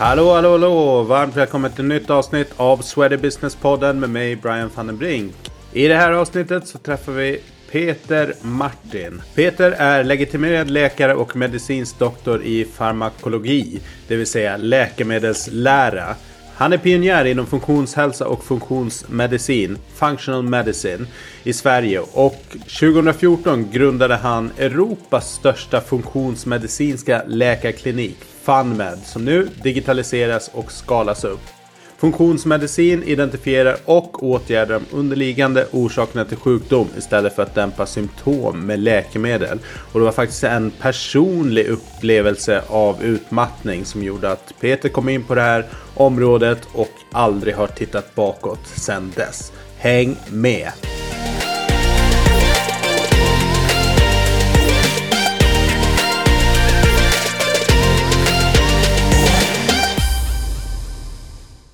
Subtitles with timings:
[0.00, 1.02] Hallå, hallå, hallå!
[1.02, 5.34] Varmt välkommen till ett nytt avsnitt av Sweaty Business-podden med mig Brian van den Brink.
[5.72, 9.22] I det här avsnittet så träffar vi Peter Martin.
[9.34, 16.14] Peter är legitimerad läkare och medicinsk doktor i farmakologi, det vill säga läkemedelslära.
[16.54, 21.06] Han är pionjär inom funktionshälsa och funktionsmedicin, functional medicine,
[21.42, 22.42] i Sverige och
[22.80, 31.40] 2014 grundade han Europas största funktionsmedicinska läkarklinik, FunMed, som nu digitaliseras och skalas upp.
[32.00, 38.78] Funktionsmedicin identifierar och åtgärdar de underliggande orsakerna till sjukdom istället för att dämpa symptom med
[38.78, 39.58] läkemedel.
[39.92, 45.24] Och det var faktiskt en personlig upplevelse av utmattning som gjorde att Peter kom in
[45.24, 49.52] på det här området och aldrig har tittat bakåt sedan dess.
[49.78, 50.72] Häng med!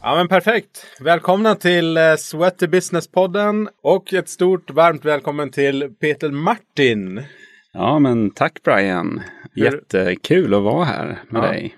[0.06, 0.86] Ja men perfekt.
[1.00, 7.22] Välkomna till eh, Sweaty Business-podden och ett stort varmt välkommen till Peter Martin.
[7.72, 9.22] Ja men tack Brian.
[9.56, 11.46] Jättekul att vara här med Ja.
[11.48, 11.74] dig.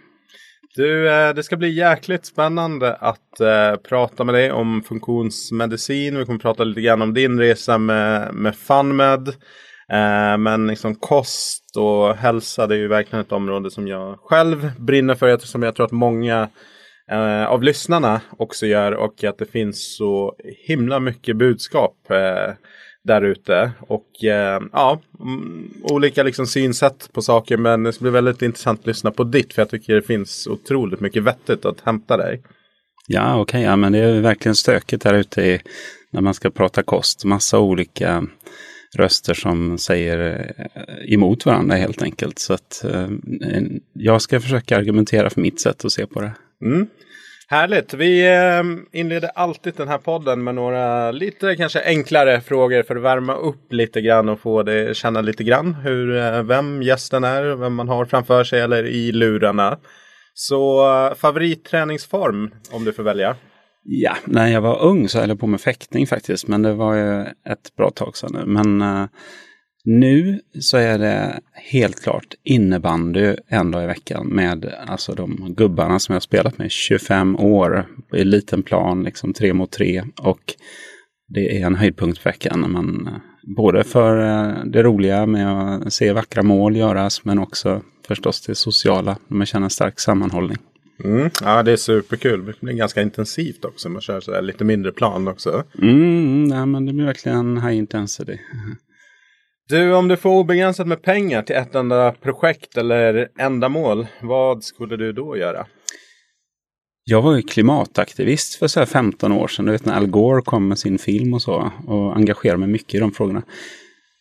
[0.74, 6.18] Du, eh, det ska bli jäkligt spännande att eh, prata med dig om funktionsmedicin.
[6.18, 9.34] Vi kommer prata lite grann om din resa med, med FunMed.
[10.38, 15.14] Men liksom kost och hälsa det är ju verkligen ett område som jag själv brinner
[15.14, 15.28] för.
[15.28, 16.48] Eftersom jag tror att många
[17.10, 18.92] eh, av lyssnarna också gör.
[18.92, 20.34] Och att det finns så
[20.66, 22.54] himla mycket budskap eh,
[23.04, 23.72] där ute.
[23.80, 27.56] Och eh, ja, mm, olika liksom synsätt på saker.
[27.56, 29.54] Men det ska bli väldigt intressant att lyssna på ditt.
[29.54, 32.42] För jag tycker det finns otroligt mycket vettigt att hämta dig.
[33.06, 35.60] Ja okej, ja, men det är verkligen stökigt här ute i,
[36.10, 37.24] när man ska prata kost.
[37.24, 38.26] Massa olika
[38.96, 42.38] röster som säger eh, emot varandra helt enkelt.
[42.38, 43.08] Så att eh,
[43.92, 46.32] jag ska försöka argumentera för mitt sätt att se på det.
[46.64, 46.86] Mm.
[47.50, 47.94] Härligt.
[47.94, 53.02] Vi ehm, inleder alltid den här podden med några lite kanske enklare frågor för att
[53.02, 57.56] värma upp lite grann och få det känna lite grann hur, eh, vem gästen är,
[57.56, 59.78] vem man har framför sig eller i lurarna.
[60.34, 63.36] Så eh, favoritträningsform om du får välja.
[63.84, 66.94] Ja, när jag var ung så höll jag på med fäktning faktiskt, men det var
[66.94, 68.46] ju ett bra tag sedan nu.
[68.46, 69.08] Men eh,
[69.88, 75.98] nu så är det helt klart innebandy en dag i veckan med alltså de gubbarna
[75.98, 80.04] som jag har spelat med i 25 år i liten plan, liksom tre mot tre.
[80.20, 80.54] Och
[81.28, 82.60] det är en höjdpunkt för veckan.
[82.60, 83.12] när Man, eh,
[83.56, 88.54] både för eh, det roliga med att se vackra mål göras, men också förstås det
[88.54, 90.58] sociala, när man känner en stark sammanhållning.
[91.04, 91.30] Mm.
[91.42, 92.46] Ja, det är superkul.
[92.46, 93.88] Det blir ganska intensivt också.
[93.88, 95.64] Man kör så lite mindre plan också.
[95.82, 98.38] Mm, nej, men det blir verkligen high intensity.
[99.68, 104.96] Du, om du får obegränsat med pengar till ett enda projekt eller ändamål, vad skulle
[104.96, 105.66] du då göra?
[107.04, 109.64] Jag var ju klimataktivist för så här 15 år sedan.
[109.64, 111.72] Du vet när Al Gore kom med sin film och så.
[111.86, 113.42] Och engagerade mig mycket i de frågorna.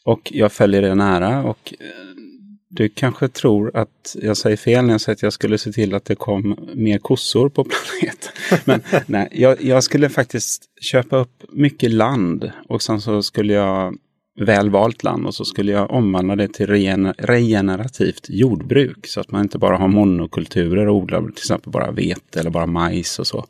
[0.05, 1.43] Och jag följer det nära.
[1.43, 1.85] Och eh,
[2.69, 5.93] du kanske tror att jag säger fel när jag säger att jag skulle se till
[5.93, 7.63] att det kom mer kossor på
[7.99, 8.31] planeten.
[8.65, 12.51] Men nej, jag, jag skulle faktiskt köpa upp mycket land.
[12.67, 13.97] Och sen så skulle jag
[14.37, 16.67] väl valt land och så skulle jag omvandla det till
[17.17, 19.07] regenerativt jordbruk.
[19.07, 22.65] Så att man inte bara har monokulturer och odlar till exempel bara vete eller bara
[22.65, 23.45] majs och så.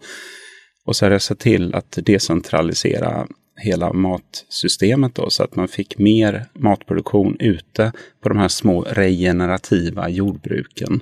[0.86, 3.28] Och så hade jag sett till att decentralisera
[3.58, 10.09] hela matsystemet då så att man fick mer matproduktion ute på de här små regenerativa
[10.09, 11.02] jordbruken.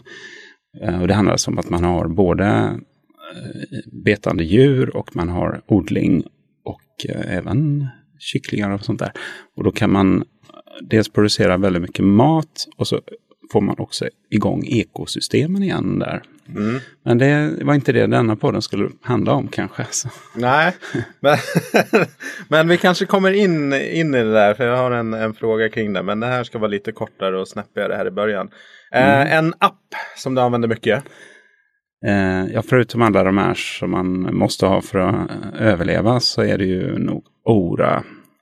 [0.81, 5.29] Eh, och det handlar alltså om att man har både eh, betande djur och man
[5.29, 6.23] har odling
[6.63, 7.88] och eh, även
[8.25, 9.12] kycklingar och sånt där.
[9.56, 10.24] Och då kan man
[10.81, 13.02] dels producera väldigt mycket mat och så
[13.52, 16.24] får man också igång ekosystemen igen där.
[16.50, 16.80] Mm.
[17.03, 19.85] Men det var inte det denna podden skulle handla om kanske.
[19.91, 20.09] Så.
[20.35, 20.75] Nej,
[21.19, 21.38] men,
[22.47, 24.53] men vi kanske kommer in, in i det där.
[24.53, 26.03] För jag har en, en fråga kring det.
[26.03, 28.49] Men det här ska vara lite kortare och snäppigare här i början.
[28.94, 31.03] Eh, en app som du använder mycket.
[32.08, 36.41] Eh, ja, förutom alla de här som man måste ha för att eh, överleva så
[36.41, 37.26] är det ju nog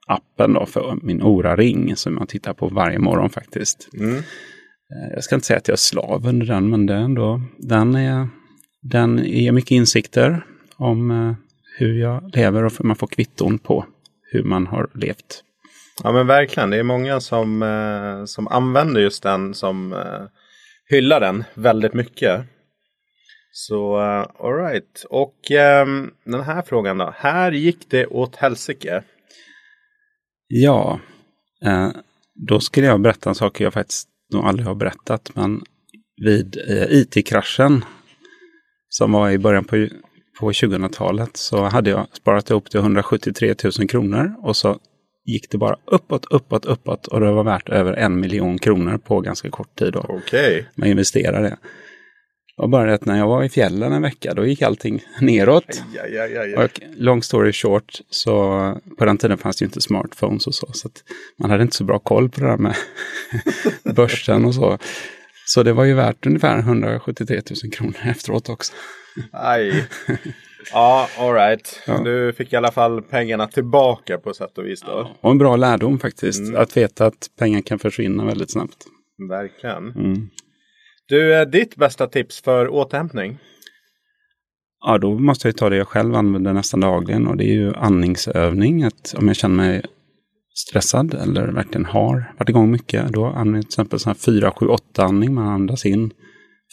[0.08, 3.90] Ora-appen då för min Ora-ring som jag tittar på varje morgon faktiskt.
[3.98, 4.16] Mm.
[4.18, 7.96] Eh, Jag ska inte säga att jag är slav under den, men det ändå, den,
[7.96, 8.28] är,
[8.82, 10.46] den ger mycket insikter
[10.76, 11.34] om eh,
[11.78, 13.86] hur jag lever och för man får kvitton på
[14.32, 15.44] hur man har levt.
[16.04, 16.70] Ja men verkligen.
[16.70, 19.96] Det är många som, eh, som använder just den som
[20.90, 22.42] hyllar den väldigt mycket.
[23.52, 23.98] Så
[24.40, 25.06] alright.
[25.10, 27.14] Och ehm, den här frågan då.
[27.18, 29.04] Här gick det åt helsike.
[30.56, 31.00] Ja,
[31.66, 31.90] eh,
[32.36, 35.32] då skulle jag berätta en sak jag faktiskt nog aldrig har berättat.
[35.36, 35.62] Men
[36.22, 37.86] vid eh, IT-kraschen
[38.90, 39.88] som var i början på,
[40.40, 44.80] på 2000-talet så hade jag sparat ihop till 173 000 kronor och så
[45.26, 49.22] gick det bara uppåt, uppåt, uppåt och det var värt över en miljon kronor på
[49.22, 49.96] ganska kort tid.
[49.96, 50.18] Okej.
[50.18, 50.64] Okay.
[50.76, 51.58] Man investerade.
[52.58, 55.84] Och bara det att när jag var i fjällen en vecka, då gick allting neråt.
[56.04, 58.34] Aj, aj, aj, och long story short, så
[58.98, 60.68] på den tiden fanns det ju inte smartphones och så.
[60.74, 60.90] Så
[61.40, 62.76] man hade inte så bra koll på det där med
[63.96, 64.78] börsen och så.
[65.46, 68.74] Så det var ju värt ungefär 173 000 kronor efteråt också.
[69.32, 69.88] Aj.
[70.72, 71.82] Ja, alright.
[71.88, 71.98] Ja.
[71.98, 75.18] Du fick i alla fall pengarna tillbaka på sätt och vis då.
[75.22, 76.40] Och en bra lärdom faktiskt.
[76.40, 76.62] Mm.
[76.62, 78.78] Att veta att pengar kan försvinna väldigt snabbt.
[79.30, 79.92] Verkligen.
[79.92, 80.30] Mm.
[81.14, 83.38] Du, eh, ditt bästa tips för återhämtning?
[84.86, 87.74] Ja, då måste jag ta det jag själv använder nästan dagligen och det är ju
[87.76, 88.84] andningsövning.
[88.84, 89.82] Att om jag känner mig
[90.56, 94.52] stressad eller verkligen har varit igång mycket, då använder jag till exempel sån här 4,
[94.52, 95.34] 7, 8 andning.
[95.34, 96.12] Man andas in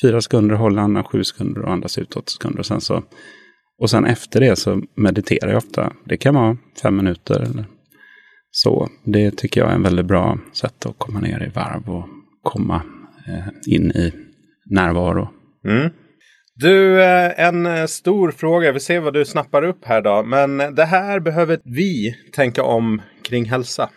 [0.03, 2.59] fyra sekunder, håller andan sju sekunder och andas ut åtta sekunder.
[2.59, 3.03] Och sen, så,
[3.79, 5.93] och sen efter det så mediterar jag ofta.
[6.05, 7.65] Det kan vara fem minuter eller
[8.51, 8.89] så.
[9.05, 12.09] Det tycker jag är en väldigt bra sätt att komma ner i varv och
[12.43, 12.83] komma
[13.29, 14.13] eh, in i
[14.71, 15.29] närvaro.
[15.65, 15.91] Mm.
[16.55, 18.73] Du, eh, en eh, stor fråga.
[18.73, 20.23] Vi ser vad du snappar upp här då.
[20.23, 23.91] Men det här behöver vi tänka om kring hälsa.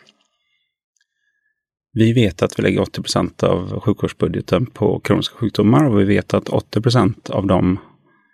[1.94, 6.34] Vi vet att vi lägger 80 procent av sjukvårdsbudgeten på kroniska sjukdomar och vi vet
[6.34, 7.80] att 80 procent av dem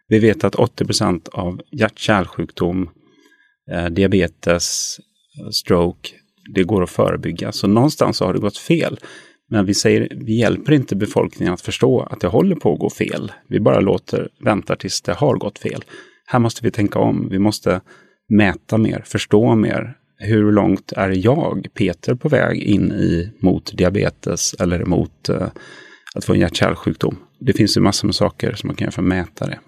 [0.10, 2.90] vi vet att 80 procent av hjärt-kärlsjukdom,
[3.72, 4.98] eh, diabetes,
[5.52, 6.10] stroke,
[6.54, 7.52] det går att förebygga.
[7.52, 9.00] Så någonstans har det gått fel.
[9.50, 12.90] Men vi säger, vi hjälper inte befolkningen att förstå att det håller på att gå
[12.90, 13.32] fel.
[13.48, 15.84] Vi bara låter, väntar tills det har gått fel.
[16.26, 17.30] Här måste vi tänka om.
[17.30, 17.82] Vi måste
[18.30, 19.96] mäta mer, förstå mer.
[20.18, 25.48] Hur långt är jag, Peter, på väg in i mot diabetes eller mot uh,
[26.16, 27.16] att få en hjärt-kärlsjukdom?
[27.40, 29.60] Det finns ju massor med saker som man kan göra för att mäta det.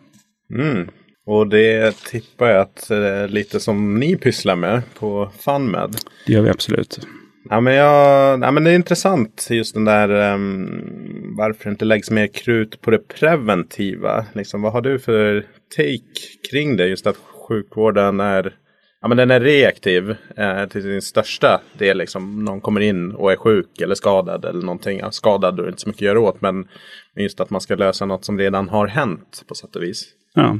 [0.53, 0.87] Mm.
[1.25, 5.95] Och det tippar jag att är lite som ni pysslar med på FunMed.
[6.27, 7.07] Det gör vi absolut.
[7.49, 11.85] Ja men, jag, ja, men det är intressant just den där um, varför det inte
[11.85, 14.25] läggs mer krut på det preventiva.
[14.33, 15.45] Liksom, vad har du för
[15.75, 16.87] take kring det?
[16.87, 17.17] Just att
[17.47, 18.55] sjukvården är,
[19.01, 21.97] ja, men den är reaktiv eh, till sin största del.
[21.97, 24.99] Liksom, någon kommer in och är sjuk eller skadad eller någonting.
[24.99, 26.67] Ja, skadad och inte så mycket att göra åt men
[27.15, 30.07] just att man ska lösa något som redan har hänt på sätt och vis.
[30.33, 30.57] Ja.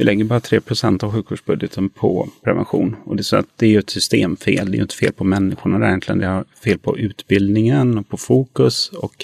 [0.00, 2.96] Vi lägger bara 3% av sjukvårdsbudgeten på prevention.
[3.04, 4.70] Och det är så att det är ju ett systemfel.
[4.70, 6.18] Det är ju inte fel på människorna där egentligen.
[6.18, 9.14] Det är fel på utbildningen och på fokus och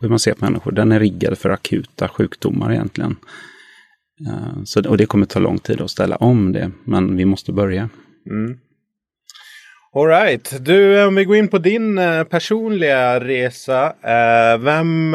[0.00, 0.72] hur man ser på människor.
[0.72, 3.16] Den är riggad för akuta sjukdomar egentligen.
[4.26, 7.52] Eh, så, och det kommer ta lång tid att ställa om det, men vi måste
[7.52, 7.88] börja.
[8.30, 8.58] Mm.
[9.94, 13.94] Alright, du eh, om vi går in på din eh, personliga resa.
[14.60, 15.12] Vem,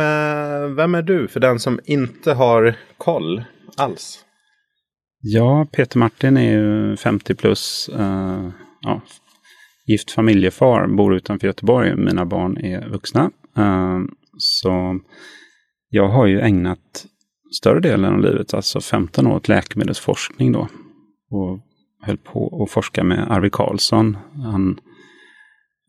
[0.76, 3.44] vem är du för den som inte har koll
[3.78, 4.26] alls?
[5.22, 7.90] Ja, Peter Martin är ju 50 plus.
[8.00, 8.50] Uh,
[8.82, 9.02] ja,
[9.86, 11.96] gift familjefar, bor utanför Göteborg.
[11.96, 13.32] Mina barn är vuxna.
[13.58, 14.00] Uh,
[14.38, 15.00] så
[15.90, 17.06] jag har ju ägnat
[17.54, 20.68] större delen av livet, alltså 15 år, åt läkemedelsforskning då.
[21.30, 21.60] Och
[22.02, 24.18] höll på att forska med Arvid Carlsson.
[24.44, 24.80] Han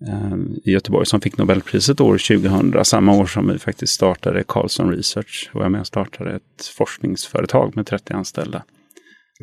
[0.09, 4.91] uh, i Göteborg som fick Nobelpriset år 2000, samma år som vi faktiskt startade Carlsson
[4.91, 5.51] Research.
[5.55, 8.63] Och jag med och startade ett forskningsföretag med 30 anställda.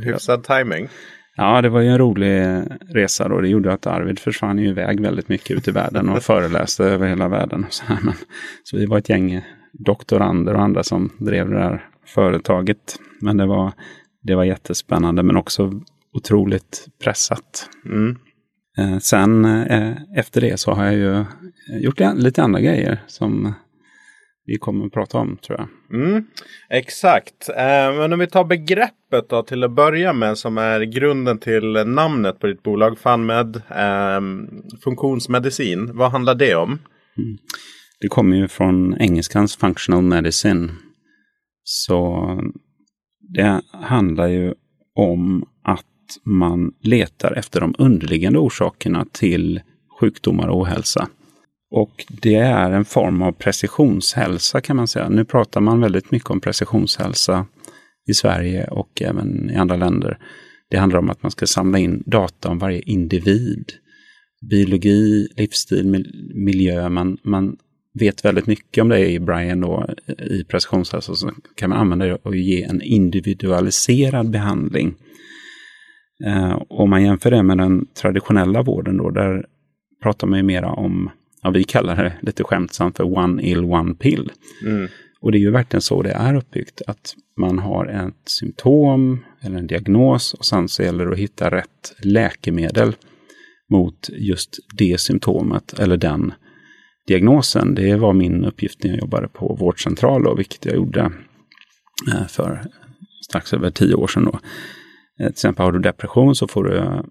[0.04, 0.88] Hyfsad timing.
[1.36, 2.64] Ja, det var ju en rolig
[2.94, 3.42] resa då.
[3.42, 7.08] Det gjorde att Arvid försvann ju iväg väldigt mycket ut i världen och föreläste över
[7.08, 7.66] hela världen.
[7.70, 8.14] Så, här, men,
[8.64, 9.42] så vi var ett gäng
[9.74, 13.00] doktorander och andra som drev det där företaget.
[13.22, 13.72] Men det var,
[14.24, 15.72] det var jättespännande men också
[16.14, 17.70] otroligt pressat.
[17.86, 18.18] Mm.
[18.78, 21.26] Eh, sen eh, efter det så har jag ju
[21.82, 23.54] gjort lite andra grejer som
[24.50, 26.00] vi kommer att prata om tror jag.
[26.02, 26.26] Mm,
[26.70, 27.50] exakt.
[27.50, 31.74] Eh, men om vi tar begreppet då till att börja med som är grunden till
[31.86, 33.56] namnet på ditt bolag FunMed.
[33.56, 34.22] Eh,
[34.84, 35.98] funktionsmedicin.
[35.98, 36.70] Vad handlar det om?
[37.18, 37.38] Mm.
[38.02, 40.72] Det kommer ju från engelskans functional medicine.
[41.64, 42.26] Så
[43.20, 44.54] det handlar ju
[44.96, 45.86] om att
[46.24, 49.62] man letar efter de underliggande orsakerna till
[50.00, 51.08] sjukdomar och ohälsa.
[51.72, 55.10] Och det är en form av precisionshälsa kan man säga.
[55.10, 57.46] Nu pratar man väldigt mycket om precisionshälsa
[58.10, 60.18] i Sverige och även i andra länder.
[60.70, 63.66] Det handlar om att man ska samla in data om varje individ.
[64.50, 66.90] Biologi, livsstil, miljö.
[66.90, 67.58] Man, man
[68.00, 69.90] vet väldigt mycket om det i Brian då,
[70.30, 71.16] i precisionshälsa.
[71.16, 74.96] Så kan man använda det och ge en individualiserad behandling.
[76.26, 79.46] Eh, om man jämför det med den traditionella vården då, där
[80.04, 81.10] pratar man ju mera om
[81.42, 84.32] ja, vi kallar det lite skämtsamt för one ill, one pill.
[84.66, 84.88] Mm.
[85.22, 89.58] Och det är ju verkligen så det är uppbyggt, att man har ett symptom eller
[89.58, 92.96] en diagnos och sen så gäller det att hitta rätt läkemedel
[93.70, 96.34] mot just det symptomet eller den
[97.08, 97.76] diagnosen.
[97.76, 101.12] Det var min uppgift när jag jobbade på vårdcentral, och vilket jag gjorde
[102.14, 102.62] eh, för
[103.30, 104.26] strax över tio år sedan.
[104.26, 104.40] Då.
[105.20, 107.04] Eh, till exempel har du depression så får du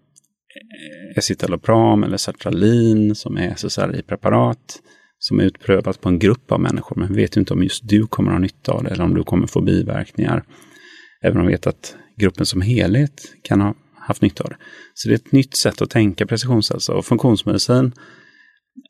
[0.58, 4.82] Eh, escitalopram eller sertralin som är SSRI-preparat
[5.18, 6.96] som är utprövat på en grupp av människor.
[6.96, 9.14] Men vi vet inte om just du kommer att ha nytta av det eller om
[9.14, 10.44] du kommer få biverkningar.
[11.22, 14.56] Även om vi vet att gruppen som helhet kan ha haft nytta av det.
[14.94, 17.92] Så det är ett nytt sätt att tänka precisionshälsa och funktionsmedicin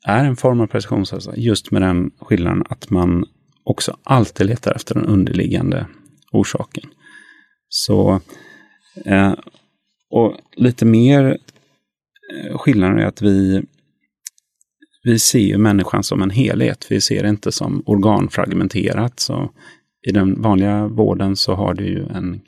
[0.05, 3.25] är en form av precisionshälsa just med den skillnaden att man
[3.63, 5.87] också alltid letar efter den underliggande
[6.31, 6.89] orsaken.
[7.69, 8.21] Så,
[9.05, 9.33] eh,
[10.09, 11.37] och lite mer
[12.53, 13.61] skillnaden är att vi,
[15.03, 16.87] vi ser människan som en helhet.
[16.89, 19.19] Vi ser det inte som organfragmenterat.
[19.19, 19.51] Så
[20.07, 22.41] I den vanliga vården så har du ju en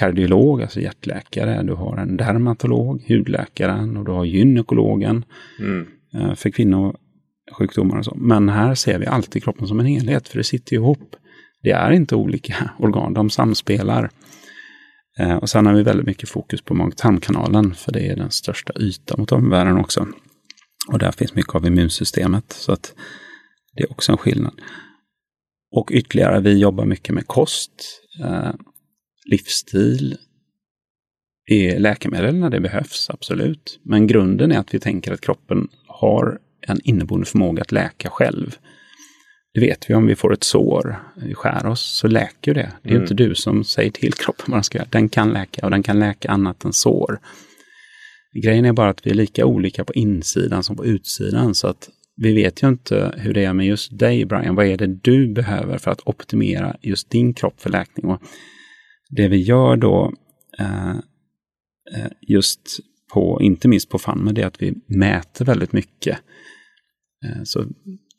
[0.00, 5.24] kardiolog, alltså hjärtläkare, du har en dermatolog, hudläkaren och du har gynekologen
[5.60, 5.86] mm.
[6.14, 8.14] Eh, för kvinnosjukdomar och så.
[8.16, 11.16] Men här ser vi alltid kroppen som en helhet, för det sitter ihop.
[11.62, 14.10] Det är inte olika organ, de samspelar.
[15.20, 18.72] Eh, och sen har vi väldigt mycket fokus på mag-tarmkanalen, för det är den största
[18.80, 20.06] ytan mot omvärlden också.
[20.92, 22.94] Och där finns mycket av immunsystemet, så att
[23.76, 24.60] det är också en skillnad.
[25.76, 27.72] Och ytterligare, vi jobbar mycket med kost,
[28.24, 28.50] eh,
[29.24, 30.16] livsstil,
[31.46, 33.80] är läkemedel när det behövs, absolut.
[33.82, 38.56] Men grunden är att vi tänker att kroppen har en inneboende förmåga att läka själv.
[39.54, 42.72] Det vet vi om vi får ett sår, vi skär oss, så läker det.
[42.82, 43.02] Det är mm.
[43.02, 44.88] inte du som säger till kroppen vad den ska göra.
[44.90, 47.20] Den kan läka och den kan läka annat än sår.
[48.44, 51.54] Grejen är bara att vi är lika olika på insidan som på utsidan.
[51.54, 54.54] Så att vi vet ju inte hur det är med just dig, Brian.
[54.54, 58.06] Vad är det du behöver för att optimera just din kropp för läkning?
[58.06, 58.22] Och
[59.10, 60.14] det vi gör då,
[60.58, 62.60] eh, eh just
[63.12, 66.18] på, inte minst på FANME, det är att vi mäter väldigt mycket.
[67.24, 67.64] Eh, så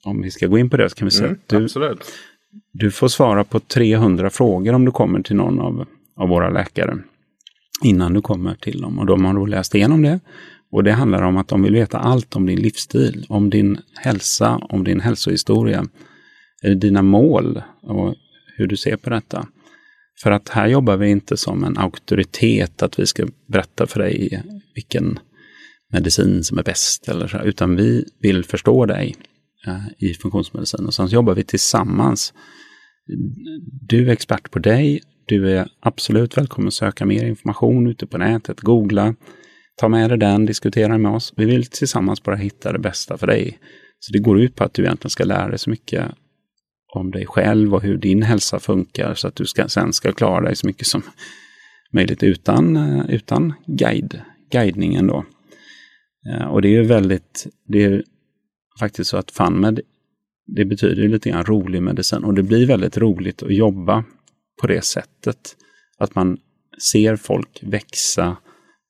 [0.05, 2.11] om vi ska gå in på det så kan vi säga mm, att du, absolut.
[2.73, 6.97] du får svara på 300 frågor om du kommer till någon av, av våra läkare
[7.83, 8.99] innan du kommer till dem.
[8.99, 10.19] Och de har då läst igenom det.
[10.71, 14.57] Och det handlar om att de vill veta allt om din livsstil, om din hälsa,
[14.69, 15.85] om din hälsohistoria,
[16.75, 18.15] dina mål och
[18.57, 19.47] hur du ser på detta.
[20.23, 24.43] För att här jobbar vi inte som en auktoritet, att vi ska berätta för dig
[24.75, 25.19] vilken
[25.93, 29.30] medicin som är bäst, eller så, utan vi vill förstå dig eh,
[29.67, 30.85] Eh, i funktionsmedicin.
[30.85, 32.33] Och sen jobbar vi tillsammans.
[33.87, 38.17] Du är expert på dig, du är absolut välkommen att söka mer information ute på
[38.17, 39.15] nätet, googla,
[39.75, 41.33] ta med dig den, diskutera med oss.
[41.37, 43.59] Vi vill tillsammans bara hitta det bästa för dig.
[43.99, 46.05] Så det går ut på att du egentligen ska lära dig så mycket
[46.95, 50.41] om dig själv och hur din hälsa funkar så att du ska, sen ska klara
[50.41, 51.01] dig så mycket som
[51.93, 55.25] möjligt utan, eh, utan guide, guidningen då.
[56.29, 58.03] Eh, och det är ju väldigt, det är
[58.81, 59.79] faktiskt så att FunMed,
[60.47, 64.03] det betyder lite grann rolig medicin och det blir väldigt roligt att jobba
[64.61, 65.55] på det sättet.
[65.97, 66.37] Att man
[66.91, 68.37] ser folk växa,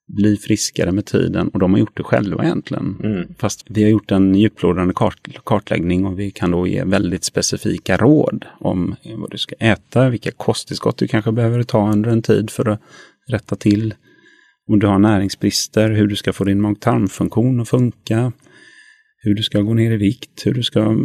[0.08, 2.98] bli friskare med tiden och de har gjort det själva egentligen.
[3.04, 3.28] Mm.
[3.38, 7.98] Fast vi har gjort en djuplodande kart kartläggning och vi kan då ge väldigt specifika
[7.98, 12.50] råd om vad du ska äta, vilka kosttillskott du kanske behöver ta under en tid
[12.50, 12.82] för att
[13.28, 13.94] rätta till.
[14.68, 18.32] Om du har näringsbrister, hur du ska få din mag-tarmfunktion att funka,
[19.22, 20.96] hur du ska gå ner i vikt, hur du ska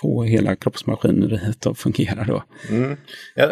[0.00, 2.42] få hela kroppsmaskineriet att fungera då.
[2.70, 2.96] Mm.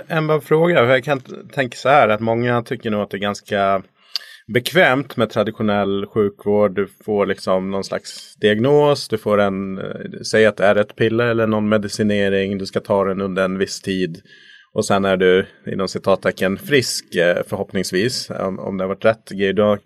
[0.09, 1.21] En bara fråga, jag kan
[1.53, 3.83] tänka så här att många tycker nog att det är ganska
[4.47, 6.75] bekvämt med traditionell sjukvård.
[6.75, 9.09] Du får liksom någon slags diagnos.
[9.09, 12.59] Du får en, eh, säg att det är ett piller eller någon medicinering.
[12.59, 14.23] Du ska ta den under en viss tid.
[14.73, 18.31] Och sen är du inom citattecken frisk eh, förhoppningsvis.
[18.31, 19.53] Om, om det har varit rätt grej.
[19.53, 19.81] Du har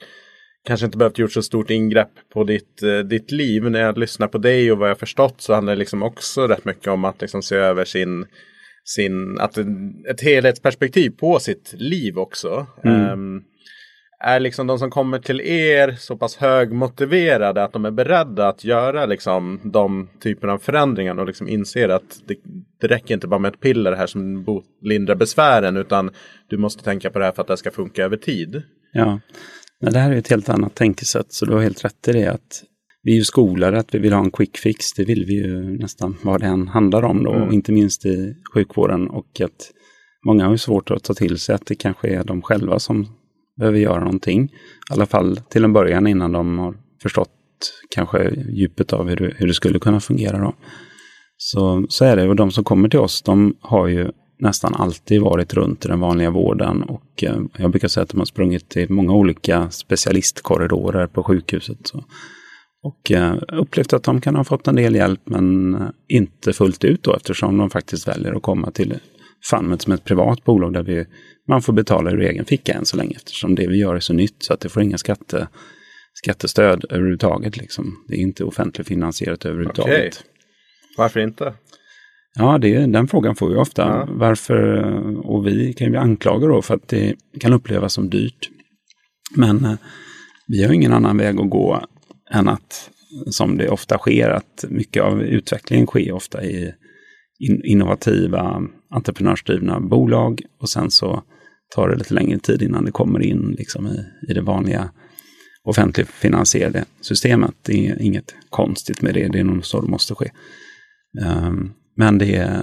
[0.68, 3.70] kanske inte behövt gjort så stort ingrepp på ditt, eh, ditt liv.
[3.70, 6.64] När jag lyssnar på dig och vad jag förstått så handlar det liksom också rätt
[6.64, 8.26] mycket om att liksom se över sin
[8.88, 9.58] sin, att
[10.10, 12.66] ett helhetsperspektiv på sitt liv också.
[12.84, 13.12] Mm.
[13.12, 13.44] Um,
[14.20, 18.64] är liksom de som kommer till er så pass högmotiverade att de är beredda att
[18.64, 22.34] göra liksom de typerna av förändringar och liksom inser att det,
[22.80, 24.46] det räcker inte bara med ett piller här som
[24.82, 26.10] lindrar besvären utan
[26.48, 28.62] du måste tänka på det här för att det ska funka över tid.
[28.92, 29.20] Ja,
[29.80, 32.26] Men det här är ett helt annat tänkesätt så du har helt rätt i det
[32.26, 32.64] att
[33.02, 34.92] vi är ju skolade att vi vill ha en quick fix.
[34.92, 37.48] Det vill vi ju nästan vad det än handlar om då, mm.
[37.48, 39.72] och inte minst i sjukvården och att
[40.26, 43.06] många har ju svårt att ta till sig att det kanske är de själva som
[43.56, 44.44] behöver göra någonting.
[44.44, 47.30] I alla fall till en början innan de har förstått
[47.90, 50.38] kanske djupet av hur det, hur det skulle kunna fungera.
[50.38, 50.54] Då.
[51.36, 52.28] Så, så är det.
[52.28, 56.00] Och de som kommer till oss, de har ju nästan alltid varit runt i den
[56.00, 61.06] vanliga vården och eh, jag brukar säga att de har sprungit i många olika specialistkorridorer
[61.06, 61.78] på sjukhuset.
[61.82, 62.04] Så.
[62.82, 66.84] Och eh, upplevt att de kan ha fått en del hjälp men eh, inte fullt
[66.84, 68.98] ut då eftersom de faktiskt väljer att komma till
[69.44, 71.06] Funmet som ett privat bolag där vi,
[71.48, 74.12] man får betala ur egen ficka än så länge eftersom det vi gör är så
[74.12, 75.48] nytt så att det får inga skatte,
[76.12, 77.56] skattestöd överhuvudtaget.
[77.56, 78.04] Liksom.
[78.08, 79.94] Det är inte offentligfinansierat överhuvudtaget.
[79.94, 80.10] Okay.
[80.96, 81.54] Varför inte?
[82.38, 83.82] Ja, det, den frågan får vi ofta.
[83.82, 84.08] Ja.
[84.10, 84.84] Varför,
[85.26, 88.50] och vi kan ju anklagade då för att det kan upplevas som dyrt.
[89.36, 89.74] Men eh,
[90.46, 91.82] vi har ingen annan väg att gå
[92.30, 92.90] än att,
[93.26, 96.72] som det ofta sker, att mycket av utvecklingen sker ofta i
[97.38, 101.22] in, innovativa entreprenörsdrivna bolag och sen så
[101.74, 104.90] tar det lite längre tid innan det kommer in liksom i, i det vanliga
[105.64, 107.54] offentligt finansierade systemet.
[107.62, 110.30] Det är inget konstigt med det, det är nog så det måste ske.
[111.26, 112.62] Um, men det,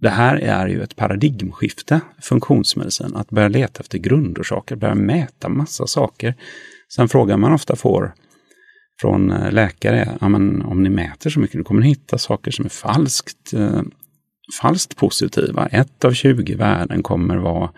[0.00, 5.86] det här är ju ett paradigmskifte, funktionsmedicin, att börja leta efter grundorsaker, börja mäta massa
[5.86, 6.34] saker.
[6.94, 8.14] Sen frågan man ofta får
[9.00, 12.50] från eh, läkare, ja, men om ni mäter så mycket, då kommer ni hitta saker
[12.50, 13.82] som är falskt, eh,
[14.62, 15.66] falskt positiva.
[15.66, 17.70] Ett av 20 värden kommer vara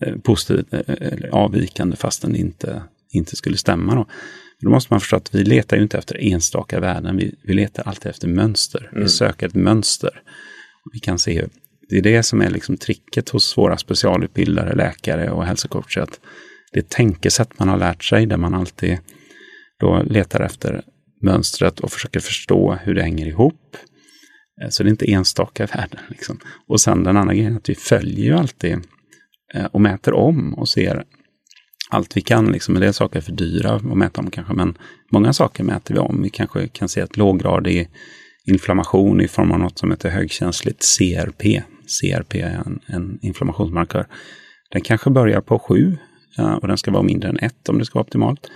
[0.00, 2.82] eh, positivt eh, avvikande fastän det inte,
[3.12, 3.94] inte skulle stämma.
[3.94, 4.06] Då.
[4.62, 7.82] Då måste man förstå att vi letar ju inte efter enstaka värden, vi, vi letar
[7.88, 8.88] alltid efter mönster.
[8.92, 9.02] Mm.
[9.02, 10.22] Vi söker ett mönster.
[10.92, 11.46] Vi kan se,
[11.88, 16.00] det är det som är liksom tricket hos våra specialutbildare, läkare och hälsocoacher.
[16.00, 16.20] Att
[16.72, 18.98] det tänkesätt man har lärt sig där man alltid
[19.80, 20.82] då letar efter
[21.22, 23.76] mönstret och försöker förstå hur det hänger ihop.
[24.62, 26.00] Eh, så det är inte enstaka värden.
[26.08, 26.38] Liksom.
[26.68, 28.78] Och sen den andra grejen att vi följer ju alltid
[29.54, 31.04] eh, och mäter om och ser
[31.92, 32.52] allt vi kan.
[32.52, 32.76] Liksom.
[32.76, 34.78] En del saker är för dyra att mäta om kanske, men
[35.10, 36.22] många saker mäter vi om.
[36.22, 37.88] Vi kanske kan se att låggradig
[38.46, 41.62] inflammation i form av något som heter högkänsligt CRP.
[42.00, 44.06] CRP är en, en inflammationsmarkör.
[44.72, 45.98] Den kanske börjar på 7
[46.38, 48.50] eh, och den ska vara mindre än 1 om det ska vara optimalt.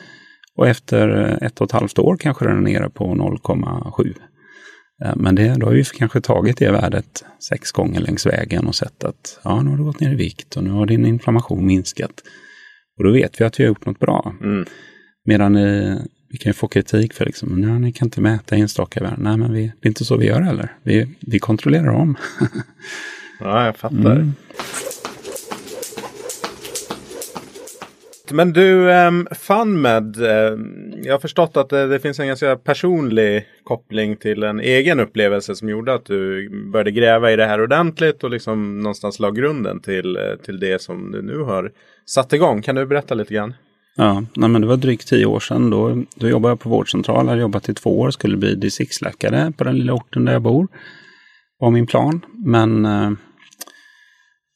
[0.57, 4.15] Och efter eh, ett och ett halvt år kanske den är nere på 0,7.
[5.05, 8.75] Eh, men det, då har vi kanske tagit det värdet sex gånger längs vägen och
[8.75, 11.67] sett att ja, nu har du gått ner i vikt och nu har din inflammation
[11.67, 12.23] minskat.
[12.99, 14.35] Och då vet vi att vi har gjort något bra.
[14.43, 14.67] Mm.
[15.25, 15.97] Medan eh,
[16.31, 19.21] vi kan ju få kritik för liksom, nej, ni kan inte mäta enstaka värden.
[19.21, 20.73] Nej, men vi, det är inte så vi gör heller.
[20.83, 22.17] Vi, vi kontrollerar om.
[23.41, 24.17] ja, jag fattar.
[24.17, 24.33] Mm.
[28.33, 30.17] Men du, ehm, um, FunMed.
[30.17, 35.01] Ehm, jag har förstått att det, det, finns en ganska personlig koppling till en egen
[35.01, 39.31] upplevelse som gjorde att du började gräva i det här ordentligt och liksom någonstans la
[39.31, 41.73] grunden till, eh, till det som du nu har
[42.07, 42.63] satt igång.
[42.63, 43.55] Kan du berätta lite grann?
[43.97, 45.71] Ja, nej, men det var drygt tio år sedan.
[45.71, 49.65] Då, då jobbade jag på vårdcentral, hade jobbat i två år, skulle bli distriktsläkare på
[49.65, 50.69] den lilla orten där jag bor.
[51.59, 52.21] var min plan.
[52.45, 53.11] Men eh,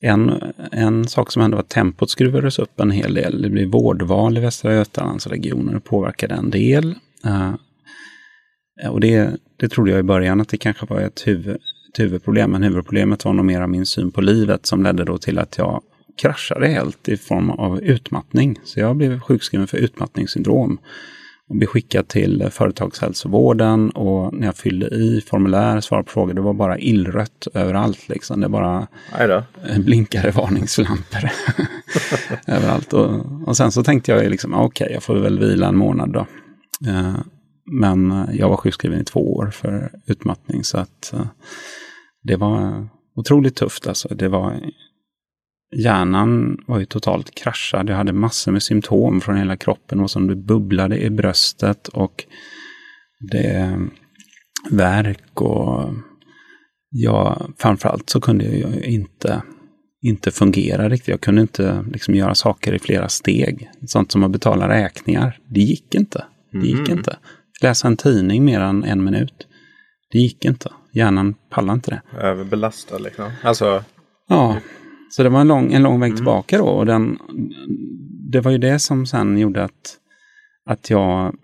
[0.00, 3.42] en, en sak som hände var att tempot skruvades upp en hel del.
[3.42, 6.94] Det blev vårdval i Västra Götalandsregionen och påverkade en del.
[7.26, 7.54] Uh,
[8.90, 11.56] och det, det trodde jag i början att det kanske var ett, huvud,
[11.92, 12.50] ett huvudproblem.
[12.50, 15.82] Men huvudproblemet var nog mer min syn på livet som ledde då till att jag
[16.22, 18.58] kraschade helt i form av utmattning.
[18.64, 20.78] Så jag blev sjukskriven för utmattningssyndrom
[21.50, 26.40] och blev skickad till företagshälsovården och när jag fyllde i formulär, svarade på frågor, det
[26.40, 28.08] var bara illrött överallt.
[28.08, 28.40] Liksom.
[28.40, 28.86] Det bara
[29.78, 31.30] blinkade varningslampor
[32.46, 32.92] överallt.
[32.92, 36.12] Och, och sen så tänkte jag liksom, okej, okay, jag får väl vila en månad
[36.12, 36.26] då.
[36.90, 37.14] Eh,
[37.72, 41.26] men jag var sjukskriven i två år för utmattning så att eh,
[42.22, 43.86] det var otroligt tufft.
[43.86, 44.14] Alltså.
[44.14, 44.60] Det var
[45.76, 47.88] hjärnan var ju totalt kraschad.
[47.88, 52.24] Jag hade massor med symptom från hela kroppen och som det bubblade i bröstet och
[53.32, 53.78] det
[54.70, 55.94] värk och
[56.90, 59.42] ja, framförallt så kunde jag inte,
[60.02, 61.08] inte fungera riktigt.
[61.08, 63.70] Jag kunde inte liksom göra saker i flera steg.
[63.86, 65.38] Sånt som att betala räkningar.
[65.48, 66.24] Det gick inte.
[66.52, 66.98] Det gick mm.
[66.98, 67.16] inte.
[67.62, 69.46] Läsa en tidning mer än en minut.
[70.12, 70.72] Det gick inte.
[70.92, 72.18] Hjärnan pallade inte det.
[72.18, 73.30] Överbelastad liksom.
[73.42, 73.84] Alltså...
[74.28, 74.56] Ja,
[75.10, 76.16] så det var en lång, en lång väg mm.
[76.16, 76.64] tillbaka då.
[76.64, 77.18] Och den,
[78.30, 79.96] det var ju det som sen gjorde att,
[80.66, 81.34] att jag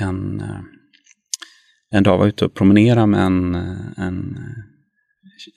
[0.00, 0.60] en, eh,
[1.90, 4.38] en dag var ute och promenerade med en, eh, en,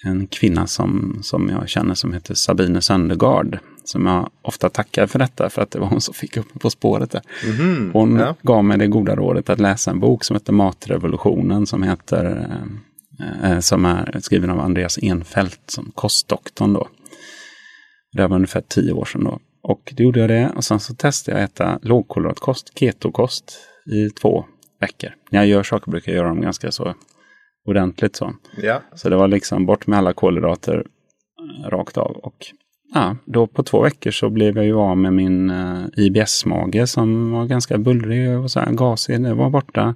[0.06, 3.60] en kvinna som, som jag känner som heter Sabine Söndergaard.
[3.84, 6.60] Som jag ofta tackar för detta för att det var hon som fick upp mig
[6.60, 7.22] på spåret där.
[7.60, 8.36] Mm, hon ja.
[8.42, 12.50] gav mig det goda rådet att läsa en bok som heter Matrevolutionen som heter
[13.44, 16.88] eh, som är skriven av Andreas Enfeldt som kostdoktorn då.
[18.16, 19.40] Det var ungefär tio år sedan då.
[19.62, 24.10] Och då gjorde jag det och sen så testade jag att äta lågkolhydratkost, ketokost, i
[24.10, 24.46] två
[24.82, 25.10] veckor.
[25.30, 26.94] När jag gör saker brukar jag göra dem ganska så
[27.66, 28.34] ordentligt så.
[28.58, 28.82] Ja.
[28.96, 30.86] Så det var liksom bort med alla kolhydrater
[31.64, 32.12] eh, rakt av.
[32.12, 32.46] Och
[32.94, 37.32] ja, då på två veckor så blev jag ju av med min uh, IBS-mage som
[37.32, 39.22] var ganska bullrig och så här gasig.
[39.22, 39.96] Det var borta.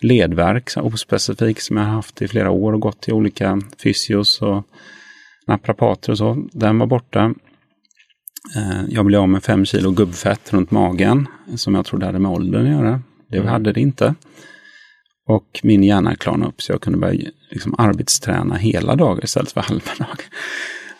[0.00, 4.64] Ledvärk, så ospecifik, som jag haft i flera år och gått till olika fysios och
[5.48, 6.46] naprapater och så.
[6.52, 7.34] Den var borta.
[8.56, 12.30] Uh, jag blev av med fem kilo gubbfett runt magen som jag trodde hade med
[12.30, 13.02] åldern att göra.
[13.30, 13.48] Det mm.
[13.48, 14.14] hade det inte.
[15.28, 19.60] Och min hjärna klarnade upp så jag kunde börja liksom arbetsträna hela dagar istället för
[19.68, 20.24] halva dagar.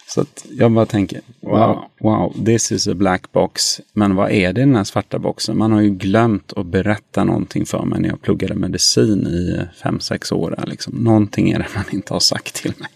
[0.06, 3.80] Så jag bara tänker, wow, wow, this is a black box.
[3.92, 5.58] Men vad är det i den här svarta boxen?
[5.58, 10.00] Man har ju glömt att berätta någonting för mig när jag pluggade medicin i fem
[10.00, 10.64] sex år.
[10.66, 10.94] Liksom.
[10.94, 12.88] Någonting är det man inte har sagt till mig.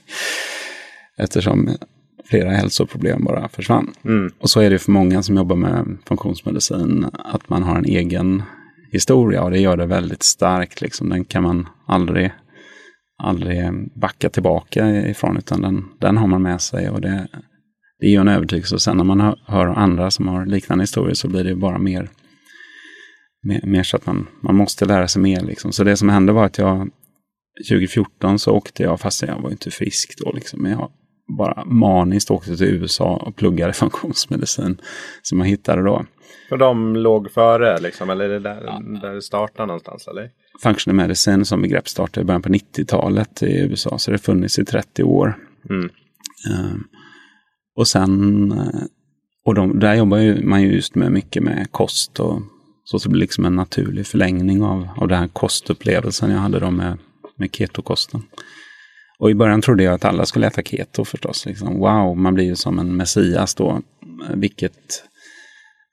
[1.23, 1.69] Eftersom
[2.25, 3.93] flera hälsoproblem bara försvann.
[4.05, 4.33] Mm.
[4.39, 8.43] Och så är det för många som jobbar med funktionsmedicin, att man har en egen
[8.93, 10.81] historia och det gör det väldigt starkt.
[10.81, 11.09] Liksom.
[11.09, 12.33] Den kan man aldrig,
[13.23, 13.65] aldrig
[14.01, 17.29] backa tillbaka ifrån utan den, den har man med sig och det,
[18.01, 18.75] det ger en övertygelse.
[18.75, 22.09] Och sen när man hör, andra som har liknande historier så blir det bara mer,
[23.43, 25.41] mer, mer så att man, man måste lära sig mer.
[25.41, 25.73] Liksom.
[25.73, 26.91] Så det som hände var att jag
[27.71, 30.91] 2014 så åkte jag, fast jag var inte frisk då, liksom, men jag
[31.37, 34.81] bara maniskt åkte till USA och pluggade funktionsmedicin
[35.23, 36.05] som jag hittade då.
[36.49, 38.81] För de låg före liksom, eller är det där, ja.
[39.03, 40.09] där det startade någonstans?
[40.09, 40.31] Eller?
[40.63, 44.59] Functional medicine som begrepp startade i början på 90-talet i USA, så det har funnits
[44.59, 45.39] i 30 år.
[45.71, 45.85] Mm.
[45.85, 46.77] Uh,
[47.77, 48.83] och sen, uh,
[49.45, 52.43] och de, där jobbar ju, man ju just med mycket med kost och
[52.85, 56.61] så, så det blir liksom en naturlig förlängning av, av den här kostupplevelsen jag hade
[56.61, 56.99] då med,
[57.37, 58.23] med ketokosten.
[59.23, 61.47] Och i början trodde jag att alla skulle äta keto förstås.
[61.47, 63.81] Liksom, wow, man blir ju som en messias då.
[64.35, 65.05] Vilket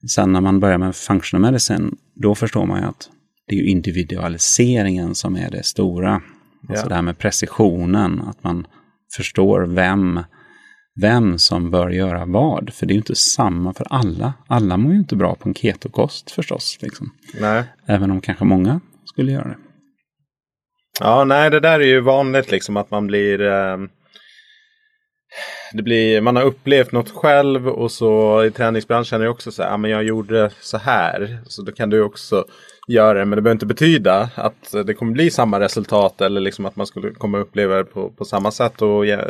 [0.07, 3.09] Sen när man börjar med functional medicine, då förstår man ju att
[3.47, 6.21] det är individualiseringen som är det stora.
[6.61, 6.69] Ja.
[6.69, 8.67] Alltså det här med precisionen, att man
[9.15, 10.19] förstår vem,
[11.01, 12.73] vem som bör göra vad.
[12.73, 14.33] För det är ju inte samma för alla.
[14.47, 16.77] Alla mår ju inte bra på en ketokost förstås.
[16.81, 17.11] Liksom.
[17.39, 17.63] Nej.
[17.85, 19.57] Även om kanske många skulle göra det.
[20.99, 23.77] Ja, nej, det där är ju vanligt liksom att man blir eh
[25.73, 29.63] det blir, man har upplevt något själv och så i träningsbranschen är det också så
[29.63, 31.39] här, ja, men jag gjorde så här.
[31.45, 32.45] Så då kan du också
[32.87, 36.65] göra det, men det behöver inte betyda att det kommer bli samma resultat eller liksom
[36.65, 38.81] att man skulle komma uppleva det på, på samma sätt.
[38.81, 39.21] Och ja,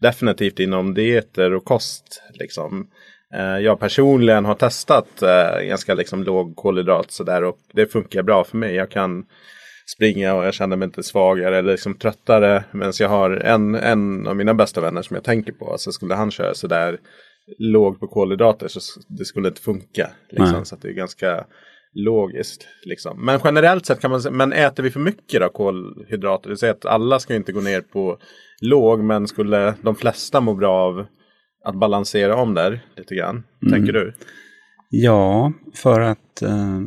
[0.00, 2.22] definitivt inom dieter och kost.
[2.34, 2.86] Liksom.
[3.34, 8.44] Eh, jag personligen har testat eh, ganska liksom låg kolhydrat sådär och det funkar bra
[8.44, 8.74] för mig.
[8.74, 9.24] Jag kan
[9.86, 12.64] springa och jag känner mig inte svagare eller liksom tröttare.
[12.72, 15.72] Medan jag har en, en av mina bästa vänner som jag tänker på.
[15.72, 16.98] Alltså skulle han köra sådär
[17.58, 20.10] låg på kolhydrater så det skulle inte funka.
[20.30, 21.44] Liksom, så det är ganska
[21.94, 22.66] logiskt.
[22.84, 23.24] Liksom.
[23.24, 26.50] Men generellt sett kan man säga, men äter vi för mycket då kolhydrater?
[26.50, 28.18] Det säga att alla ska inte gå ner på
[28.60, 31.06] låg, men skulle de flesta må bra av
[31.64, 33.44] att balansera om där lite grann?
[33.62, 33.72] Mm.
[33.72, 34.14] Tänker du?
[34.90, 36.80] Ja, för att eh,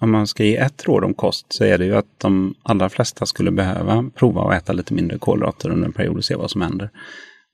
[0.00, 2.88] om man ska ge ett råd om kost så är det ju att de allra
[2.88, 6.50] flesta skulle behöva prova att äta lite mindre kolhydrater under en period och se vad
[6.50, 6.90] som händer.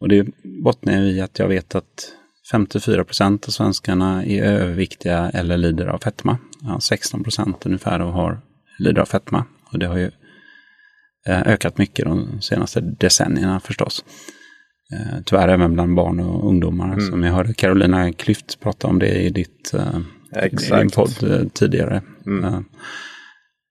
[0.00, 0.26] Och det
[0.64, 2.12] bottnar i att jag vet att
[2.50, 6.38] 54 procent av svenskarna är överviktiga eller lider av fetma.
[6.60, 8.40] Ja, 16 procent ungefär har,
[8.78, 9.44] lider av fetma.
[9.72, 10.10] Och det har ju
[11.26, 14.04] eh, ökat mycket de senaste decennierna förstås.
[14.92, 16.92] Eh, tyvärr även bland barn och ungdomar.
[16.92, 17.10] Mm.
[17.10, 20.00] Som jag hörde Carolina Klyft prata om det i ditt eh,
[20.34, 20.72] Exakt.
[20.72, 22.02] i din podd eh, tidigare.
[22.26, 22.44] Mm.
[22.44, 22.60] Eh,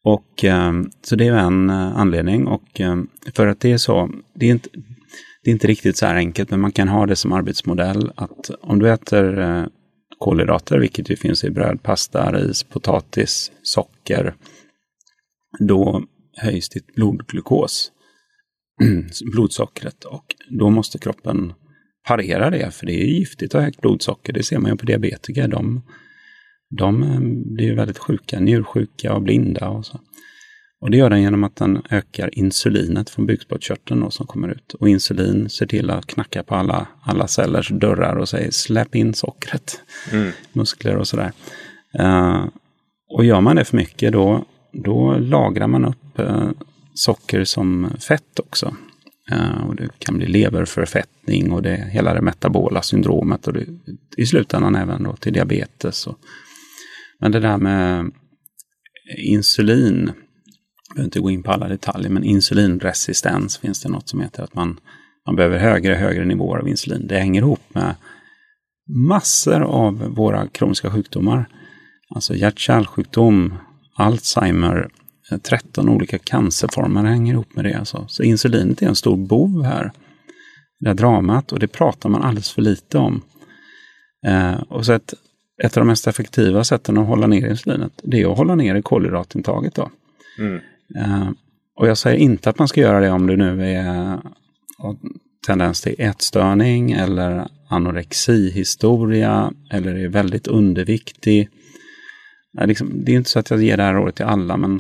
[0.04, 2.82] och eh, så det är en anledning och
[3.36, 4.70] för att det är så, det är inte,
[5.44, 8.50] det är inte riktigt så här enkelt, men man kan ha det som arbetsmodell att
[8.62, 9.70] om du äter
[10.18, 14.34] kolhydrater, vilket ju finns i bröd, pasta, ris, potatis, socker,
[15.60, 16.04] då
[16.38, 17.92] höjs ditt blodglukos,
[19.34, 21.54] blodsockret, och då måste kroppen
[22.08, 24.34] parera det, för det är giftigt att ha högt blodsocker.
[24.34, 25.48] Det ser man ju på diabetiker.
[25.48, 25.82] De
[26.78, 27.20] de eh,
[27.54, 30.00] blir väldigt sjuka, njursjuka och blinda och så.
[30.84, 34.74] Och det gör den genom att den ökar insulinet från bukspottkörteln som kommer ut.
[34.74, 39.14] Och insulin ser till att knacka på alla, alla cellers dörrar och säger släpp in
[39.14, 39.82] sockret,
[40.12, 40.32] mm.
[40.54, 41.32] muskler och sådär.
[42.00, 42.46] Uh,
[43.10, 46.52] och gör man det för mycket då, då lagrar man upp uh,
[46.94, 48.76] socker som fett också.
[49.32, 53.66] Uh, och det kan bli leverförfettning och det, hela det metabola syndromet och det,
[54.18, 56.18] i slutändan även då till diabetes och
[57.24, 58.12] men det där med
[59.18, 60.12] insulin,
[60.88, 64.44] jag behöver inte gå in på alla detaljer, men insulinresistens finns det något som heter
[64.44, 64.80] att man,
[65.26, 67.08] man behöver högre och högre nivåer av insulin.
[67.08, 67.96] Det hänger ihop med
[69.08, 71.50] massor av våra kroniska sjukdomar.
[72.16, 73.54] Alltså hjärt-kärlsjukdom,
[73.96, 74.90] Alzheimer,
[75.32, 77.74] eh, 13 olika cancerformer hänger ihop med det.
[77.74, 78.06] Alltså.
[78.08, 79.92] Så insulinet är en stor bov här.
[80.80, 83.22] Det här dramat och det pratar man alldeles för lite om.
[84.28, 85.14] Eh, och så ett,
[85.64, 88.82] ett av de mest effektiva sätten att hålla ner insulinet, det är att hålla ner
[88.82, 89.76] kolhydratintaget.
[89.76, 89.90] Då.
[90.40, 90.62] Mm.
[90.96, 91.30] Eh,
[91.76, 94.20] och jag säger inte att man ska göra det om du nu är
[95.48, 101.50] tendens till ätstörning eller anorexihistoria eller är väldigt underviktig.
[102.62, 104.80] Liksom, det är inte så att jag ger det här rådet till alla, men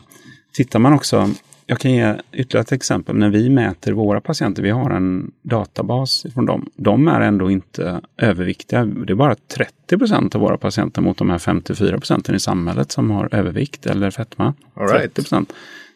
[0.54, 1.30] tittar man också,
[1.65, 3.15] jag kan ge ytterligare ett exempel.
[3.15, 6.69] När vi mäter våra patienter, vi har en databas från dem.
[6.76, 8.86] De är ändå inte överviktiga.
[8.86, 12.91] Det är bara 30 procent av våra patienter mot de här 54 procenten i samhället
[12.91, 14.54] som har övervikt eller fetma.
[14.73, 15.17] All right.
[15.17, 15.45] 30%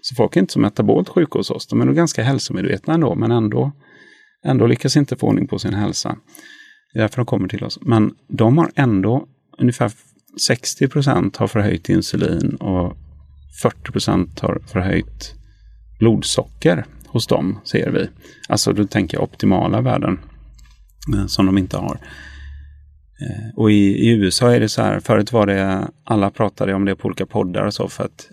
[0.01, 1.67] Så folk är inte så metabolt sjuka hos oss.
[1.67, 3.71] De är nog ganska hälsomedvetna ändå, men ändå,
[4.45, 6.17] ändå lyckas inte få ordning på sin hälsa.
[6.93, 7.79] Det är därför de kommer till oss.
[7.81, 9.27] Men de har ändå
[9.57, 9.91] ungefär
[10.47, 12.97] 60 procent har förhöjt insulin och
[13.61, 15.37] 40 procent har förhöjt
[15.99, 18.09] blodsocker hos dem, ser vi.
[18.49, 20.19] Alltså då tänker jag optimala värden
[21.15, 21.99] eh, som de inte har.
[23.21, 26.85] Eh, och i, i, USA är det så här, förut var det, alla pratade om
[26.85, 28.29] det på olika poddar och så för att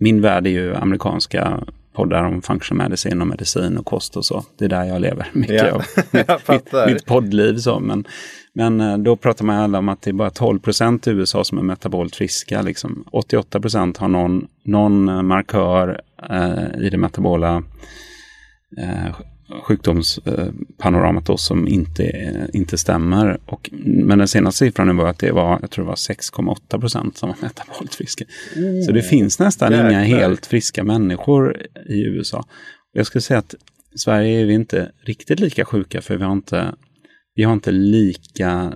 [0.00, 4.44] min värld är ju amerikanska poddar om functional medicine och medicin och kost och så.
[4.58, 7.56] Det är där jag lever mycket ja, av mitt, mitt, mitt, poddliv.
[7.56, 7.80] Så.
[7.80, 8.04] Men,
[8.52, 11.44] men eh, då pratar man alla om att det är bara 12 procent i USA
[11.44, 12.62] som är metabolt friska.
[12.62, 13.04] Liksom.
[13.12, 16.00] 88 procent har någon, någon markör
[16.80, 17.62] i det metabola
[18.78, 19.16] eh,
[19.62, 22.12] sjukdomspanoramat då, som inte,
[22.52, 23.38] inte stämmer.
[23.46, 27.18] Och, men den senaste siffran var att det var, jag tror det var 6,8 procent
[27.18, 28.24] som var metabolt friska.
[28.56, 28.82] Mm.
[28.82, 29.90] Så det finns nästan Jäklar.
[29.90, 32.44] inga helt friska människor i USA.
[32.92, 33.54] Jag skulle säga att
[33.94, 36.74] i Sverige är vi inte riktigt lika sjuka för vi har inte,
[37.34, 38.72] vi har inte lika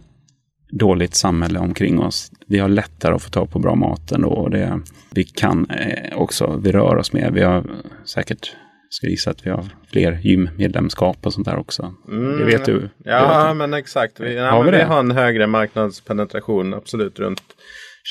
[0.71, 2.31] dåligt samhälle omkring oss.
[2.47, 4.29] Vi har lättare att få tag på bra mat ändå.
[4.29, 7.31] Och det, vi kan eh, också, vi rör oss mer.
[7.31, 7.65] Vi har
[8.05, 8.57] säkert
[8.91, 11.95] ska gissa att vi har fler gymmedlemskap och sånt där också.
[12.09, 12.39] Mm.
[12.39, 12.89] Det vet du.
[13.05, 14.21] Ja, vet men exakt.
[14.21, 17.43] Vi, har, vi, vi har en högre marknadspenetration, absolut runt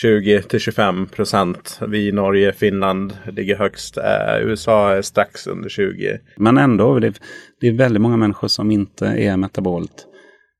[0.02, 1.80] 20 till 25 procent.
[1.88, 3.98] Vi i Norge, Finland ligger högst.
[3.98, 6.20] Eh, USA är strax under 20.
[6.38, 7.20] Men ändå, det,
[7.62, 10.08] det är väldigt många människor som inte är metabolt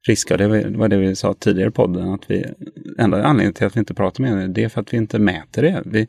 [0.08, 0.38] friska.
[0.38, 2.14] Det var det vi sa tidigare i podden.
[2.14, 2.46] Att vi,
[2.98, 5.20] enda anledningen till att vi inte pratar med det, det är för att vi inte
[5.20, 5.82] mäter det.
[5.86, 6.08] Vi,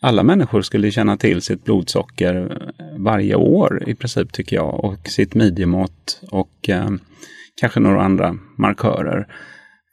[0.00, 2.34] alla människor skulle känna till sitt blodsocker
[2.78, 6.90] eh, varje år i princip tycker jag och sitt midjemått och eh,
[7.60, 9.26] kanske några andra markörer.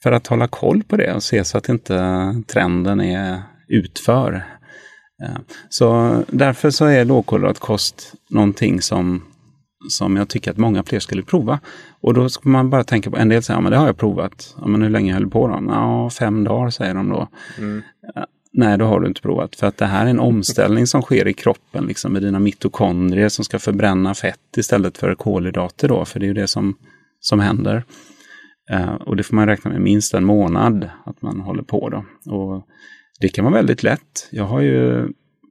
[0.03, 1.97] För att hålla koll på det och se så att inte
[2.47, 4.45] trenden är utför.
[5.23, 5.37] Eh,
[5.69, 9.23] så därför så är lågkolhydratkost någonting som,
[9.89, 11.59] som jag tycker att många fler skulle prova.
[12.01, 13.97] Och då ska man bara tänka på, en del säger, ja men det har jag
[13.97, 14.55] provat.
[14.61, 15.63] Ja, men hur länge höll på då?
[15.67, 17.27] Ja, fem dagar säger de då.
[17.57, 17.81] Mm.
[18.53, 19.55] Nej, då har du inte provat.
[19.55, 23.29] För att det här är en omställning som sker i kroppen, liksom med dina mitokondrier
[23.29, 26.75] som ska förbränna fett istället för kolhydrater då, för det är ju det som,
[27.19, 27.83] som händer.
[28.73, 32.05] Uh, och det får man räkna med minst en månad att man håller på då.
[32.33, 32.67] Och
[33.19, 34.29] det kan vara väldigt lätt.
[34.31, 35.07] Jag har ju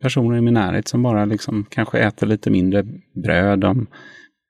[0.06, 2.84] personer i min närhet som bara liksom kanske äter lite mindre
[3.24, 3.58] bröd.
[3.58, 3.86] De,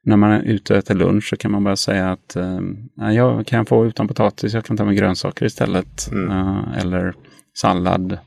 [0.05, 3.47] när man är ute och äter lunch så kan man bara säga att uh, jag
[3.47, 6.11] kan få utan potatis, jag kan ta med grönsaker istället.
[6.12, 6.31] Mm.
[6.31, 7.14] Uh, eller
[7.59, 8.19] sallad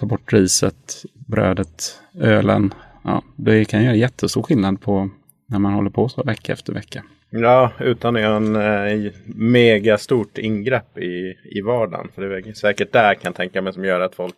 [0.00, 2.74] ta bort riset, brödet, ölen.
[3.04, 5.10] Ja, det kan göra jättestor skillnad på
[5.48, 7.02] när man håller på så vecka efter vecka.
[7.30, 12.08] Ja, utan en eh, mega stort ingrepp i, i vardagen.
[12.14, 14.36] För det är säkert där kan jag tänka mig som gör att folk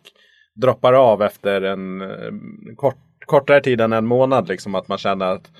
[0.61, 2.07] droppar av efter en eh,
[2.75, 4.47] kort, kortare tid än en månad.
[4.47, 5.51] Liksom att man känner att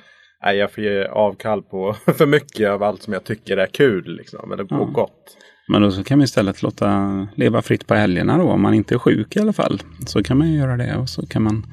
[0.44, 4.16] nej, jag får ge avkall på för mycket av allt som jag tycker är kul.
[4.18, 4.78] Liksom, eller ja.
[4.78, 5.38] gott.
[5.72, 8.96] Men då så kan man istället låta leva fritt på helgerna då, om man inte
[8.96, 9.82] är sjuk i alla fall.
[10.06, 11.66] Så kan man göra det och så kan man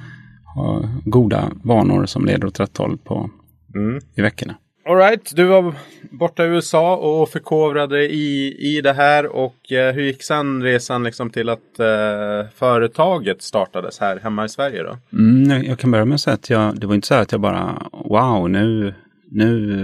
[0.55, 3.31] ha goda vanor som leder åt rätt håll på,
[3.75, 4.01] mm.
[4.17, 4.55] i veckorna.
[4.89, 5.75] Alright, du var
[6.11, 9.27] borta i USA och förkovrade i, i det här.
[9.27, 14.49] Och eh, hur gick sen resan liksom till att eh, företaget startades här hemma i
[14.49, 14.99] Sverige då?
[15.13, 17.41] Mm, jag kan börja med att säga att jag, det var inte så att jag
[17.41, 18.95] bara wow, nu,
[19.31, 19.81] nu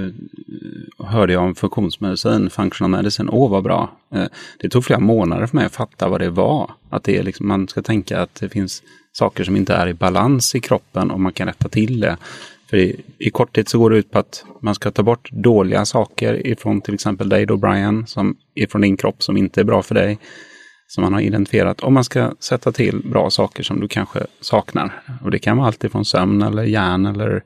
[0.98, 3.90] eh, hörde jag om funktionsmedicin, functional medicine, åh vad bra.
[4.14, 4.26] Eh,
[4.58, 6.70] det tog flera månader för mig att fatta vad det var.
[6.90, 9.94] Att det är liksom, man ska tänka att det finns saker som inte är i
[9.94, 12.16] balans i kroppen och man kan rätta till det.
[12.72, 15.84] För i, i korthet så går det ut på att man ska ta bort dåliga
[15.84, 19.82] saker ifrån till exempel dig då Brian, som ifrån din kropp som inte är bra
[19.82, 20.18] för dig.
[20.86, 21.80] Som man har identifierat.
[21.80, 25.02] Och man ska sätta till bra saker som du kanske saknar.
[25.24, 27.42] Och det kan vara allt ifrån sömn eller järn eller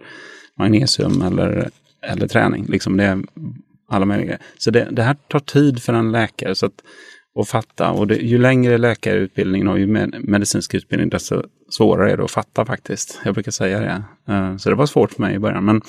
[0.59, 1.71] magnesium eller
[2.03, 2.67] eller träning.
[2.69, 3.23] Liksom det är
[3.89, 4.39] alla möjliga.
[4.59, 6.55] Så det, det, här tar tid för en läkare.
[6.55, 6.83] Så att,
[7.37, 7.91] att fatta.
[7.91, 12.31] Och det, ju längre läkarutbildningen och ju mer medicinsk utbildning, desto svårare är det att
[12.31, 13.21] fatta faktiskt.
[13.25, 14.05] Jag brukar säga det.
[14.33, 15.65] Uh, så det var svårt för mig i början.
[15.65, 15.83] Men,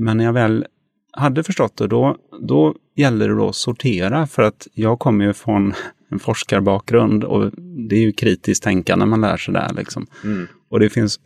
[0.00, 0.66] men när jag väl
[1.12, 4.26] hade förstått det, då, då gällde det att sortera.
[4.26, 5.74] För att jag kommer ju från
[6.10, 7.50] en forskarbakgrund och
[7.88, 9.72] det är ju kritiskt tänkande man lär sig där.
[9.76, 10.06] Liksom.
[10.24, 10.46] Mm.
[10.70, 11.20] Och det finns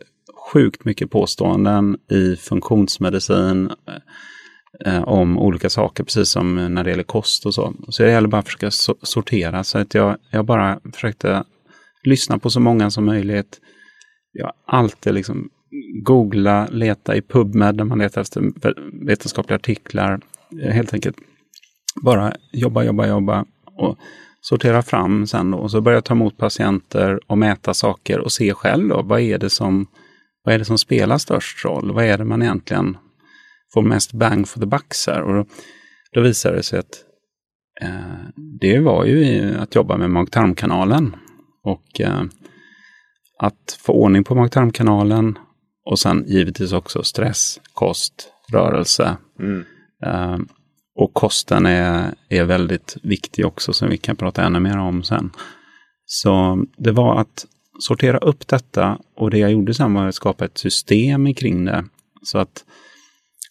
[0.53, 3.71] sjukt mycket påståenden i funktionsmedicin
[4.85, 7.73] eh, om olika saker, precis som när det gäller kost och så.
[7.89, 9.63] Så det gäller bara att försöka so sortera.
[9.63, 11.43] Så att jag, jag bara försökte
[12.03, 13.59] lyssna på så många som möjligt.
[14.31, 15.49] Jag har alltid liksom
[16.03, 18.41] googla, leta i PubMed där man letar efter
[19.05, 20.19] vetenskapliga artiklar.
[20.61, 21.17] Eh, helt enkelt
[22.03, 23.97] bara jobba, jobba, jobba och
[24.41, 25.57] sortera fram sen då.
[25.57, 29.37] Och så börja ta emot patienter och mäta saker och se själv då, vad är
[29.37, 29.87] det som,
[30.43, 31.91] vad är det som spelar störst roll?
[31.91, 32.97] Vad är det man egentligen
[33.73, 35.21] får mest bang for the bucks här?
[35.21, 35.45] Och då,
[36.11, 37.03] då visade det sig att
[37.81, 38.25] eh,
[38.61, 41.15] det var ju att jobba med mag-tarmkanalen.
[41.63, 42.23] Och eh,
[43.39, 45.37] att få ordning på mag-tarmkanalen
[45.85, 49.17] och sen givetvis också stress, kost, rörelse.
[49.39, 49.63] Mm.
[50.05, 50.39] Eh,
[50.95, 55.31] och kosten är, är väldigt viktig också, som vi kan prata ännu mer om sen.
[56.05, 57.45] Så det var att
[57.79, 61.85] sortera upp detta och det jag gjorde sen var att skapa ett system kring det.
[62.23, 62.65] Så att,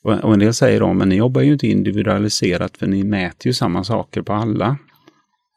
[0.03, 3.53] och en del säger då, men ni jobbar ju inte individualiserat för ni mäter ju
[3.53, 4.79] samma saker på alla.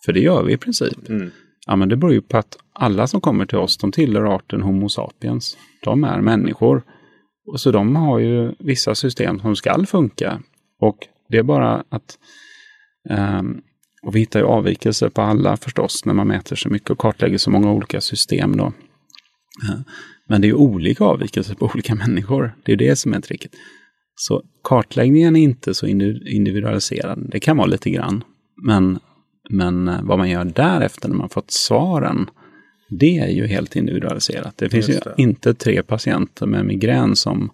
[0.05, 1.09] För det gör vi i princip.
[1.09, 1.31] Mm.
[1.67, 4.61] Ja, men det beror ju på att alla som kommer till oss, de tillhör arten
[4.61, 5.57] Homo sapiens.
[5.83, 6.83] De är människor.
[7.47, 10.41] Och så de har ju vissa system som ska funka.
[10.79, 10.97] Och
[11.29, 12.17] det är bara att
[13.09, 13.61] um,
[14.03, 17.37] och vi hittar ju avvikelser på alla förstås när man mäter så mycket och kartlägger
[17.37, 18.57] så många olika system.
[18.57, 18.73] Då.
[20.27, 22.55] Men det är olika avvikelser på olika människor.
[22.63, 23.51] Det är det som är tricket.
[24.15, 27.29] Så kartläggningen är inte så individualiserad.
[27.31, 28.23] Det kan vara lite grann.
[28.67, 28.99] Men,
[29.49, 32.29] men eh, vad man gör därefter när man fått svaren,
[32.89, 34.57] det är ju helt individualiserat.
[34.57, 34.93] Det finns det.
[34.93, 37.51] ju inte tre patienter med migrän som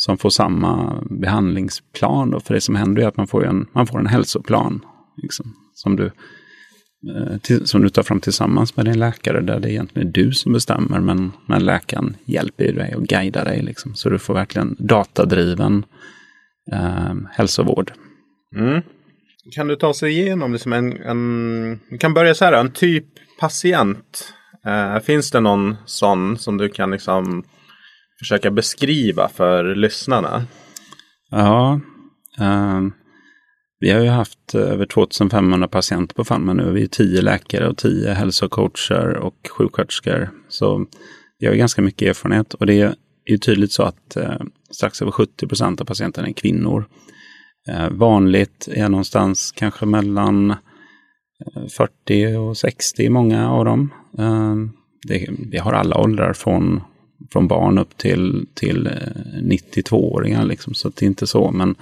[0.00, 2.30] som får samma behandlingsplan.
[2.30, 2.40] Då.
[2.40, 4.84] För det som händer är att man får en, man får en hälsoplan
[5.16, 6.10] liksom, som, du,
[7.42, 10.52] till, som du tar fram tillsammans med din läkare där det egentligen är du som
[10.52, 13.62] bestämmer men, men läkaren hjälper dig och guidar dig.
[13.62, 15.84] Liksom, så du får verkligen datadriven
[16.72, 17.92] eh, hälsovård.
[18.56, 18.82] Mm.
[19.54, 23.06] Kan du ta sig igenom liksom en, en, vi kan börja så här, en typ
[23.40, 24.34] patient.
[24.66, 27.44] Eh, finns det någon sån som du kan liksom
[28.18, 30.44] försöka beskriva för lyssnarna?
[31.30, 31.80] Ja,
[32.40, 32.92] um,
[33.80, 36.70] vi har ju haft över 2500 patienter på Farma nu.
[36.72, 40.30] Vi är tio läkare och tio hälsocoacher och sjuksköterskor.
[40.48, 40.86] Så
[41.38, 42.94] vi har ganska mycket erfarenhet och det är
[43.30, 46.88] ju tydligt så att eh, strax över 70 procent av patienterna är kvinnor.
[47.68, 53.92] Eh, vanligt är någonstans kanske mellan eh, 40 och 60, många av dem.
[54.18, 54.54] Eh,
[55.08, 56.80] det, vi har alla åldrar från
[57.32, 58.92] från barn upp till, till eh,
[59.42, 60.44] 92-åringar.
[60.44, 61.50] Liksom, så det är inte så.
[61.50, 61.74] Men,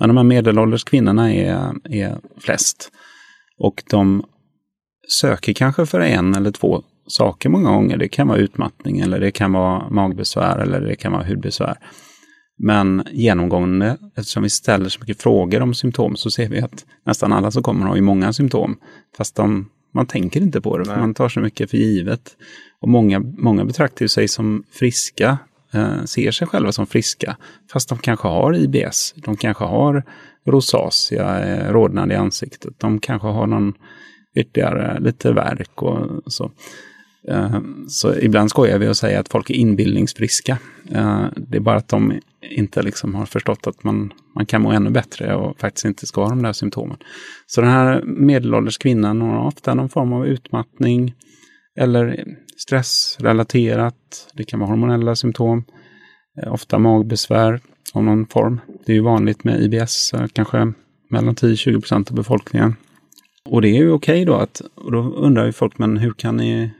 [0.00, 2.90] men de här medelålders kvinnorna är, är flest.
[3.58, 4.24] Och de
[5.20, 7.96] söker kanske för en eller två saker många gånger.
[7.96, 11.76] Det kan vara utmattning eller det kan vara magbesvär eller det kan vara hudbesvär.
[12.58, 17.32] Men genomgående, eftersom vi ställer så mycket frågor om symptom, så ser vi att nästan
[17.32, 18.76] alla som kommer har ju många symptom.
[19.16, 22.36] Fast de, man tänker inte på det, för man tar så mycket för givet.
[22.80, 25.38] Och många, många betraktar sig som friska,
[25.74, 27.36] eh, ser sig själva som friska,
[27.72, 30.04] fast de kanske har IBS, de kanske har
[30.46, 33.74] rosacea, eh, rodnad i ansiktet, de kanske har någon
[34.36, 36.50] ytterligare lite värk och så.
[37.28, 40.58] Eh, så ibland skojar vi och säger att folk är inbildningsfriska.
[40.90, 44.70] Eh, det är bara att de inte liksom har förstått att man, man kan må
[44.72, 46.96] ännu bättre och faktiskt inte ska ha de där symptomen.
[47.46, 51.14] Så den här medelålders kvinnan har ofta någon form av utmattning
[51.80, 52.24] eller
[52.62, 54.28] stressrelaterat.
[54.34, 55.64] Det kan vara hormonella symptom.
[56.42, 57.60] Eh, ofta magbesvär
[57.92, 58.60] av någon form.
[58.86, 60.72] Det är ju vanligt med IBS, kanske
[61.10, 62.74] mellan 10-20 procent av befolkningen.
[63.44, 66.12] Och det är ju okej okay då att, och då undrar ju folk, men hur
[66.12, 66.70] kan ni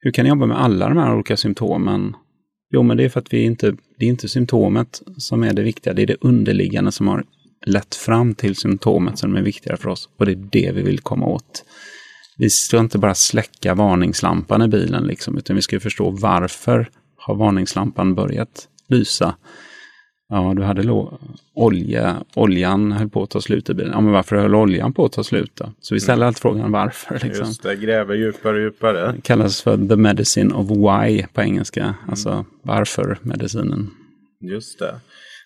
[0.00, 2.16] hur kan ni jobba med alla de här olika symptomen?
[2.70, 5.62] Jo, men det är för att vi inte, det är inte symptomet som är det
[5.62, 7.24] viktiga, det är det underliggande som har
[7.66, 10.08] lett fram till symptomet som är viktigare för oss.
[10.16, 11.64] Och det är det vi vill komma åt.
[12.38, 17.34] Vi ska inte bara släcka varningslampan i bilen, liksom, utan vi ska förstå varför har
[17.34, 19.34] varningslampan börjat lysa
[20.30, 21.06] Ja, du hade
[21.54, 23.92] olja, oljan höll på att ta slut i bilen.
[23.92, 25.72] Ja, men varför höll oljan på att ta slut då?
[25.80, 26.26] Så vi ställer mm.
[26.26, 27.14] alltid frågan varför.
[27.22, 27.46] Liksom.
[27.46, 29.12] Just det, gräver djupare och djupare.
[29.12, 31.82] Det kallas för the medicine of why på engelska.
[31.82, 31.94] Mm.
[32.08, 33.90] Alltså varför medicinen.
[34.40, 35.00] Just det.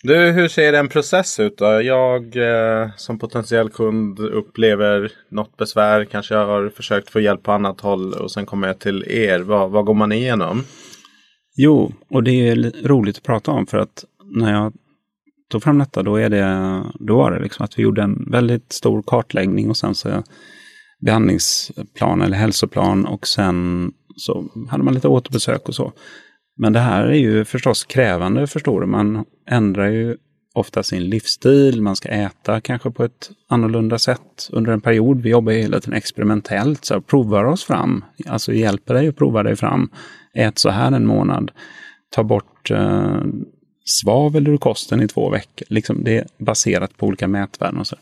[0.04, 1.82] Du, hur ser en process ut då?
[1.82, 6.04] Jag eh, som potentiell kund upplever något besvär.
[6.04, 9.40] Kanske jag har försökt få hjälp på annat håll och sen kommer jag till er.
[9.40, 10.64] Vad, vad går man igenom?
[11.56, 14.72] Jo, och det är roligt att prata om för att när jag
[15.50, 18.72] tog fram detta då, är det, då var det liksom att vi gjorde en väldigt
[18.72, 20.22] stor kartläggning och sen så
[21.00, 25.92] behandlingsplan eller hälsoplan och sen så hade man lite återbesök och så.
[26.62, 28.86] Men det här är ju förstås krävande, förstår du.
[28.86, 30.16] Man ändrar ju
[30.54, 35.22] ofta sin livsstil, man ska äta kanske på ett annorlunda sätt under en period.
[35.22, 38.04] Vi jobbar hela tiden experimentellt, så provar oss fram.
[38.26, 39.90] Alltså hjälper dig att prova dig fram.
[40.34, 41.50] Ät så här en månad.
[42.10, 43.22] Ta bort eh,
[43.84, 45.66] svavel ur kosten i två veckor.
[45.70, 47.96] Liksom det är baserat på olika mätvärden och så.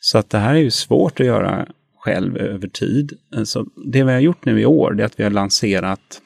[0.00, 1.66] Så att det här är ju svårt att göra
[1.98, 3.12] själv över tid.
[3.44, 6.20] Så det vi har gjort nu i år är att vi har lanserat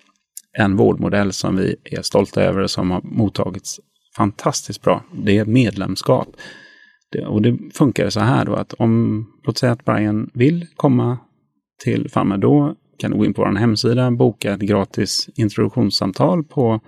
[0.58, 3.80] en vårdmodell som vi är stolta över och som har mottagits
[4.16, 5.04] fantastiskt bra.
[5.14, 6.28] Det är medlemskap.
[7.12, 11.18] Det, och det funkar så här då att om, låt säga att Brian vill komma
[11.84, 16.80] till Famma, då kan du gå in på vår hemsida, boka ett gratis introduktionssamtal på,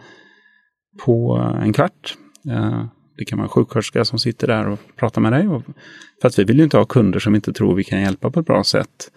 [1.05, 2.17] på en kvart.
[2.51, 2.85] Eh,
[3.17, 5.49] det kan vara en sjuksköterska som sitter där och pratar med dig.
[6.21, 8.41] För att vi vill ju inte ha kunder som inte tror vi kan hjälpa på
[8.41, 9.11] ett bra sätt.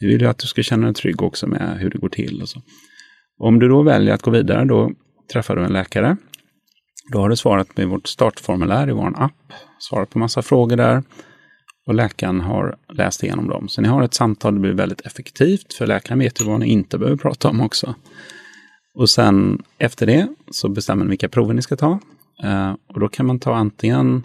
[0.00, 2.42] Vi vill ju att du ska känna dig trygg också med hur det går till.
[2.42, 2.60] Och så.
[3.38, 4.90] Om du då väljer att gå vidare, då
[5.32, 6.16] träffar du en läkare.
[7.12, 11.02] Då har du svarat med vårt startformulär i vår app, svarat på massa frågor där
[11.86, 13.68] och läkaren har läst igenom dem.
[13.68, 16.66] Så ni har ett samtal, det blir väldigt effektivt för läkaren vet ju vad ni
[16.66, 17.94] inte behöver prata om också.
[18.94, 21.98] Och sen efter det så bestämmer ni vilka prover ni ska ta.
[22.42, 24.22] Eh, och då kan man ta antingen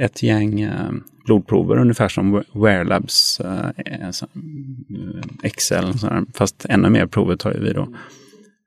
[0.00, 0.90] ett gäng uh,
[1.24, 3.70] blodprover, ungefär som Wearlabs uh,
[5.42, 5.92] Excel,
[6.34, 7.88] fast ännu mer prover tar vi då.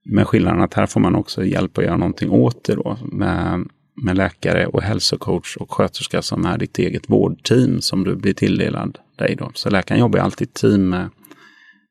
[0.06, 3.68] Med skillnaden att här får man också hjälp att göra någonting åt det då med,
[4.04, 8.98] med läkare och hälsocoach och sköterska som är ditt eget vårdteam som du blir tilldelad
[9.16, 9.52] dig då.
[9.54, 11.10] Så läkaren jobbar alltid i team med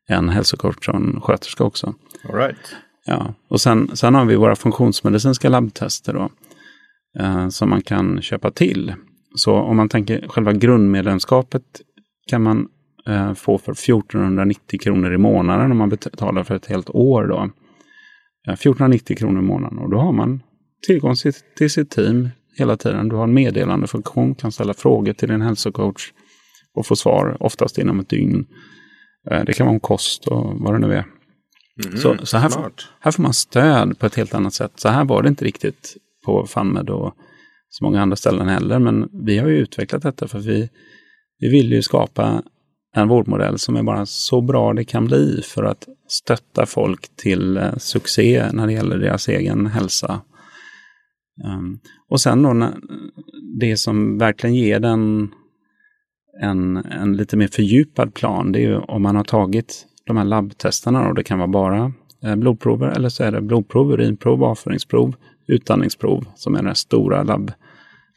[0.09, 1.95] en hälsocoach och en sköterska också.
[2.29, 2.77] All right.
[3.05, 6.31] Ja, och sen, sen har vi våra funktionsmedicinska labbtester då
[7.19, 8.95] eh, som man kan köpa till.
[9.35, 11.63] Så om man tänker själva grundmedlemskapet
[12.29, 12.69] kan man
[13.07, 17.27] eh, få för 1490 kronor i månaden om man betalar för ett helt år.
[17.27, 17.39] Då.
[18.49, 20.43] Eh, 1490 kronor i månaden och då har man
[20.87, 23.09] tillgång till, till sitt team hela tiden.
[23.09, 26.13] Du har en meddelandefunktion, kan ställa frågor till din hälsocoach
[26.75, 28.47] och få svar oftast inom ett dygn.
[29.31, 31.05] Eh, det kan vara om kost och vad det nu är.
[31.87, 34.73] Mm, så så här, får, här får man stöd på ett helt annat sätt.
[34.75, 37.15] Så här var det inte riktigt på FunMed och
[37.71, 38.79] så många andra ställen heller.
[38.79, 40.71] Men vi har ju utvecklat detta för vi,
[41.39, 42.43] vi vill ju skapa
[42.95, 47.57] en vårdmodell som är bara så bra det kan bli för att stötta folk till
[47.57, 50.21] eh, succé när det gäller deras egen hälsa.
[51.45, 52.73] Ehm, och sen då
[53.59, 55.31] det som verkligen ger den
[56.43, 60.25] en, en lite mer fördjupad plan, det är ju om man har tagit de här
[60.25, 61.93] labbtesterna och det kan vara bara
[62.25, 65.15] eh, blodprover eller så är det blodprov, urinprov, avföringsprov,
[65.49, 67.53] utandningsprov som är det stora labb,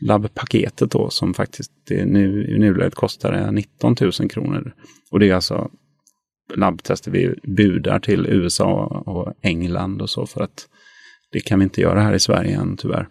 [0.02, 4.74] labbpaketet då som faktiskt nu, i nuläget kostar 19 000 kronor.
[5.12, 5.70] Och det är alltså
[6.56, 10.68] labbtester vi budar till USA och England och så för att
[11.32, 13.08] det kan vi inte göra här i Sverige än tyvärr.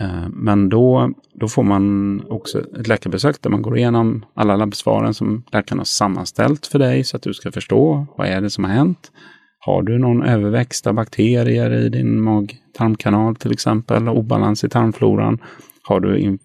[0.00, 5.14] Eh, men då, då får man också ett läkarbesök där man går igenom alla labbsvaren
[5.14, 8.64] som läkaren har sammanställt för dig så att du ska förstå vad är det som
[8.64, 9.12] har hänt.
[9.58, 15.38] Har du någon överväxt av bakterier i din mag-tarmkanal till exempel, obalans i tarmfloran?
[15.82, 16.38] Har du in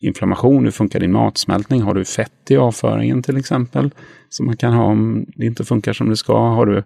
[0.00, 0.64] inflammation?
[0.64, 1.82] Hur funkar din matsmältning?
[1.82, 3.90] Har du fett i avföringen till exempel?
[4.28, 6.38] Som man kan ha om det inte funkar som det ska.
[6.38, 6.82] Har du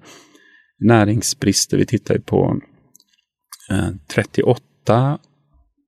[0.78, 1.76] näringsbrister?
[1.76, 2.60] Vi tittar ju på
[3.70, 5.18] eh, 38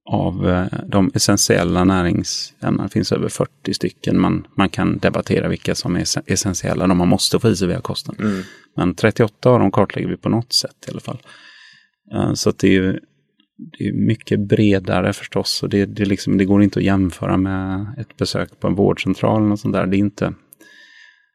[0.07, 2.83] av eh, de essentiella näringsämnena.
[2.83, 4.21] Det finns över 40 stycken.
[4.21, 7.81] Man, man kan debattera vilka som är essentiella, de man måste få i sig via
[7.81, 8.15] kosten.
[8.21, 8.43] Mm.
[8.77, 11.19] Men 38 av dem kartlägger vi på något sätt i alla fall.
[12.15, 13.01] Uh, så det är,
[13.79, 15.63] det är mycket bredare förstås.
[15.63, 19.53] Och det, det, liksom, det går inte att jämföra med ett besök på en vårdcentral.
[19.53, 19.87] Och sånt där.
[19.87, 20.35] Det är inte,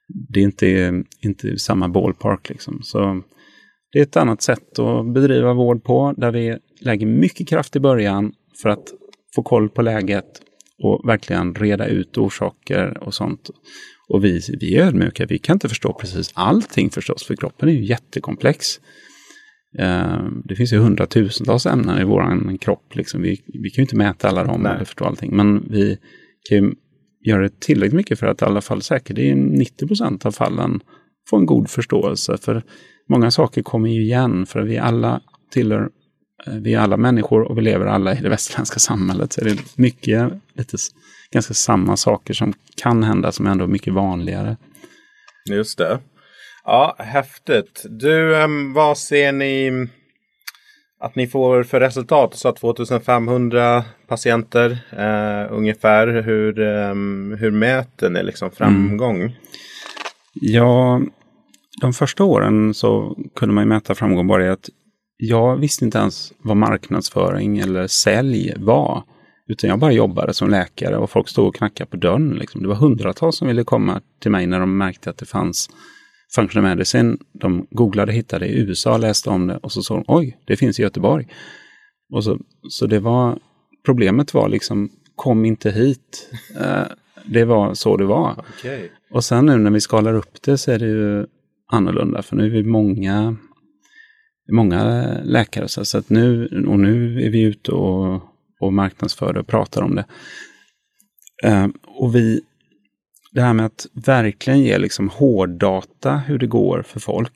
[0.07, 2.49] det är inte, inte samma ballpark.
[2.49, 2.79] Liksom.
[2.83, 3.23] Så
[3.91, 7.79] det är ett annat sätt att bedriva vård på, där vi lägger mycket kraft i
[7.79, 8.93] början för att
[9.35, 10.41] få koll på läget
[10.83, 13.49] och verkligen reda ut orsaker och sånt.
[14.09, 17.73] Och vi, vi är ödmjuka, vi kan inte förstå precis allting förstås, för kroppen är
[17.73, 18.79] ju jättekomplex.
[19.79, 22.95] Uh, det finns ju hundratusentals ämnen i vår kropp.
[22.95, 23.21] Liksom.
[23.21, 25.35] Vi, vi kan ju inte mäta alla dem eller förstå allting.
[25.35, 25.97] Men vi
[26.49, 26.73] kan ju
[27.25, 30.79] göra det tillräckligt mycket för att i alla fall säkert i 90 procent av fallen
[31.29, 32.37] få en god förståelse.
[32.37, 32.63] För
[33.09, 35.87] många saker kommer ju igen, för vi alla tillhör eh,
[36.45, 39.33] vi är alla människor och vi lever alla i det västerländska samhället.
[39.33, 40.77] Så det är mycket, lite,
[41.31, 44.57] ganska samma saker som kan hända som ändå är mycket vanligare.
[45.49, 45.99] Just det.
[46.63, 47.85] Ja, häftigt.
[47.89, 49.87] Du, um, vad ser ni
[50.99, 52.35] att ni får för resultat?
[52.35, 56.07] Så 2500 patienter uh, ungefär.
[56.07, 59.21] Hur, um, hur mäter ni liksom framgång?
[59.21, 59.31] Mm.
[60.33, 61.01] Ja,
[61.81, 64.69] de första åren så kunde man mäta framgång bara i att
[65.21, 69.03] jag visste inte ens vad marknadsföring eller sälj var.
[69.47, 72.29] Utan jag bara jobbade som läkare och folk stod och knackade på dörren.
[72.29, 72.61] Liksom.
[72.61, 75.69] Det var hundratals som ville komma till mig när de märkte att det fanns
[76.35, 77.17] functional medicine.
[77.33, 80.79] De googlade, hittade i USA, läste om det och så sa de oj, det finns
[80.79, 81.27] i Göteborg.
[82.13, 82.39] Och så,
[82.69, 83.39] så det var,
[83.85, 86.29] problemet var liksom, kom inte hit.
[86.61, 86.83] Uh,
[87.25, 88.45] det var så det var.
[88.59, 88.89] Okay.
[89.11, 91.25] Och sen nu när vi skalar upp det så är det ju
[91.71, 93.35] annorlunda, för nu är vi många,
[94.51, 95.67] många läkare.
[95.67, 98.21] Så att nu, och nu är vi ute och,
[98.59, 100.05] och marknadsför och pratar om det.
[101.43, 102.41] Eh, och vi,
[103.31, 107.33] det här med att verkligen ge liksom hårddata hur det går för folk.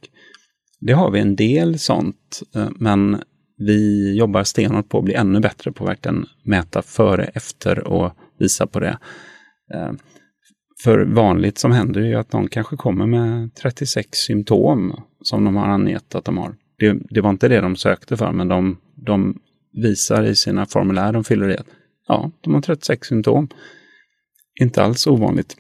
[0.79, 3.21] Det har vi en del sånt, eh, men
[3.57, 8.11] vi jobbar stenhårt på att bli ännu bättre på att verkligen mäta före, efter och
[8.39, 8.97] visa på det.
[9.73, 9.91] Eh,
[10.83, 15.55] för vanligt som händer är ju att någon kanske kommer med 36 symptom som de
[15.55, 16.55] har angett att de har.
[16.77, 19.39] Det, det var inte det de sökte för, men de, de
[19.73, 21.67] visar i sina formulär de fyller i att
[22.07, 23.49] ja, de har 36 symptom.
[24.61, 25.57] Inte alls ovanligt.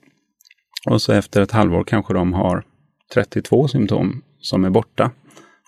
[0.89, 2.65] Och så efter ett halvår kanske de har
[3.13, 5.11] 32 symptom som är borta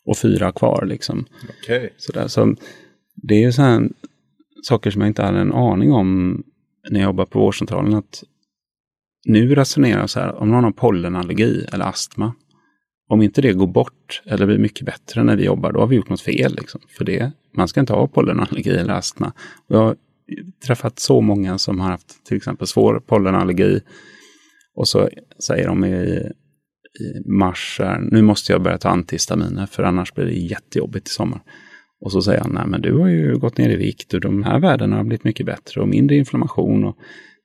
[0.05, 0.85] och fyra kvar.
[0.85, 1.25] Liksom.
[1.63, 1.89] Okay.
[1.97, 2.27] Sådär.
[2.27, 2.55] Så
[3.15, 3.89] det är så
[4.63, 6.43] saker som jag inte hade en aning om
[6.89, 7.93] när jag jobbade på vårdcentralen.
[7.93, 8.23] Att
[9.25, 12.33] nu resonerar jag så här, om någon har pollenallergi eller astma,
[13.07, 15.95] om inte det går bort eller blir mycket bättre när vi jobbar, då har vi
[15.95, 16.55] gjort något fel.
[16.55, 16.81] Liksom.
[16.97, 19.33] För det, man ska inte ha pollenallergi eller astma.
[19.67, 19.95] Jag har
[20.65, 23.81] träffat så många som har haft till exempel svår pollenallergi
[24.75, 25.95] och så säger de i,
[26.99, 27.81] i mars,
[28.11, 31.41] nu måste jag börja ta antihistaminer för annars blir det jättejobbigt i sommar.
[32.01, 34.43] Och så säger han, nej men du har ju gått ner i vikt och de
[34.43, 36.83] här värdena har blivit mycket bättre och mindre inflammation.
[36.83, 36.97] Och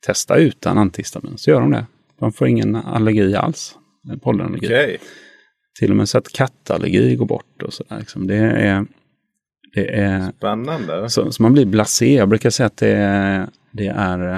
[0.06, 1.38] testa utan antihistamin.
[1.38, 1.86] Så gör de det.
[2.18, 3.78] De får ingen allergi alls.
[4.22, 4.66] Pollenallergi.
[4.66, 4.96] Okay.
[5.78, 7.98] Till och med så att kattallergi går bort och sådär.
[7.98, 8.26] Liksom.
[8.26, 8.86] Det är,
[9.74, 11.10] det är Spännande.
[11.10, 12.14] Så, så, man blir blasé.
[12.14, 14.32] Jag brukar säga att det är, det är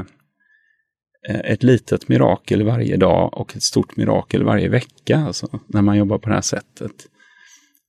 [1.29, 5.19] eh, ett litet mirakel varje dag och ett stort mirakel varje vecka.
[5.19, 7.07] Alltså, när man jobbar på det här sättet.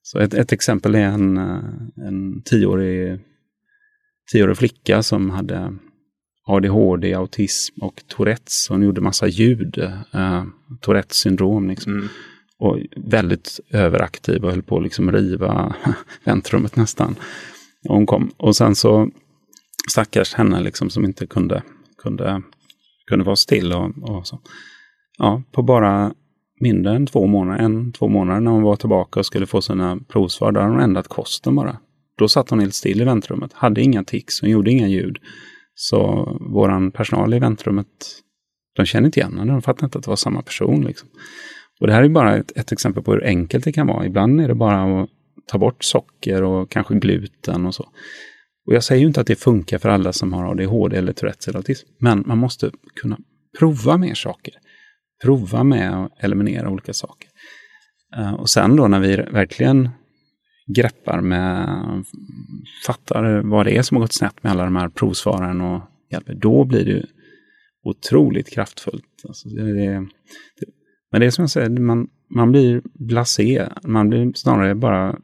[0.02, 1.60] Så ett, ett exempel är en, eh,
[2.08, 3.20] en tioårig,
[4.32, 5.74] tioårig flicka som hade
[6.46, 8.70] ADHD, autism och Tourettes.
[8.70, 9.78] Hon gjorde massa ljud.
[10.16, 10.44] Uh,
[10.82, 11.94] Tourettes syndrom liksom.
[11.94, 12.08] Mm.
[12.64, 15.76] Och väldigt överaktiv och höll på att liksom riva
[16.24, 17.16] väntrummet nästan.
[17.90, 18.32] Och hon kom.
[18.38, 19.10] Och sen så
[19.92, 21.64] stackars henne liksom som inte kunde,
[21.98, 22.42] kunde,
[23.08, 23.74] kunde vara still.
[23.74, 24.40] Och, och så.
[25.18, 26.14] Ja, på bara
[26.60, 30.00] mindre än två månader, en, två månader när hon var tillbaka och skulle få sina
[30.08, 31.78] provsvar, då hade hon ändrat kosten bara.
[32.18, 35.18] Då satt hon helt still i väntrummet, hade inga tics, hon gjorde inga ljud.
[35.76, 37.88] Så våran personal i väntrummet,
[38.76, 40.82] de kände inte igen henne, de fattade inte att det var samma person.
[40.82, 41.10] Liksom.
[41.84, 44.06] Och det här är bara ett, ett, exempel på hur enkelt det kan vara.
[44.06, 45.10] Ibland är det bara att
[45.48, 47.84] ta bort socker och kanske gluten och så.
[48.68, 51.48] Och jag säger ju inte att det funkar för alla som har ADHD eller Tourettes
[51.48, 52.72] eller autism, men man måste
[53.02, 53.18] kunna
[53.60, 54.54] prova mer saker.
[55.24, 57.30] Prova med att eliminera olika saker.
[58.16, 59.90] Eh, och sen då när vi verkligen
[60.76, 61.68] greppar med,
[62.86, 65.82] fattar vad det är som har gått snett med alla de här provsvaren och
[66.12, 67.06] hjälper, då blir det
[67.84, 69.24] otroligt kraftfullt.
[69.28, 70.08] Alltså det, det,
[71.14, 73.68] men det är som jag säger, man, man blir blasé.
[73.84, 75.16] Man blir snarare bara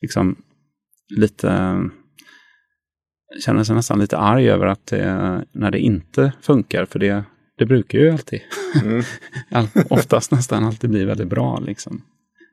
[0.00, 0.36] liksom
[1.16, 1.80] lite
[3.44, 7.24] känner sig nästan lite arg över att det, när det inte funkar, för det,
[7.58, 8.40] det brukar ju alltid,
[8.82, 9.02] mm.
[9.90, 11.58] oftast nästan alltid bli väldigt bra.
[11.58, 12.02] Liksom.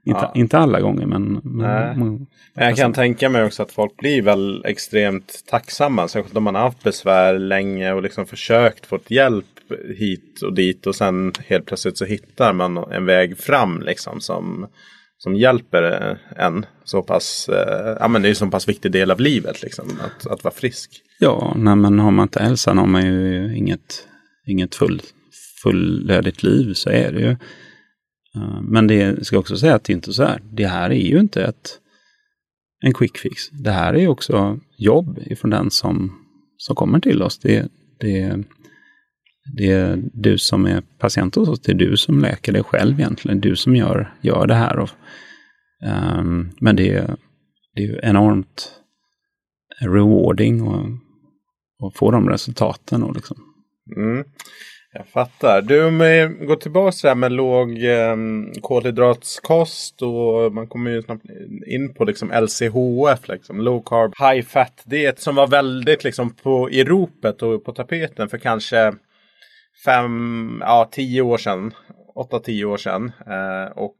[0.05, 0.31] Inte, ja.
[0.35, 1.41] inte alla gånger men...
[1.43, 6.07] men, men jag kan tänka mig också att folk blir väl extremt tacksamma.
[6.07, 9.54] Särskilt om man har haft besvär länge och liksom försökt få hjälp
[9.97, 10.87] hit och dit.
[10.87, 14.67] Och sen helt plötsligt så hittar man en väg fram liksom som,
[15.17, 17.49] som hjälper eh, en så pass.
[17.49, 19.99] Eh, ja men det är en så pass viktig del av livet liksom.
[20.01, 21.01] Att, att vara frisk.
[21.19, 24.07] Ja, nej, men har man inte hälsan har man ju inget,
[24.47, 25.01] inget full,
[25.63, 26.73] fullödigt liv.
[26.73, 27.31] Så är det ju.
[28.35, 30.41] Eh, men det ska också säga att det inte är så här.
[30.51, 31.79] Det här är ju inte ett,
[32.85, 33.49] en quick fix.
[33.49, 36.21] Det här är också jobb ifrån den som,
[36.57, 37.37] som kommer till oss.
[37.37, 37.67] Det,
[37.99, 38.43] det,
[39.53, 41.59] det är du som är patient hos oss.
[41.59, 43.39] Det är du som läker dig själv egentligen.
[43.39, 44.79] Du som gör, gör det här.
[44.79, 44.89] Och,
[46.19, 47.07] um, men det,
[47.75, 48.71] det är enormt
[49.79, 50.85] rewarding och,
[51.79, 53.03] och få de resultaten.
[53.03, 53.37] Och liksom.
[53.95, 54.25] Mm.
[54.93, 55.61] Jag fattar.
[55.61, 58.15] Du, om vi går tillbaka till det här med låg eh,
[58.61, 61.25] kolhydratskost och man kommer ju snabbt
[61.67, 66.69] in på liksom LCHF, liksom, low carb high fat diet som var väldigt liksom på,
[66.69, 68.93] i ropet och på tapeten för kanske
[69.85, 71.73] fem, ja tio år sedan.
[72.15, 73.11] Åtta, tio år sedan.
[73.27, 73.97] Eh, och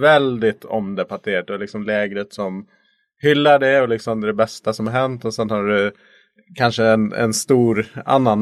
[0.00, 2.66] väldigt omdebatterat och liksom lägret som
[3.22, 5.92] hyllar det och liksom det är det bästa som har hänt och sen har du
[6.54, 8.40] kanske en, en stor annan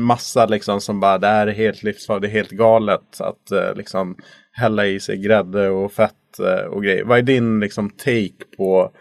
[0.00, 3.74] massa liksom som bara det här är helt livsfarligt, det är helt galet att eh,
[3.74, 4.16] liksom
[4.52, 7.04] hälla i sig grädde och fett eh, och grejer.
[7.04, 8.92] Vad är din liksom take på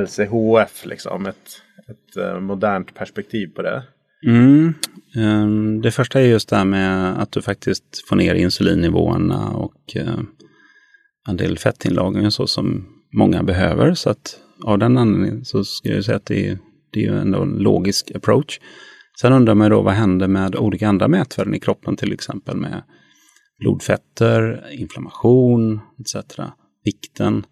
[0.00, 1.26] LCHF liksom?
[1.26, 3.82] Ett, ett eh, modernt perspektiv på det.
[4.26, 4.74] Mm.
[5.16, 9.96] Um, det första är just det här med att du faktiskt får ner insulinnivåerna och
[9.96, 10.20] eh, uh,
[11.28, 13.94] en del fettinlagring och så som många behöver.
[13.94, 16.58] Så att av den anledningen så skulle jag säga att det är
[16.96, 18.60] det är ju ändå en logisk approach.
[19.20, 22.82] Sen undrar man då vad händer med olika andra mätvärden i kroppen, till exempel med
[23.58, 26.16] blodfetter, inflammation etc.
[26.84, 27.46] Vikten.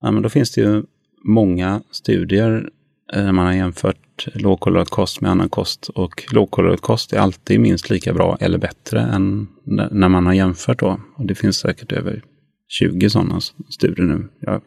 [0.00, 0.82] Ja, men då finns det ju
[1.24, 2.70] många studier
[3.12, 4.03] eh, när man har jämfört
[4.34, 5.88] lågkolhydratkost med annan kost.
[5.94, 9.48] Och lågkolhydratkost är alltid minst lika bra eller bättre än
[9.90, 11.00] när man har jämfört då.
[11.16, 12.22] Och det finns säkert över
[12.68, 14.28] 20 sådana studier nu.
[14.40, 14.60] Jag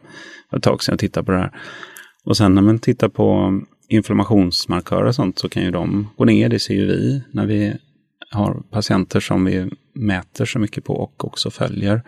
[0.50, 1.52] har ett tag sedan jag tittade på det här.
[2.26, 6.50] Och sen när man tittar på inflammationsmarkörer och sånt så kan ju de gå ner.
[6.50, 7.74] Det ser ju vi när vi
[8.32, 12.04] har patienter som vi mäter så mycket på och också följer.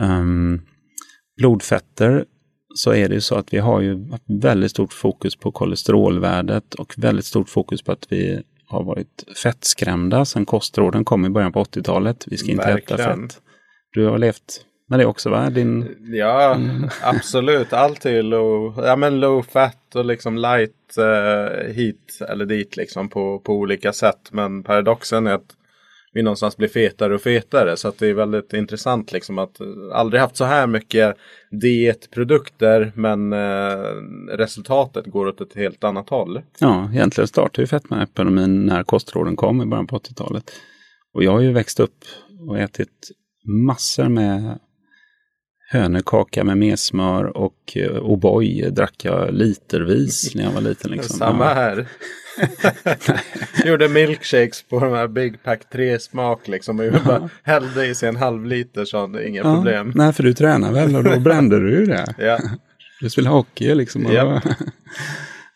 [0.00, 0.60] Um,
[1.36, 2.24] blodfetter
[2.74, 6.94] så är det ju så att vi har ju väldigt stort fokus på kolesterolvärdet och
[6.96, 11.64] väldigt stort fokus på att vi har varit fettskrämda sedan kostråden kom i början på
[11.64, 12.24] 80-talet.
[12.26, 13.00] Vi ska inte Verkligen.
[13.00, 13.40] äta fett.
[13.92, 15.50] Du har levt med det också va?
[15.50, 15.96] Din...
[16.00, 16.88] Ja, mm.
[17.02, 17.72] absolut.
[17.72, 23.08] Allt är low, ja, men low fat och liksom light uh, hit eller dit liksom
[23.08, 24.28] på, på olika sätt.
[24.32, 25.56] Men paradoxen är att
[26.12, 27.76] vi någonstans blir fetare och fetare.
[27.76, 31.16] Så att det är väldigt intressant liksom att eh, aldrig haft så här mycket
[31.50, 36.40] dietprodukter men eh, resultatet går åt ett helt annat håll.
[36.58, 40.52] Ja, egentligen startade ju fetmaepidemin när kostråden kom i början på 80-talet.
[41.14, 42.04] Och jag har ju växt upp
[42.48, 43.10] och ätit
[43.44, 44.58] massor med
[45.72, 50.90] hönökaka med messmör och uh, O'boy drack jag litervis när jag var liten.
[50.90, 51.18] Liksom.
[51.18, 51.88] Samma här.
[53.64, 56.80] Gjorde milkshakes på de här Big Pack 3 smak liksom.
[56.80, 59.92] Och bara hällde i sig en halv liter så inga ja, problem.
[59.94, 62.14] Nej, för du tränar väl och då brände du ju det.
[62.18, 62.38] ja.
[63.00, 64.06] Du spelade hockey liksom.
[64.06, 64.42] Och yep.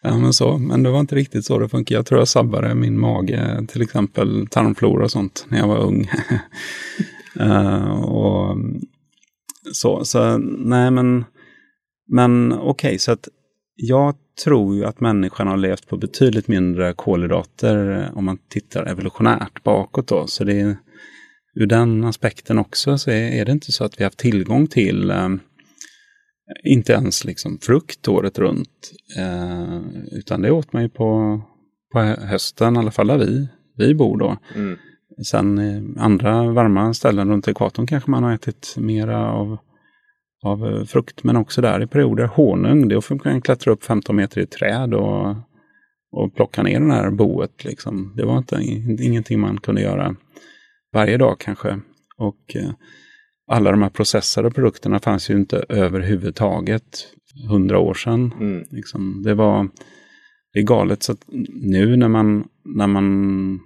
[0.03, 0.59] ja, men så.
[0.59, 1.95] Men det var inte riktigt så det funkar.
[1.95, 6.11] Jag tror jag sabbade min mage, till exempel tarmflora och sånt, när jag var ung.
[7.41, 8.57] uh, och
[9.73, 11.25] så, så nej men,
[12.09, 13.29] men okej, okay, så att
[13.77, 14.15] jag
[14.45, 19.63] tror ju att människan har levt på betydligt mindre kolhydrater eh, om man tittar evolutionärt
[19.63, 20.27] bakåt då.
[20.27, 20.77] Så det är,
[21.55, 24.67] ur den aspekten också så är, är det inte så att vi har haft tillgång
[24.67, 25.29] till eh,
[26.65, 28.93] inte ens liksom frukt året runt.
[29.19, 29.81] Eh,
[30.13, 31.41] utan det åt man ju på,
[31.93, 34.37] på hösten, i alla fall där vi, vi bor då.
[34.55, 34.79] Mm.
[35.25, 39.59] Sen andra varma ställen runt ekvatorn kanske man har ätit mera av,
[40.43, 41.25] av eh, frukt.
[41.25, 42.89] Men också där i perioder honung.
[42.89, 45.37] Då får man klättra upp 15 meter i träd och,
[46.13, 47.65] och plocka ner det här boet.
[47.65, 48.13] Liksom.
[48.17, 48.57] Det var inte,
[49.01, 50.17] ingenting man kunde göra
[50.93, 51.81] varje dag kanske.
[52.17, 52.71] Och eh,
[53.47, 57.07] alla de här processade produkterna fanns ju inte överhuvudtaget
[57.49, 58.35] hundra år sedan.
[58.41, 58.65] Mm.
[58.71, 59.69] Liksom, det var
[60.53, 61.03] det är galet.
[61.03, 61.17] Så
[61.53, 63.61] nu när man, när man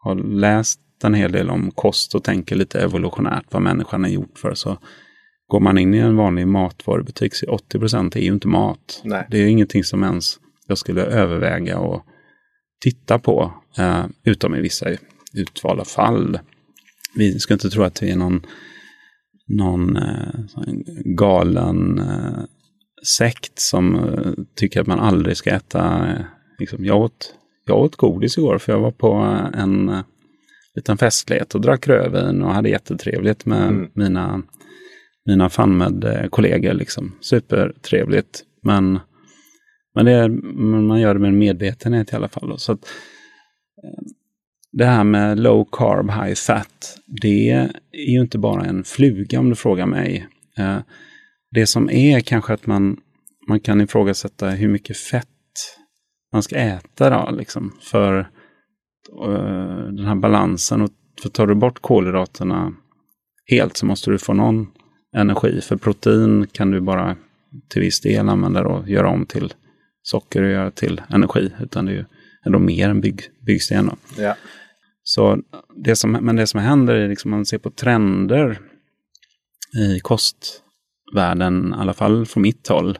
[0.00, 4.38] har läst en hel del om kost och tänker lite evolutionärt vad människan har gjort
[4.38, 4.78] för så
[5.48, 9.00] går man in i en vanlig matvarubutik så 80 procent är ju inte mat.
[9.04, 9.26] Nej.
[9.30, 12.04] Det är ingenting som ens jag skulle överväga och
[12.80, 14.86] titta på, eh, utom i vissa
[15.34, 16.38] utvalda fall.
[17.14, 18.46] Vi ska inte tro att vi är någon,
[19.48, 20.40] någon eh,
[21.04, 22.44] galen eh,
[23.18, 26.08] sekt som eh, tycker att man aldrig ska äta.
[26.08, 26.24] Eh,
[26.58, 27.34] liksom, jag, åt,
[27.70, 29.12] jag åt godis igår för jag var på
[29.54, 30.00] en eh,
[30.74, 33.90] liten festlighet och drack rödvin och hade jättetrevligt med mm.
[33.94, 34.42] mina,
[35.26, 36.74] mina FunMed-kollegor.
[36.74, 37.12] Liksom.
[37.20, 38.42] Supertrevligt.
[38.62, 38.98] Men,
[39.94, 42.58] men det är, man gör det med en medvetenhet i alla fall.
[42.58, 42.84] Så att,
[43.84, 44.02] eh,
[44.72, 47.50] det här med low carb, high fat, det
[47.92, 50.26] är ju inte bara en fluga om du frågar mig.
[50.58, 50.78] Eh,
[51.50, 52.96] det som är kanske att man,
[53.48, 55.28] man kan ifrågasätta hur mycket fett
[56.32, 58.18] man ska äta då, liksom, för
[59.28, 60.82] uh, den här balansen.
[60.82, 60.90] Och
[61.22, 62.72] för tar du bort kolhydraterna
[63.50, 64.66] helt så måste du få någon
[65.16, 65.60] energi.
[65.60, 67.16] För protein kan du bara
[67.68, 69.54] till viss del använda och göra om till
[70.02, 72.04] socker att göra till energi, utan det är ju
[72.46, 73.86] ändå mer än bygg, byggsten.
[73.86, 74.22] Då.
[74.22, 74.36] Ja.
[75.02, 75.38] Så
[75.76, 78.60] det som, men det som händer är liksom man ser på trender
[79.76, 82.98] i kostvärlden, i alla fall från mitt håll.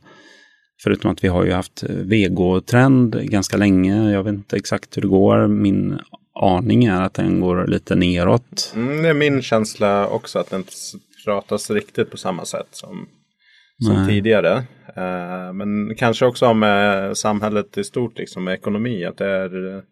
[0.83, 4.13] Förutom att vi har ju haft vegotrend ganska länge.
[4.13, 5.49] Jag vet inte exakt hur det går.
[5.49, 5.99] Min
[6.35, 8.73] aning är att den går lite neråt.
[8.77, 10.73] Mm, det är min känsla också att den inte
[11.25, 13.09] pratas riktigt på samma sätt som,
[13.87, 14.57] som tidigare.
[14.99, 19.05] Uh, men kanske också med samhället i stort, liksom med ekonomi.
[19.05, 19.83] Att det är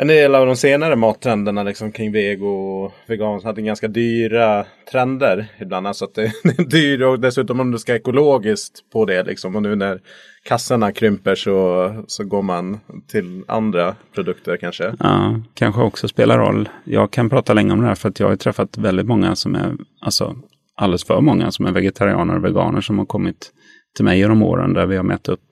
[0.00, 5.46] en del av de senare mattrenderna liksom kring vego och vegan hade ganska dyra trender
[5.60, 5.86] ibland.
[5.86, 9.56] Alltså att det, är dyrt och dessutom om du ska ekologiskt på det liksom.
[9.56, 10.00] Och nu när
[10.44, 14.94] kassorna krymper så, så går man till andra produkter kanske.
[14.98, 16.68] Ja, kanske också spelar roll.
[16.84, 19.54] Jag kan prata länge om det här för att jag har träffat väldigt många som
[19.54, 20.36] är, alltså
[20.76, 23.52] alldeles för många som är vegetarianer och veganer som har kommit
[23.96, 25.44] till mig genom åren där vi har mätt upp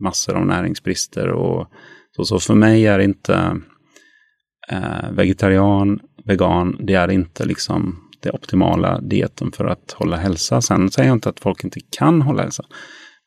[0.00, 1.66] massor av näringsbrister och
[2.16, 2.24] så.
[2.24, 3.60] Så för mig är inte
[4.70, 10.60] eh, vegetarian, vegan, det är inte liksom det optimala dieten för att hålla hälsa.
[10.60, 12.64] Sen säger jag inte att folk inte kan hålla hälsa.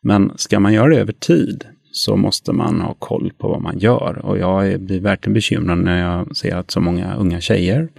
[0.03, 3.79] Men ska man göra det över tid så måste man ha koll på vad man
[3.79, 4.25] gör.
[4.25, 7.89] Och jag blir verkligen bekymrad när jag ser att så många unga tjejer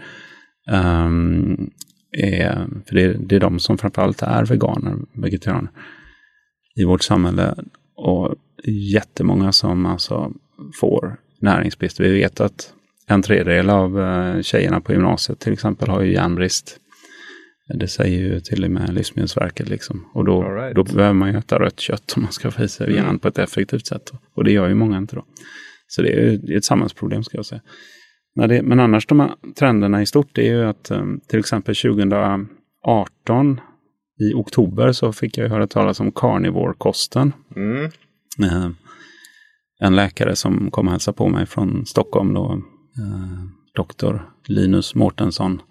[0.70, 1.70] um,
[2.18, 5.70] är, för det, det är de som framförallt är veganer, vegetarianer
[6.76, 7.54] i vårt samhälle.
[7.96, 8.34] Och
[8.92, 10.32] jättemånga som alltså
[10.80, 12.00] får näringsbrist.
[12.00, 12.72] Vi vet att
[13.14, 16.78] en tredjedel av eh, tjejerna på gymnasiet till exempel har ju järnbrist.
[17.74, 19.68] Det säger ju till och med Livsmedelsverket.
[19.68, 20.08] Liksom.
[20.14, 20.74] Och då, right.
[20.74, 23.18] då behöver man ju äta rött kött om man ska få i sig järn mm.
[23.18, 24.12] på ett effektivt sätt.
[24.34, 25.24] Och det gör ju många inte då.
[25.86, 27.60] Så det är ett samhällsproblem ska jag säga.
[28.34, 31.74] Men, det, men annars de här trenderna i stort är ju att eh, till exempel
[31.74, 33.60] 2018
[34.20, 37.32] i oktober så fick jag höra talas om carnivore-kosten.
[37.56, 37.84] Mm.
[38.42, 38.70] Eh,
[39.80, 42.62] en läkare som kom och hälsade på mig från Stockholm då,
[43.74, 45.62] doktor Linus Mårtensson.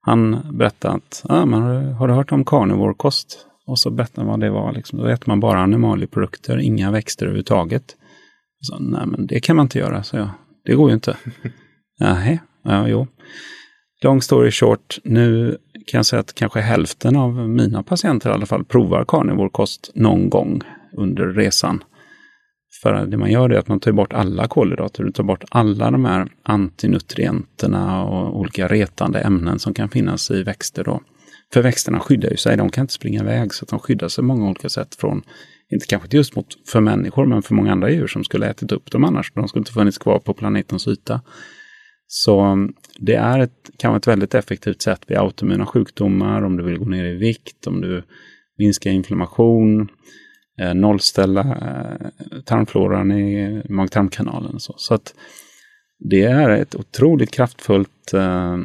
[0.00, 3.44] Han berättade att, ah, men har, du, har du hört om carnivore-kost?
[3.66, 4.72] Och så berättade han vad det var.
[4.72, 4.98] Liksom.
[4.98, 7.96] Då äter man bara animalieprodukter, inga växter överhuvudtaget.
[8.60, 10.30] Så, Nej, men det kan man inte göra, så jag.
[10.64, 11.16] Det går ju inte.
[12.00, 13.06] Nej, ja, jo.
[14.02, 18.46] Long story short, nu kan jag säga att kanske hälften av mina patienter i alla
[18.46, 20.60] fall provar carnivore-kost någon gång
[20.96, 21.84] under resan.
[22.82, 25.04] För det man gör är att man tar bort alla kolhydrater.
[25.04, 30.42] Du tar bort alla de här antinutrienterna och olika retande ämnen som kan finnas i
[30.42, 30.84] växter.
[30.84, 31.00] Då.
[31.52, 34.22] För växterna skyddar ju sig, de kan inte springa iväg så att de skyddar sig
[34.22, 35.22] på många olika sätt från,
[35.72, 38.90] inte kanske just mot för människor, men för många andra djur som skulle ätit upp
[38.90, 39.32] dem annars.
[39.34, 41.20] De skulle inte funnits kvar på planetens yta.
[42.06, 42.56] Så
[42.98, 46.78] det är ett, kan vara ett väldigt effektivt sätt vid autoimmuna sjukdomar, om du vill
[46.78, 48.02] gå ner i vikt, om du
[48.58, 49.88] minskar inflammation,
[50.60, 52.08] eh, nollställa eh,
[52.44, 54.60] tarmfloran i mag-tarmkanalen.
[54.60, 54.74] Så.
[54.76, 55.14] så att
[55.98, 58.56] det är ett otroligt kraftfullt eh,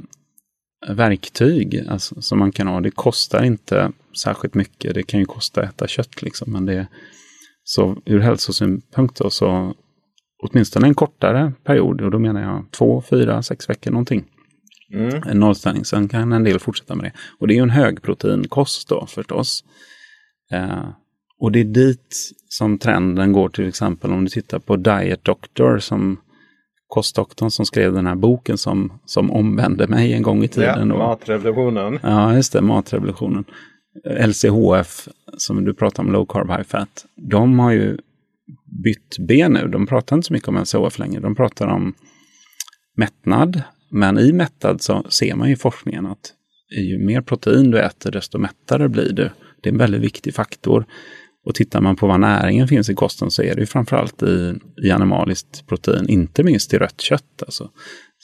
[0.87, 2.81] verktyg alltså, som man kan ha.
[2.81, 3.91] Det kostar inte
[4.23, 4.93] särskilt mycket.
[4.93, 6.51] Det kan ju kosta att äta kött liksom.
[6.51, 6.87] Men det,
[7.63, 9.73] så ur hälsosynpunkt då, så
[10.43, 12.01] åtminstone en kortare period.
[12.01, 14.25] Och då menar jag två, fyra, sex veckor någonting.
[14.93, 15.23] Mm.
[15.25, 15.85] En nollställning.
[15.85, 17.11] Sen kan en del fortsätta med det.
[17.39, 19.63] Och det är ju en högproteinkost då förstås.
[20.51, 20.89] Eh,
[21.43, 25.79] och det är dit som trenden går till exempel om du tittar på Diet Doctor
[25.79, 26.17] som
[26.87, 30.89] kostdoktorn som skrev den här boken som, som omvände mig en gång i tiden.
[30.89, 31.99] Ja, matrevolutionen.
[32.03, 33.45] Ja, just det, matrevolutionen.
[34.27, 37.97] LCHF, som du pratar om, low carb high fat, de har ju
[38.83, 39.67] bytt ben nu.
[39.67, 41.19] De pratar inte så mycket om LCHF längre.
[41.19, 41.93] De pratar om
[42.97, 43.61] mättnad.
[43.89, 46.33] Men i mättad så ser man i forskningen att
[46.77, 49.29] ju mer protein du äter, desto mättare blir du.
[49.61, 50.85] Det är en väldigt viktig faktor.
[51.45, 54.53] Och tittar man på var näringen finns i kosten så är det ju framförallt i,
[54.83, 57.43] i animaliskt protein, inte minst i rött kött.
[57.45, 57.69] Alltså.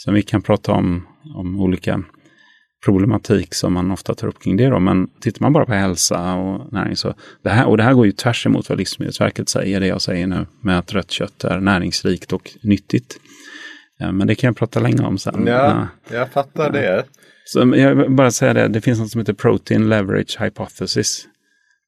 [0.03, 2.03] Sen vi kan prata om, om olika
[2.85, 4.69] problematik som man ofta tar upp kring det.
[4.69, 4.79] Då.
[4.79, 7.13] Men tittar man bara på hälsa och näring så
[7.43, 10.27] det här, och det här går ju tvärs emot vad Livsmedelsverket säger, det jag säger
[10.27, 13.19] nu med att rött kött är näringsrikt och nyttigt.
[13.97, 15.43] Ja, men det kan jag prata länge om sen.
[15.47, 16.69] Ja, jag fattar ja.
[16.69, 17.03] det.
[17.45, 21.27] Så jag vill bara säga det, det finns något som heter Protein Leverage Hypothesis.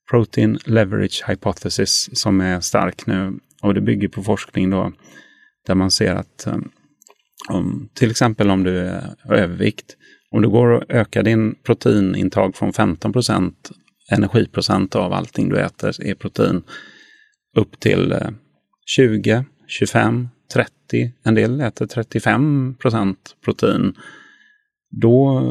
[0.10, 3.40] Protein Leverage Hypothesis som är stark nu.
[3.62, 4.92] Och det bygger på forskning då
[5.68, 6.72] där man ser att um,
[7.50, 9.98] om, till exempel om du är övervikt,
[10.32, 13.72] om du går och ökar din proteinintag från 15 procent
[14.12, 16.64] energiprocent av allting du äter är protein
[17.58, 18.16] upp till
[18.86, 23.96] 20, 25, 30, en del äter 35 procent protein.
[25.02, 25.42] Då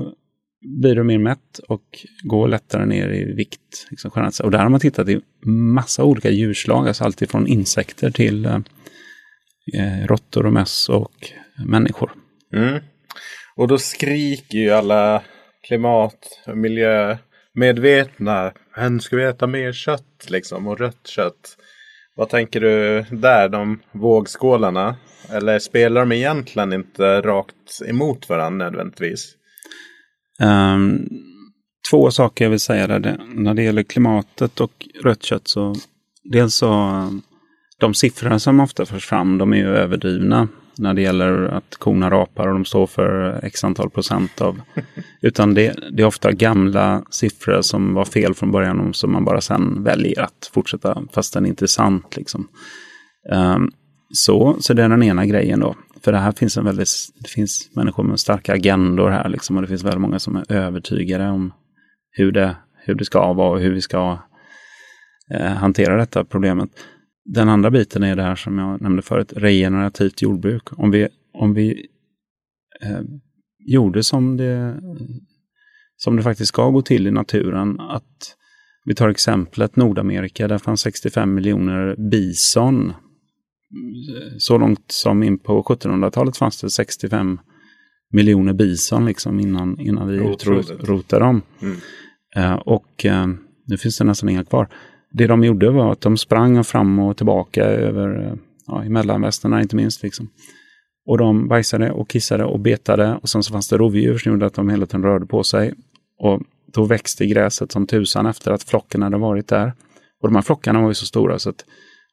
[0.61, 3.87] blir du mer mätt och går lättare ner i vikt.
[3.91, 4.11] Liksom,
[4.43, 8.59] och där har man tittat i massa olika djurslag, alltså allt från insekter till eh,
[9.75, 11.33] eh, råttor och möss och
[11.67, 12.13] människor.
[12.55, 12.81] Mm.
[13.57, 15.23] Och då skriker ju alla
[15.67, 18.53] klimat och miljömedvetna.
[18.77, 21.57] Men ska vi äta mer kött liksom och rött kött.
[22.15, 24.97] Vad tänker du där, de vågskålarna?
[25.31, 29.37] Eller spelar de egentligen inte rakt emot varandra nödvändigtvis?
[30.41, 31.09] Um,
[31.91, 33.21] två saker jag vill säga där.
[33.35, 35.75] När det gäller klimatet och rött kött så
[36.25, 36.91] dels så
[37.81, 42.11] de siffrorna som ofta förs fram, de är ju överdrivna när det gäller att korna
[42.11, 44.61] rapar och de står för x antal procent av.
[45.23, 49.25] Utan det, det, är ofta gamla siffror som var fel från början och som man
[49.25, 52.17] bara sen väljer att fortsätta fast den är intressant.
[52.17, 52.49] Liksom.
[53.33, 53.71] Um,
[54.13, 55.75] så, så det är den ena grejen då.
[56.05, 59.63] För det här finns en väldigt, det finns människor med starka agendor här liksom och
[59.63, 61.53] det finns väldigt många som är övertygade om
[62.11, 64.19] hur det, hur det ska vara och hur vi ska
[65.31, 66.71] eh, hantera detta problemet.
[67.25, 70.63] Den andra biten är det här som jag nämnde förut, regenerativt jordbruk.
[70.73, 71.87] Om vi, om vi
[72.83, 73.01] eh,
[73.59, 74.81] gjorde som det,
[75.97, 78.37] som det faktiskt ska gå till i naturen, att
[78.85, 82.93] vi tar exemplet Nordamerika, där fanns 65 miljoner bison.
[84.39, 87.41] Så långt som in på 1700-talet fanns det 65
[88.13, 91.43] miljoner bison liksom innan, innan vi utrotade dem.
[91.63, 91.77] Mm.
[92.39, 93.27] Uh, och uh,
[93.67, 94.69] nu finns det nästan inga kvar
[95.11, 99.77] det de gjorde var att de sprang fram och tillbaka över ja, i mellanvästerna inte
[99.77, 100.03] minst.
[100.03, 100.29] Liksom.
[101.07, 104.47] Och de bajsade och kissade och betade och sen så fanns det rovdjur som gjorde
[104.47, 105.75] att de hela tiden rörde på sig.
[106.19, 109.73] Och då växte gräset som tusan efter att flocken hade varit där.
[110.23, 111.65] Och de här flockarna var ju så stora så att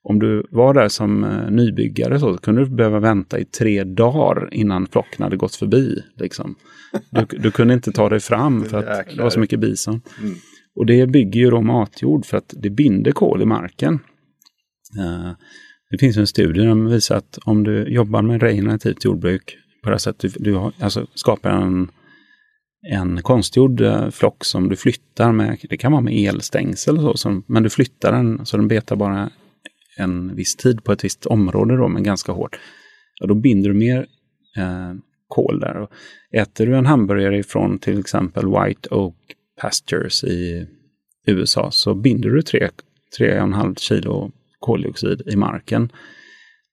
[0.03, 3.83] om du var där som eh, nybyggare så, så kunde du behöva vänta i tre
[3.83, 6.03] dagar innan flocken hade gått förbi.
[6.15, 6.55] Liksom.
[7.09, 10.01] Du, du kunde inte ta dig fram för att det var så mycket bison.
[10.21, 10.35] Mm.
[10.75, 13.93] Och det bygger ju då matjord för att det binder kol i marken.
[14.99, 15.31] Uh,
[15.91, 19.99] det finns en studie som visar att om du jobbar med regenerativt jordbruk på det
[19.99, 21.91] sättet, du, har, alltså skapar en,
[22.91, 27.17] en konstgjord uh, flock som du flyttar med, det kan vara med elstängsel och så,
[27.17, 29.29] som, men du flyttar den så den betar bara
[29.97, 32.59] en viss tid på ett visst område då, men ganska hårt.
[33.21, 34.07] Och då binder du mer
[34.57, 34.93] eh,
[35.27, 35.77] kol där.
[35.77, 35.91] Och
[36.31, 39.15] äter du en hamburgare ifrån till exempel White Oak
[39.61, 40.67] pastures i
[41.27, 45.91] USA så binder du 3,5 kilo koldioxid i marken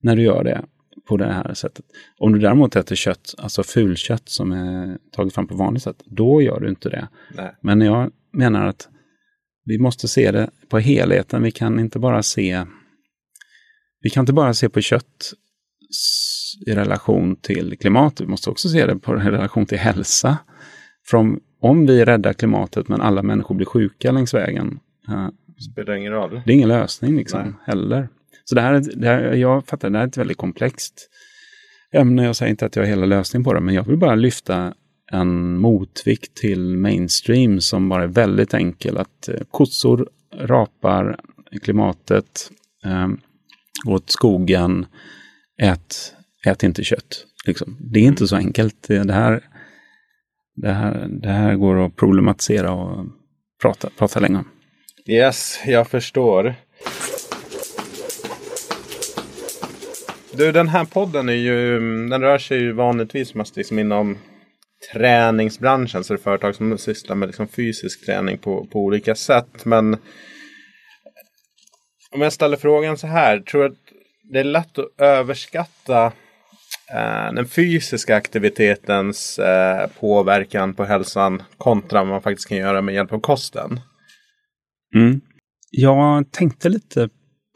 [0.03, 0.64] när du gör det
[1.09, 1.85] på det här sättet.
[2.18, 6.43] Om du däremot äter kött, alltså fulkött som är taget fram på vanligt sätt, då
[6.43, 7.09] gör du inte det.
[7.37, 7.55] Nej.
[7.61, 8.89] Men jag menar att
[9.64, 11.43] vi måste se det på helheten.
[11.43, 12.64] Vi kan inte bara se
[14.05, 15.33] vi kan inte bara se på kött
[16.67, 20.39] i relation till klimat, vi måste också se det på relation till hälsa.
[21.07, 24.79] Från om vi räddar klimatet men alla människor blir sjuka längs vägen.
[25.71, 26.43] Spelar ingen roll.
[26.45, 28.09] Det är ingen lösning liksom heller.
[28.45, 31.11] Så det här, det här, jag fattar, det här är ett väldigt komplext
[31.93, 32.25] ämne.
[32.25, 34.75] Jag säger inte att jag har hela lösningen på det, men jag vill bara lyfta
[35.13, 38.97] en motvikt till mainstream som bara är väldigt enkel.
[38.97, 41.21] Att eh, kossor rapar
[41.63, 42.51] klimatet,
[43.87, 44.87] åt skogen,
[45.62, 46.14] ät,
[46.47, 47.27] ät inte kött.
[47.47, 47.77] Liksom.
[47.81, 48.89] Det är inte så enkelt.
[48.89, 49.43] Det här
[50.57, 53.07] det här, det här går att problematisera och
[53.62, 54.49] prata, prata länge om.
[55.07, 56.55] Yes, jag förstår.
[60.33, 64.18] Du, den här podden är ju, den rör sig ju vanligtvis mest liksom inom
[64.93, 66.05] träningsbranschen.
[66.05, 69.64] Så det är företag som sysslar med liksom fysisk träning på, på olika sätt.
[69.64, 69.97] Men
[72.15, 73.39] om jag ställer frågan så här.
[73.39, 73.79] Tror du att
[74.23, 76.12] det är lätt att överskatta
[76.91, 82.95] Eh, den fysiska aktivitetens eh, påverkan på hälsan kontra vad man faktiskt kan göra med
[82.95, 83.81] hjälp av kosten.
[84.95, 85.21] Mm.
[85.71, 87.09] Jag tänkte lite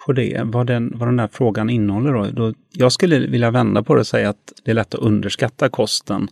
[0.06, 2.12] på det, vad den, vad den där frågan innehåller.
[2.12, 2.30] Då.
[2.30, 5.68] Då, jag skulle vilja vända på det och säga att det är lätt att underskatta
[5.68, 6.28] kosten.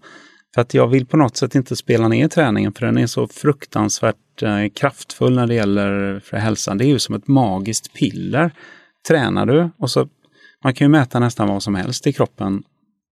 [0.55, 3.29] För att jag vill på något sätt inte spela ner träningen för den är så
[3.29, 6.78] fruktansvärt eh, kraftfull när det gäller för hälsan.
[6.78, 8.51] Det är ju som ett magiskt piller.
[9.09, 10.09] Tränar du och så
[10.64, 12.62] man kan ju mäta nästan vad som helst i kroppen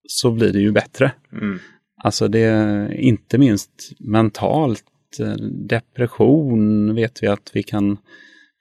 [0.09, 1.13] så blir det ju bättre.
[1.33, 1.59] Mm.
[2.03, 4.85] Alltså det är inte minst mentalt.
[5.21, 5.33] Eh,
[5.69, 7.97] depression vet vi att vi kan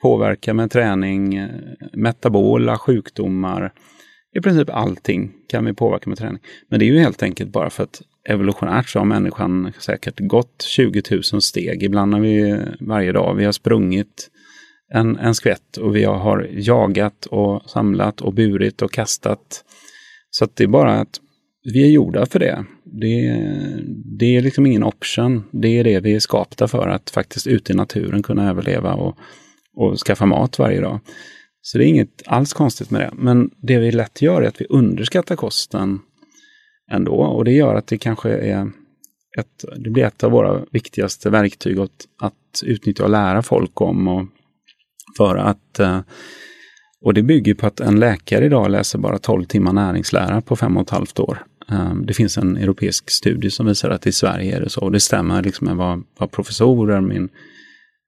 [0.01, 1.35] påverka med träning.
[1.35, 1.49] Eh,
[1.93, 3.73] metabola sjukdomar.
[4.35, 6.41] I princip allting kan vi påverka med träning.
[6.69, 10.61] Men det är ju helt enkelt bara för att evolutionärt så har människan säkert gått
[10.61, 11.83] 20 000 steg.
[11.83, 13.35] Ibland har vi varje dag.
[13.35, 14.29] Vi har sprungit
[14.93, 19.63] en, en skvätt och vi har jagat och samlat och burit och kastat.
[20.29, 21.19] Så att det är bara att
[21.73, 22.65] vi är gjorda för det.
[22.83, 23.39] det,
[24.19, 25.43] det är liksom ingen option.
[25.51, 29.17] Det är det vi är skapta för, att faktiskt ute i naturen kunna överleva och,
[29.75, 30.99] och skaffa mat varje dag.
[31.61, 33.11] Så det är inget alls konstigt med det.
[33.13, 35.99] Men det vi lätt gör är att vi underskattar kosten
[36.91, 37.15] ändå.
[37.15, 38.71] Och det gör att det kanske är
[39.39, 44.07] ett, det blir ett av våra viktigaste verktyg att, att utnyttja och lära folk om.
[44.07, 44.25] Och
[45.17, 45.99] för att, eh,
[47.01, 50.77] och det bygger på att en läkare idag läser bara 12 timmar näringslära på fem
[50.77, 51.45] och ett halvt år.
[51.71, 54.81] Eh, det finns en europeisk studie som visar att i Sverige är det så.
[54.81, 57.29] Och det stämmer liksom med vad, vad professorer, min,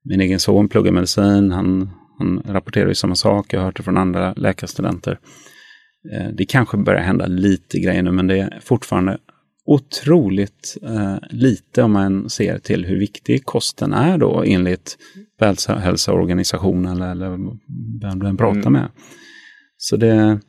[0.09, 3.83] min egen son pluggar medicin, han, han rapporterar ju samma sak, jag har hört det
[3.83, 5.19] från andra läkarstudenter.
[6.11, 9.17] Eh, det kanske börjar hända lite grejer nu, men det är fortfarande
[9.65, 14.97] otroligt eh, lite om man ser till hur viktig kosten är då enligt
[15.39, 17.29] Världshälsoorganisationen eller, eller
[18.01, 18.73] vem du än pratar mm.
[18.73, 18.89] med.
[19.77, 20.39] Så det...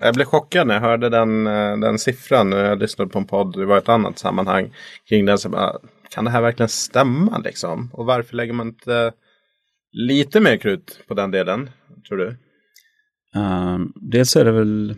[0.00, 2.50] Jag blev chockad när jag hörde den, eh, den siffran.
[2.50, 4.74] När jag lyssnade på en podd, det var ett annat sammanhang
[5.08, 5.38] kring den.
[5.38, 5.72] Så bara,
[6.10, 7.90] kan det här verkligen stämma liksom?
[7.92, 9.12] Och varför lägger man inte
[9.92, 11.70] lite mer krut på den delen,
[12.08, 12.36] tror du?
[13.36, 14.96] Uh, dels är det väl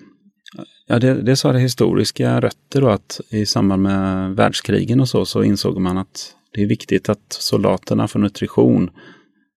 [0.86, 5.24] Ja, det, dels har det historiska rötter då att i samband med världskrigen och så,
[5.24, 8.90] så insåg man att det är viktigt att soldaterna får nutrition.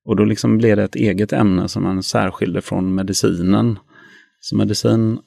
[0.06, 3.80] Och då liksom blev det ett eget ämne som man särskilde från medicinen.
[4.40, 5.20] Så medicin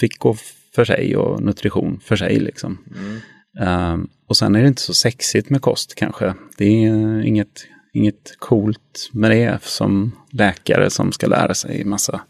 [0.00, 0.36] fick gå
[0.74, 2.40] för sig och nutrition för sig.
[2.40, 2.78] Liksom.
[2.96, 3.92] Mm.
[3.92, 6.34] Um, och sen är det inte så sexigt med kost kanske.
[6.56, 12.20] Det är inget, inget coolt med det som läkare som ska lära sig massa eh,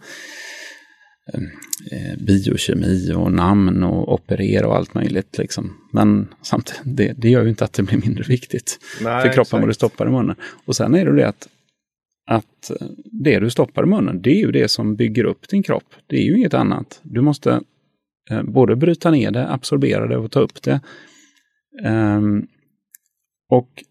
[2.18, 5.38] biokemi och namn och operera och allt möjligt.
[5.38, 5.76] Liksom.
[5.92, 9.60] Men samtidigt, det, det gör ju inte att det blir mindre viktigt Nej, för kroppen
[9.60, 10.36] vad du stoppar i munnen.
[10.64, 11.48] Och sen är det det att,
[12.30, 12.70] att
[13.04, 15.94] det du stoppar i munnen, det är ju det som bygger upp din kropp.
[16.06, 17.00] Det är ju inget annat.
[17.02, 17.60] Du måste
[18.30, 20.80] eh, både bryta ner det, absorbera det och ta upp det.
[21.84, 22.46] Um,
[23.48, 23.84] och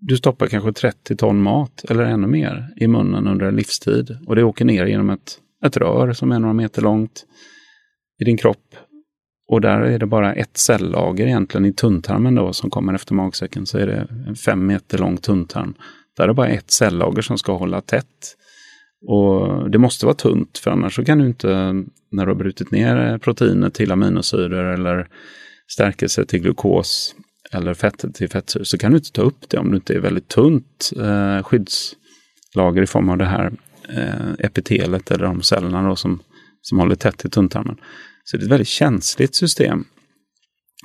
[0.00, 4.16] du stoppar kanske 30 ton mat eller ännu mer i munnen under en livstid.
[4.26, 7.24] Och det åker ner genom ett ett rör som är några meter långt
[8.20, 8.76] i din kropp.
[9.48, 13.66] Och där är det bara ett cellager egentligen i tunntarmen då som kommer efter magsäcken.
[13.66, 15.74] Så är det en fem meter lång tunntarm.
[16.16, 18.36] Där är det bara ett cellager som ska hålla tätt.
[19.08, 21.48] Och det måste vara tunt för annars så kan du inte,
[22.10, 25.08] när du har brutit ner proteiner till aminosyror eller
[25.68, 27.14] stärkelse till glukos
[27.52, 30.00] eller fettet till fettsyror, så kan du inte ta upp det om du inte är
[30.00, 33.52] väldigt tunt eh, skyddslager i form av det här
[33.96, 36.20] eh, epitelet eller de cellerna då som,
[36.62, 37.76] som håller tätt i tunntarmen.
[38.24, 39.84] Så det är ett väldigt känsligt system.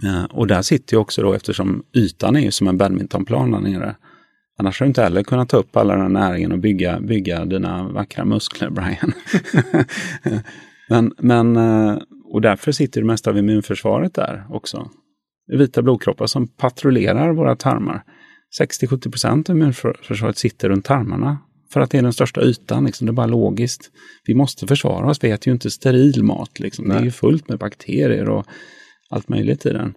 [0.05, 3.59] Eh, och där sitter ju också då, eftersom ytan är ju som en badmintonplan där
[3.59, 3.95] nere.
[4.59, 7.45] Annars har du inte heller kunnat ta upp alla den här näringen och bygga, bygga
[7.45, 9.13] dina vackra muskler, Brian.
[10.89, 11.97] men, men, eh,
[12.33, 14.89] och därför sitter det mesta av immunförsvaret där också.
[15.47, 18.03] Vita blodkroppar som patrullerar våra tarmar.
[18.61, 21.37] 60-70 procent av immunförsvaret sitter runt tarmarna
[21.73, 22.85] för att det är den största ytan.
[22.85, 23.05] Liksom.
[23.07, 23.91] Det är bara logiskt.
[24.25, 25.23] Vi måste försvara oss.
[25.23, 26.59] Vi äter ju inte steril mat.
[26.59, 26.89] Liksom.
[26.89, 28.45] Det är ju fullt med bakterier och
[29.09, 29.93] allt möjligt i den.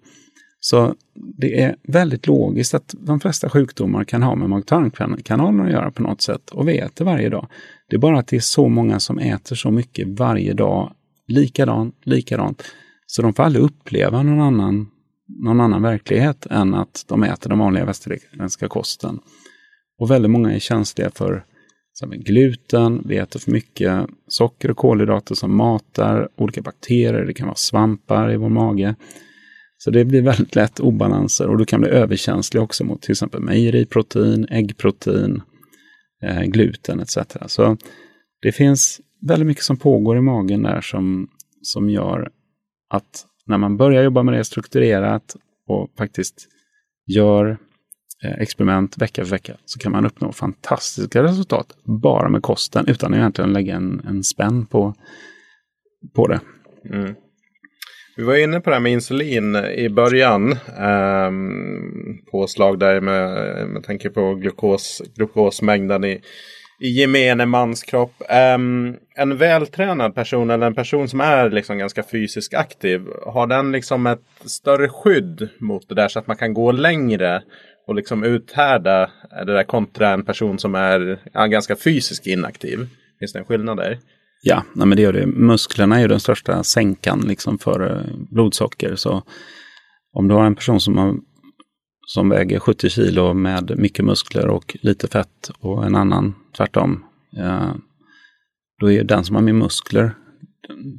[0.60, 0.94] Så
[1.38, 6.02] det är väldigt logiskt att de flesta sjukdomar kan ha med mag-tarmkanalen att göra på
[6.02, 6.50] något sätt.
[6.50, 7.46] Och vi äter varje dag.
[7.88, 10.92] Det är bara att det är så många som äter så mycket varje dag.
[11.26, 12.62] Likadant, likadant.
[13.06, 14.86] Så de får aldrig uppleva någon annan,
[15.44, 19.18] någon annan verklighet än att de äter den vanliga västerländska kosten.
[19.98, 21.44] Och väldigt många är känsliga för
[22.00, 27.46] som gluten, vi äter för mycket socker och kolhydrater som matar olika bakterier, det kan
[27.46, 28.94] vara svampar i vår mage.
[29.78, 33.40] Så det blir väldigt lätt obalanser och du kan bli överkänslig också mot till exempel
[33.40, 35.42] mejeriprotein, äggprotein,
[36.22, 37.18] eh, gluten etc.
[37.46, 37.76] Så
[38.42, 41.28] det finns väldigt mycket som pågår i magen där som,
[41.62, 42.30] som gör
[42.90, 45.36] att när man börjar jobba med det strukturerat
[45.66, 46.48] och faktiskt
[47.06, 47.58] gör
[48.24, 53.12] Eh, experiment vecka för vecka så kan man uppnå fantastiska resultat bara med kosten utan
[53.12, 54.94] att egentligen lägga en, en spänn på,
[56.14, 56.40] på det.
[56.84, 57.14] Mm.
[58.16, 60.52] Vi var inne på det här med insulin i början.
[60.78, 61.30] Eh,
[62.30, 66.20] påslag där med, med tanke på glukos, glukosmängden i,
[66.80, 68.22] i gemene mans kropp.
[68.54, 73.06] Um, en vältränad person eller en person som är liksom ganska fysiskt aktiv.
[73.26, 77.42] Har den liksom ett större skydd mot det där så att man kan gå längre
[77.90, 82.88] och liksom uthärda det där kontra en person som är ja, ganska fysiskt inaktiv?
[83.18, 83.98] Finns det en skillnad där?
[84.42, 85.26] Ja, nej men det gör det.
[85.26, 88.96] Musklerna är ju den största sänkan liksom för eh, blodsocker.
[88.96, 89.22] Så
[90.12, 91.14] om du har en person som, har,
[92.06, 97.04] som väger 70 kilo med mycket muskler och lite fett och en annan tvärtom.
[97.38, 97.72] Eh,
[98.80, 100.14] då är den som har mer muskler,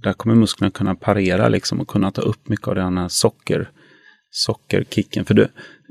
[0.04, 3.70] där kommer musklerna kunna parera liksom och kunna ta upp mycket av den här socker
[4.32, 5.26] sockerkicken.
[5.26, 5.48] För du,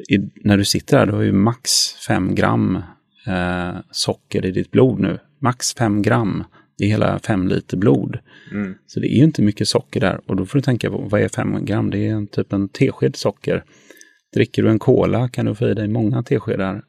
[0.09, 2.83] i, när du sitter här, du har ju max 5 gram
[3.27, 5.19] eh, socker i ditt blod nu.
[5.41, 6.45] Max 5 gram.
[6.79, 8.19] Det är hela 5 liter blod.
[8.53, 8.75] Mm.
[8.87, 10.21] Så det är ju inte mycket socker där.
[10.27, 11.91] Och då får du tänka på, vad är 5 gram?
[11.91, 13.65] Det är en, typ en tesked socker.
[14.35, 16.83] Dricker du en cola kan du få i dig många teskedar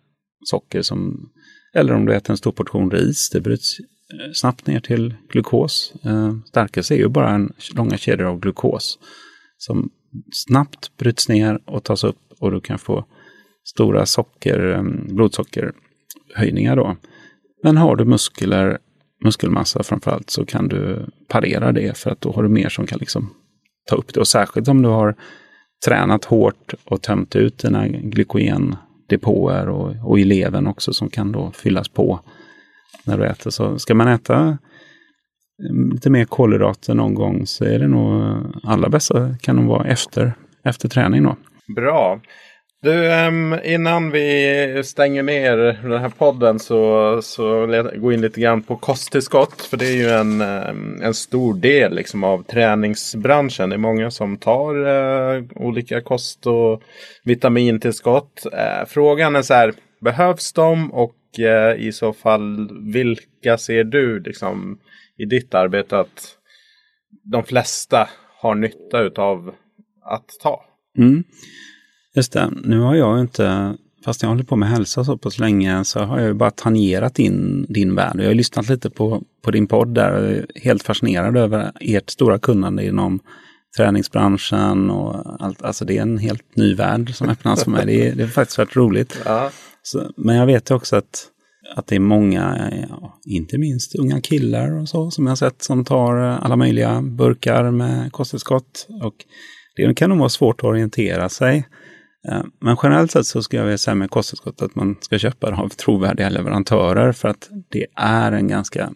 [0.45, 0.81] socker.
[0.81, 1.29] Som,
[1.73, 5.93] eller om du äter en stor portion ris, det bryts eh, snabbt ner till glukos.
[6.03, 8.99] Eh, starkelse är ju bara en långa kedjor av glukos
[9.57, 9.91] som
[10.31, 13.05] snabbt bryts ner och tas upp och du kan få
[13.63, 14.83] stora socker, eh,
[15.13, 16.95] blodsockerhöjningar då.
[17.63, 18.77] Men har du muskler,
[19.23, 22.99] muskelmassa framförallt så kan du parera det för att då har du mer som kan
[22.99, 23.33] liksom
[23.89, 24.19] ta upp det.
[24.19, 25.15] Och särskilt om du har
[25.85, 31.51] tränat hårt och tömt ut dina glykogendepåer och, och i levern också som kan då
[31.51, 32.19] fyllas på
[33.03, 33.49] när du äter.
[33.49, 34.57] Så ska man äta
[35.69, 39.65] Ehm, lite mer kolhydrater någon gång så är det nog eh, allra bästa kan nog
[39.65, 40.33] vara efter,
[40.63, 41.35] efter träning då.
[41.75, 42.19] Bra.
[42.83, 45.57] Du, ehm, innan vi stänger ner
[45.89, 49.61] den här podden så, så gå in lite grann på kosttillskott.
[49.61, 53.69] För det är ju en, ehm, en stor del liksom, av träningsbranschen.
[53.69, 56.81] Det är många som tar uh, olika kost och
[57.23, 58.45] vitamintillskott.
[58.45, 60.93] Uh, frågan är så här, behövs de?
[60.93, 64.77] Och uh, i så fall, vilka ser du liksom,
[65.21, 66.37] i ditt arbete att
[67.23, 68.09] de flesta
[68.39, 69.53] har nytta av
[70.03, 70.65] att ta?
[70.97, 71.23] Mm.
[72.15, 75.85] Just det, nu har jag inte, fast jag håller på med hälsa så pass länge,
[75.85, 78.15] så har jag ju bara tangerat in din värld.
[78.19, 82.09] Jag har lyssnat lite på, på din podd där och är helt fascinerad över ert
[82.09, 83.19] stora kunnande inom
[83.77, 85.61] träningsbranschen och allt.
[85.61, 87.85] Alltså det är en helt ny värld som öppnas för mig.
[87.85, 89.21] Det är, det är faktiskt rätt roligt.
[89.25, 89.51] Ja.
[89.83, 91.27] Så, men jag vet också att,
[91.75, 95.85] att det är många, ja, inte minst unga killar och så, som jag sett som
[95.85, 98.87] tar eh, alla möjliga burkar med kosttillskott.
[99.03, 99.15] Och
[99.75, 101.67] det kan nog vara svårt att orientera sig.
[102.27, 105.49] Eh, men generellt sett så ska jag vilja säga med kosttillskott att man ska köpa
[105.49, 108.93] det av trovärdiga leverantörer för att det är en ganska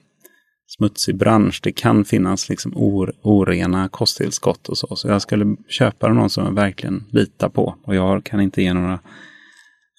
[0.67, 1.59] smutsig bransch.
[1.63, 2.73] Det kan finnas liksom
[3.21, 4.95] orena kosttillskott och så.
[4.95, 7.75] Så jag skulle köpa någon som jag verkligen litar på.
[7.83, 8.99] Och jag kan inte ge några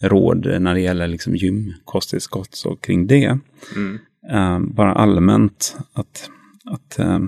[0.02, 3.38] råd när det gäller liksom gymkosttillskott så kring det.
[3.76, 3.98] Mm.
[4.32, 6.30] Uh, bara allmänt att,
[6.64, 7.20] att uh,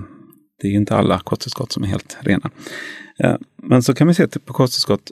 [0.61, 2.49] det är inte alla kosttillskott som är helt rena.
[3.23, 5.11] Uh, men så kan vi se på kosttillskott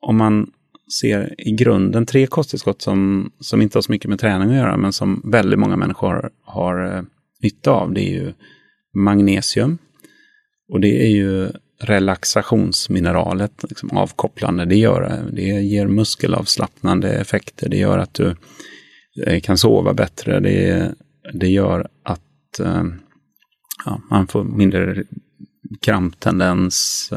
[0.00, 0.50] om man
[1.00, 4.76] ser i grunden tre kosttillskott som, som inte har så mycket med träning att göra,
[4.76, 7.02] men som väldigt många människor har, eh,
[7.42, 7.92] nytta av.
[7.92, 8.32] Det är ju
[8.94, 9.78] magnesium.
[10.72, 14.64] Och det är ju relaxationsmineralet, liksom avkopplande.
[14.64, 17.68] Det, gör, det ger muskelavslappnande effekter.
[17.68, 18.36] Det gör att du
[19.26, 20.40] eh, kan sova bättre.
[20.40, 20.92] Det,
[21.32, 22.84] det gör att eh,
[23.84, 25.04] ja, man får mindre
[25.80, 27.10] kramptendens.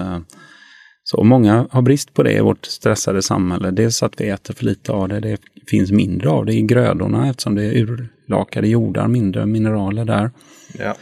[1.03, 3.71] Så många har brist på det i vårt stressade samhälle.
[3.71, 5.37] Dels att vi äter för lite av det, det
[5.67, 10.31] finns mindre av det i grödorna eftersom det är urlakade jordar, mindre mineraler där.
[10.79, 10.95] Ja.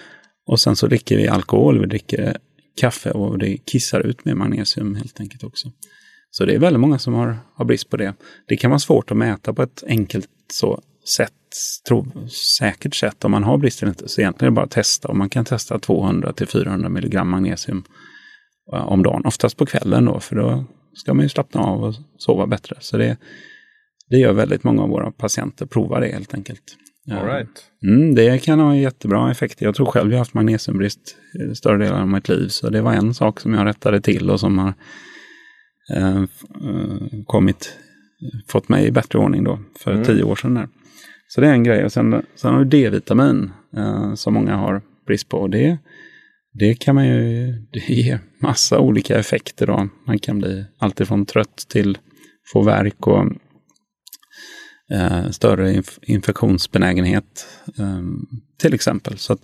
[0.47, 2.37] Och sen så dricker vi alkohol, vi dricker
[2.81, 5.71] kaffe och det kissar ut mer magnesium helt enkelt också.
[6.31, 8.13] Så det är väldigt många som har, har brist på det.
[8.47, 10.81] Det kan vara svårt att mäta på ett enkelt så
[11.17, 11.33] sätt,
[11.87, 12.27] tro,
[12.59, 14.09] säkert sätt om man har brist eller inte.
[14.09, 17.29] Så egentligen är det bara att testa och man kan testa 200 till 400 milligram
[17.29, 17.83] magnesium
[18.73, 19.25] eh, om dagen.
[19.25, 22.75] Oftast på kvällen då, för då ska man ju slappna av och sova bättre.
[22.79, 23.17] Så det,
[24.09, 26.77] det gör väldigt många av våra patienter, prova det helt enkelt.
[27.11, 27.63] All right.
[27.83, 29.61] Mm, det kan ha jättebra effekt.
[29.61, 31.15] Jag tror själv jag har haft magnesiumbrist
[31.53, 32.47] större delen av mitt liv.
[32.47, 34.73] Så det var en sak som jag rättade till och som har
[35.95, 36.23] eh,
[37.25, 37.77] kommit,
[38.47, 40.05] fått mig i bättre ordning då för mm.
[40.05, 40.53] tio år sedan.
[40.53, 40.67] Där.
[41.27, 41.85] Så det är en grej.
[41.85, 45.47] Och sen, sen har vi D-vitamin eh, som många har brist på.
[45.47, 45.77] Det
[46.59, 49.89] det kan man ju, det ger massa olika effekter då.
[50.07, 51.97] Man kan bli alltifrån trött till
[52.53, 53.25] få värk och
[54.91, 57.47] eh, större inf infektionsbenägenhet
[57.79, 58.01] eh,
[58.57, 59.17] till exempel.
[59.17, 59.39] Så att,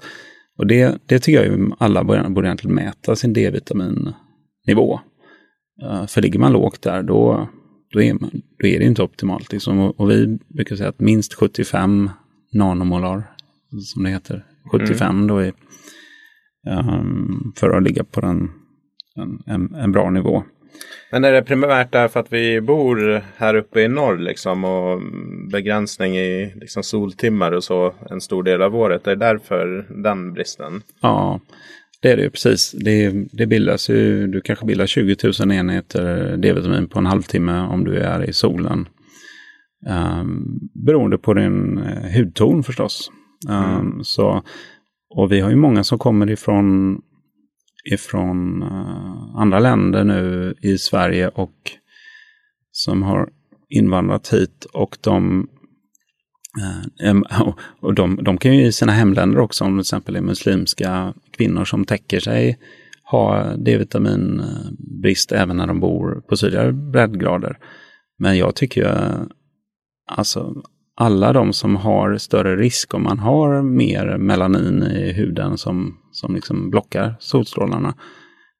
[0.57, 4.99] och det, det tycker jag ju alla borde, borde egentligen mäta sin D-vitaminnivå.
[5.81, 7.49] Eh, för ligger man lågt där då,
[7.91, 9.51] då, är, man, då är det inte optimalt.
[9.51, 9.79] Liksom.
[9.79, 12.09] Och, och, vi brukar säga att minst 75
[12.53, 13.23] nanomolar,
[13.81, 15.27] som det heter, 75 mm.
[15.27, 15.53] då är
[16.67, 18.51] um, för att ligga på den,
[19.15, 20.43] en, en, en, bra nivå.
[21.11, 25.01] Men är det primärt därför att vi bor här uppe i norr liksom och
[25.51, 29.07] begränsning i liksom soltimmar och så en stor del av året?
[29.07, 30.81] Är det därför den bristen?
[31.01, 31.39] Ja,
[32.01, 32.71] det är det ju precis.
[32.71, 37.83] Det, det bildas ju, du kanske bildar 20 000 enheter D-vitamin på en halvtimme om
[37.83, 38.87] du är i solen.
[39.89, 43.11] Um, beroende på din uh, hudton förstås.
[43.49, 44.03] Um, mm.
[44.03, 44.43] Så
[45.15, 46.97] och vi har ju många som kommer ifrån,
[47.91, 51.71] ifrån eh, andra länder nu i Sverige och
[52.71, 53.29] som har
[53.69, 55.47] invandrat hit och de
[57.03, 57.21] eh,
[57.79, 61.13] och de, de kan ju i sina hemländer också, om det till exempel är muslimska
[61.31, 62.59] kvinnor som täcker sig,
[63.03, 67.57] ha D-vitaminbrist även när de bor på sydligare breddgrader.
[68.17, 68.87] Men jag tycker ju,
[70.07, 70.63] alltså
[70.95, 76.35] alla de som har större risk om man har mer melanin i huden som, som
[76.35, 77.93] liksom blockar solstrålarna,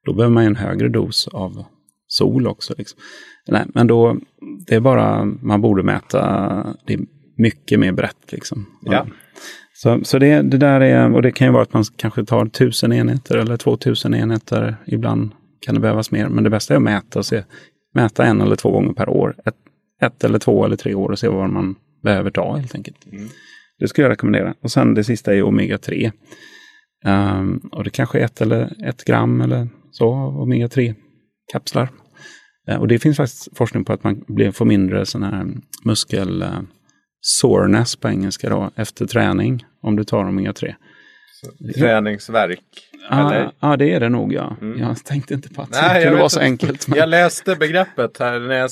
[0.06, 1.66] då behöver man en högre dos av
[2.08, 2.74] sol också.
[2.78, 3.00] Liksom.
[3.48, 4.18] Nej, men då,
[4.68, 7.00] det är bara, man borde mäta det
[7.38, 8.32] mycket mer brett.
[8.32, 8.66] Liksom.
[8.82, 9.08] Ja.
[9.74, 12.46] Så, så det, det där är, och det kan ju vara att man kanske tar
[12.46, 14.76] tusen enheter eller två tusen enheter.
[14.86, 17.44] Ibland kan det behövas mer, men det bästa är att mäta, se,
[17.94, 19.36] mäta en eller två gånger per år.
[19.46, 19.56] Ett,
[20.02, 23.06] ett eller två eller tre år och se vad man behöver ta helt enkelt.
[23.12, 23.30] Mm.
[23.80, 24.54] Det skulle jag rekommendera.
[24.62, 26.12] Och sen det sista är omega-3.
[27.06, 30.96] Um, och det kanske är ett eller ett gram eller så omega-3
[31.52, 31.90] kapslar.
[32.72, 35.48] Uh, och det finns faktiskt forskning på att man blir, får mindre sån här
[35.84, 36.62] muskel uh,
[37.22, 40.76] soreness på engelska då, efter träning om du tar omega-3.
[41.76, 42.90] Träningsverk?
[43.10, 44.58] Ja, ah, det är det nog ja.
[44.62, 44.80] Mm.
[44.80, 46.88] Jag tänkte inte på att Nej, det kunde vara så enkelt.
[46.88, 47.00] Men...
[47.00, 48.70] Jag läste begreppet här när jag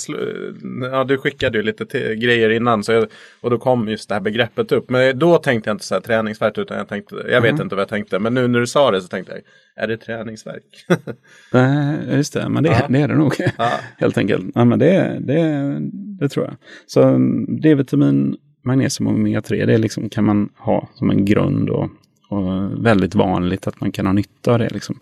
[0.91, 3.07] ja, du skickade ju lite grejer innan så jag,
[3.41, 4.89] och då kom just det här begreppet upp.
[4.89, 7.43] Men då tänkte jag inte så här träningsverk utan jag tänkte, jag mm.
[7.43, 8.19] vet inte vad jag tänkte.
[8.19, 9.41] Men nu när du sa det så tänkte jag,
[9.83, 10.85] är det träningsverk?
[11.53, 12.85] Nej, just det, men det, ja.
[12.89, 13.35] det är det nog
[13.97, 14.45] helt enkelt.
[14.55, 15.77] Ja, men det, det,
[16.19, 16.55] det tror jag.
[16.87, 17.17] Så
[17.61, 21.89] D-vitamin, magnesium och omega-3, det liksom, kan man ha som en grund och
[22.31, 24.99] och väldigt vanligt att man kan ha nytta av det liksom,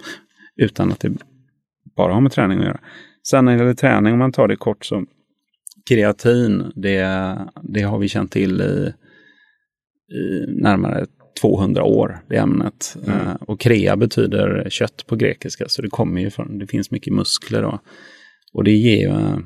[0.56, 1.12] utan att det
[1.96, 2.80] bara har med träning att göra.
[3.30, 5.06] Sen när det gäller träning, om man tar det kort, så
[5.90, 8.94] kreatin, det, det har vi känt till i,
[10.16, 11.06] i närmare
[11.42, 12.98] 200 år, det ämnet.
[13.08, 13.20] Mm.
[13.20, 17.14] Uh, och krea betyder kött på grekiska, så det kommer ju från, det finns mycket
[17.14, 17.80] muskler då.
[18.54, 19.44] Och det ger ju,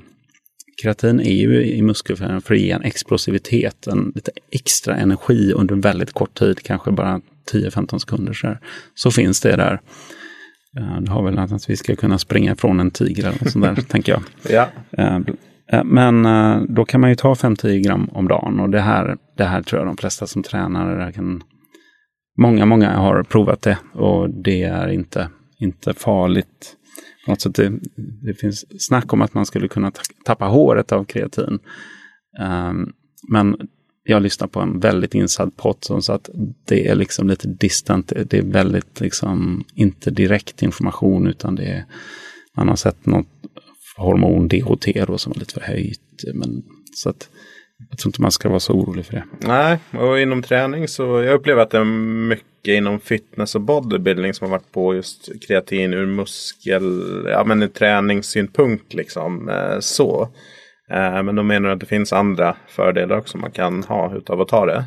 [0.84, 5.76] kreatin är ju i muskelfärgen för att ge en explosivitet, en lite extra energi under
[5.76, 7.22] väldigt kort tid, kanske bara
[7.52, 8.60] 10-15 sekunder så, här,
[8.96, 9.80] så finns det där.
[11.02, 14.12] Det har väl att vi ska kunna springa ifrån en tiger eller sånt där, tänker
[14.12, 14.22] jag.
[14.50, 14.68] Ja.
[14.98, 15.20] Eh,
[15.72, 19.18] eh, men eh, då kan man ju ta 5-10 gram om dagen och det här,
[19.38, 21.44] det här tror jag de flesta som tränar kan...
[22.38, 25.30] Många, många har provat det och det är inte,
[25.60, 26.76] inte farligt.
[27.28, 27.72] Alltså det,
[28.22, 29.92] det finns snack om att man skulle kunna
[30.26, 31.60] tappa håret av kreatin.
[33.32, 33.58] Men
[34.04, 36.30] jag lyssnar på en väldigt insatt pott så att
[36.66, 38.14] det är liksom lite distant.
[38.26, 41.86] Det är väldigt liksom inte direkt information utan det är
[42.58, 43.28] man har sett något
[43.98, 46.24] hormon DHT då som är lite förhöjt.
[46.34, 46.64] Men,
[46.94, 47.30] så att
[47.90, 49.24] jag tror inte man ska vara så orolig för det.
[49.40, 51.86] Nej, och inom träning så jag upplever att det är
[52.28, 57.64] mycket inom fitness och bodybuilding som har varit på just kreatin ur muskel, ja men
[57.64, 60.30] i träningssynpunkt liksom eh, så.
[60.94, 64.48] Eh, men de menar att det finns andra fördelar också man kan ha utav att
[64.48, 64.86] ta det.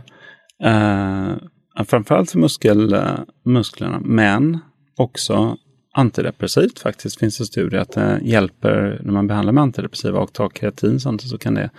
[0.65, 4.59] Eh, framförallt för muskel, eh, musklerna, men
[4.97, 5.57] också
[5.95, 7.19] antidepressivt faktiskt.
[7.19, 11.31] finns det studier att det hjälper när man behandlar med antidepressiva och tar kreatin samtidigt
[11.31, 11.71] så kan det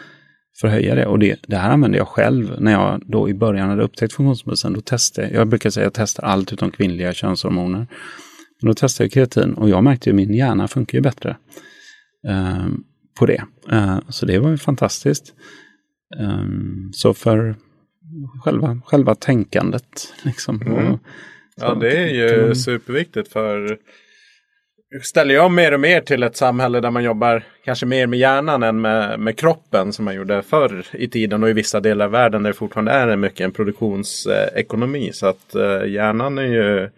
[0.61, 1.05] förhöja det.
[1.05, 4.73] Och det, det här använde jag själv när jag då i början hade upptäckt funktionsmedicin.
[4.73, 7.87] Då testade jag, brukar säga att jag testar allt utom kvinnliga könshormoner.
[8.61, 11.37] Men då testade jag kreatin och jag märkte att min hjärna funkar ju bättre.
[12.27, 12.83] Um,
[13.19, 13.43] på det.
[13.71, 15.33] Uh, så det var ju fantastiskt.
[16.19, 17.55] Um, så för
[18.43, 20.13] själva, själva tänkandet.
[20.23, 20.61] Liksom.
[20.61, 20.97] Mm.
[21.55, 22.55] Ja, det är ju mm.
[22.55, 23.77] superviktigt för
[25.03, 28.63] ställer jag mer och mer till ett samhälle där man jobbar kanske mer med hjärnan
[28.63, 32.11] än med, med kroppen som man gjorde förr i tiden och i vissa delar av
[32.11, 35.09] världen där det fortfarande är mycket en produktionsekonomi.
[35.13, 36.89] Så att uh, hjärnan är ju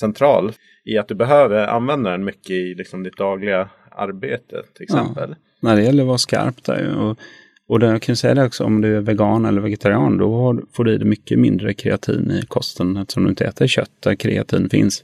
[0.00, 0.52] central
[0.84, 5.30] i att du behöver använda den mycket i liksom, ditt dagliga arbete till exempel.
[5.30, 6.96] Ja, när det gäller att vara skarp där.
[6.96, 7.18] Och,
[7.66, 10.84] och det, jag kan säga det också, om du är vegan eller vegetarian, då får
[10.84, 14.68] du i dig mycket mindre kreatin i kosten eftersom du inte äter kött där kreatin
[14.68, 15.02] finns.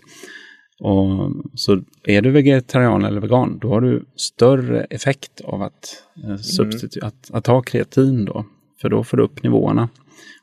[0.80, 6.30] Och, så är du vegetarian eller vegan, då har du större effekt av att, eh,
[6.30, 7.08] substitu- mm.
[7.08, 8.44] att, att ha kreatin då.
[8.80, 9.88] För då får du upp nivåerna.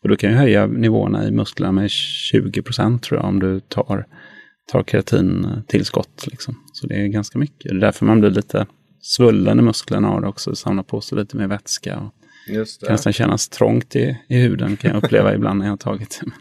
[0.01, 3.59] Och du kan ju höja nivåerna i musklerna med 20 procent tror jag om du
[3.59, 4.05] tar
[4.71, 6.27] tar kreatintillskott.
[6.27, 6.55] Liksom.
[6.73, 7.63] Så det är ganska mycket.
[7.63, 8.65] Det är därför man blir lite
[9.01, 10.55] svullen i musklerna av det också.
[10.55, 11.99] Samlar på sig lite mer vätska.
[11.99, 12.13] Och
[12.47, 12.85] Just det.
[12.85, 16.19] kan nästan kännas trångt i, i huden kan jag uppleva ibland när jag har tagit
[16.21, 16.31] det.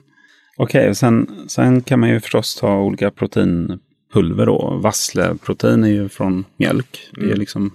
[0.57, 4.81] Okej, okay, sen, sen kan man ju förstås ta olika proteinpulver då.
[4.82, 7.11] Vassleprotein är ju från mjölk.
[7.12, 7.20] Mm.
[7.20, 7.40] Det är mm.
[7.40, 7.70] liksom, om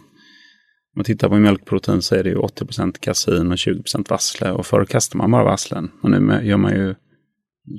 [0.95, 4.51] man tittar på mjölkprotein så är det ju 80% kasein och 20% vassle.
[4.51, 5.91] Och förr kastade man bara vasslen.
[6.01, 6.95] Och nu gör man ju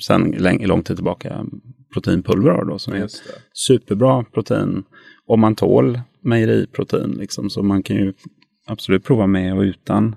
[0.07, 1.45] sen lång tid tillbaka
[1.93, 3.09] proteinpulver då, som är
[3.53, 4.85] superbra protein.
[5.27, 8.13] Om man tål mejeriprotein liksom, så man kan ju
[8.67, 10.17] absolut prova med och utan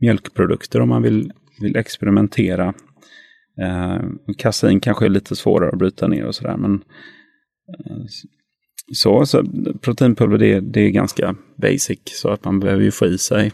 [0.00, 2.74] mjölkprodukter om man vill, vill experimentera.
[3.60, 4.00] Eh,
[4.38, 6.56] kasein kanske är lite svårare att bryta ner och sådär.
[6.56, 6.74] Men
[7.78, 8.02] eh,
[8.92, 9.44] så, så
[9.80, 13.52] proteinpulver det, det är ganska basic så att man behöver ju få i sig.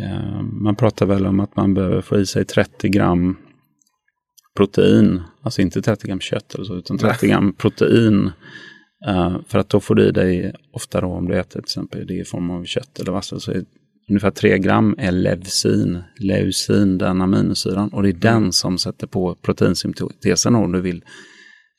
[0.00, 3.36] Eh, man pratar väl om att man behöver få i sig 30 gram
[4.58, 8.30] protein, alltså inte 30 gram kött eller så, utan 30 gram protein.
[9.08, 12.06] Uh, för att då får du i dig, ofta då om du äter till exempel
[12.06, 13.64] det i form av kött eller vassel, så är
[14.10, 17.88] ungefär 3 gram är leucin, leucin, den aminosyran.
[17.88, 18.52] Och det är den mm.
[18.52, 21.04] som sätter på proteinsyntesen om du vill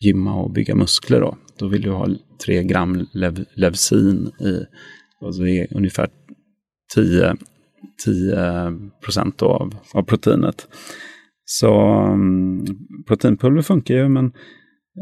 [0.06, 1.20] gymma och bygga muskler.
[1.20, 2.08] Då, då vill du ha
[2.46, 4.66] 3 gram lev, leucin i,
[5.26, 6.10] alltså det är ungefär
[6.96, 7.36] 10,
[8.06, 8.74] 10
[9.04, 10.68] procent av, av proteinet.
[11.52, 12.66] Så um,
[13.08, 14.32] proteinpulver funkar ju, men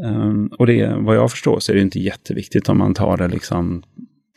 [0.04, 3.28] um, och det, vad jag förstår så är det inte jätteviktigt om man tar det
[3.28, 3.82] liksom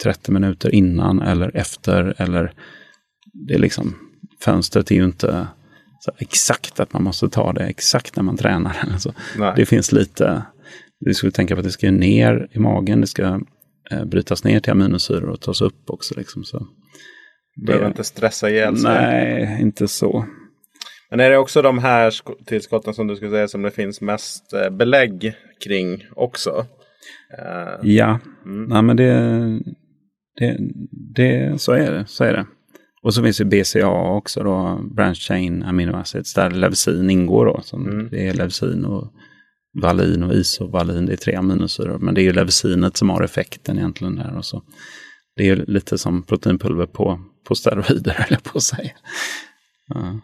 [0.03, 2.15] 30 minuter innan eller efter.
[2.17, 2.53] Eller
[3.33, 3.95] det är liksom,
[4.43, 5.47] fönstret är ju inte
[6.17, 8.77] exakt att man måste ta det exakt när man tränar.
[8.93, 9.13] Alltså,
[9.55, 10.41] det finns lite,
[10.99, 13.41] du skulle tänka på att det ska ner i magen, det ska
[13.91, 16.15] eh, brytas ner till aminosyror och tas upp också.
[16.17, 16.67] Liksom, så.
[17.65, 18.93] Behöver inte stressa ihjäl sig.
[18.93, 20.25] Nej, inte så.
[21.11, 22.13] Men är det också de här
[22.45, 25.33] tillskotten som du skulle säga som det finns mest eh, belägg
[25.63, 26.65] kring också?
[27.39, 28.63] Uh, ja, mm.
[28.63, 29.13] Nej, men det,
[30.39, 30.57] det,
[31.15, 32.45] det, så, är det, så är det.
[33.03, 37.61] Och så finns det BCA också då, Branch Chain Amino Acids, där leucin ingår då.
[37.63, 38.09] Som mm.
[38.11, 39.13] Det är leucin och
[39.81, 41.99] valin och isovalin, det är tre aminosyror.
[41.99, 44.37] Men det är ju leucinet som har effekten egentligen där.
[44.37, 44.63] Och så.
[45.35, 48.91] Det är lite som proteinpulver på, på steroider, eller på att säga.
[49.87, 50.19] Ja.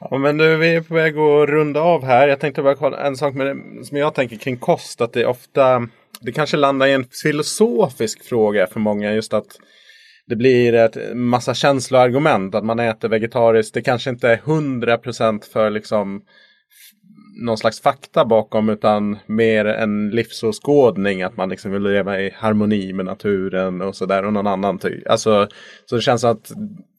[0.00, 2.28] Ja, men nu vi är på väg att runda av här.
[2.28, 5.00] Jag tänkte bara kolla en sak med det, som jag tänker kring kost.
[5.00, 5.88] Att det ofta,
[6.20, 9.14] det kanske landar i en filosofisk fråga för många.
[9.14, 9.46] Just att
[10.26, 12.54] det blir ett massa känsloargument.
[12.54, 13.74] Att man äter vegetariskt.
[13.74, 16.22] Det kanske inte är hundra procent för liksom
[17.44, 21.22] någon slags fakta bakom utan mer en livsåskådning.
[21.22, 24.24] Att man liksom vill leva i harmoni med naturen och sådär.
[24.24, 25.10] Och någon annan typ.
[25.10, 25.48] Alltså,
[25.86, 26.50] så det känns att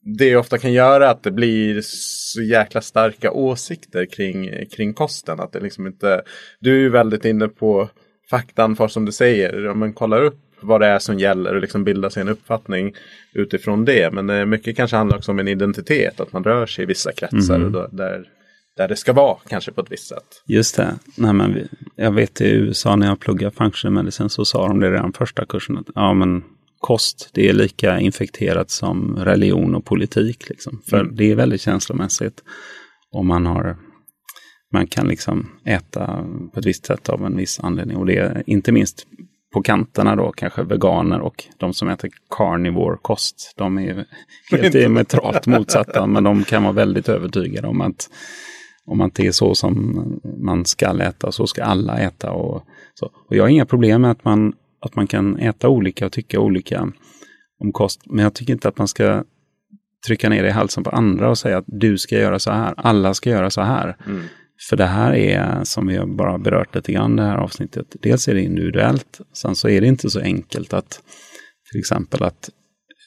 [0.04, 5.40] det ofta kan göra att det blir så jäkla starka åsikter kring, kring kosten.
[5.40, 6.22] Att det liksom inte,
[6.60, 7.88] du är ju väldigt inne på
[8.30, 9.68] faktan för som du säger.
[9.68, 12.94] Om man kollar upp vad det är som gäller och liksom bildar sig en uppfattning
[13.32, 14.12] utifrån det.
[14.12, 16.20] Men mycket kanske handlar också om en identitet.
[16.20, 17.54] Att man rör sig i vissa kretsar.
[17.54, 17.74] Mm.
[17.74, 18.28] Och där
[18.76, 20.42] där det ska vara, kanske på ett visst sätt.
[20.46, 20.94] Just det.
[21.16, 24.90] Nej, men jag vet i USA när jag pluggade functional medicine så sa de det
[24.90, 25.78] redan första kursen.
[25.78, 26.44] Att, ja, men
[26.82, 30.48] kost, det är lika infekterat som religion och politik.
[30.48, 30.82] Liksom.
[30.90, 31.16] För mm.
[31.16, 32.42] det är väldigt känslomässigt.
[33.12, 33.76] Och man, har,
[34.72, 37.96] man kan liksom äta på ett visst sätt av en viss anledning.
[37.96, 39.06] Och det är inte minst
[39.52, 43.54] på kanterna då kanske veganer och de som äter carnivore kost.
[43.56, 44.04] De är
[44.50, 48.08] helt diametralt motsatta men de kan vara väldigt övertygade om att
[48.84, 50.04] om man inte är så som
[50.38, 52.30] man ska äta, så ska alla äta.
[52.30, 52.62] Och,
[52.94, 53.10] så.
[53.28, 54.52] och jag har inga problem med att man,
[54.82, 56.92] att man kan äta olika och tycka olika
[57.58, 58.00] om kost.
[58.06, 59.24] Men jag tycker inte att man ska
[60.06, 62.74] trycka ner det i halsen på andra och säga att du ska göra så här,
[62.76, 63.96] alla ska göra så här.
[64.06, 64.22] Mm.
[64.68, 68.34] För det här är, som vi bara berört lite grann det här avsnittet, dels är
[68.34, 71.02] det individuellt, sen så är det inte så enkelt att
[71.70, 72.50] till exempel att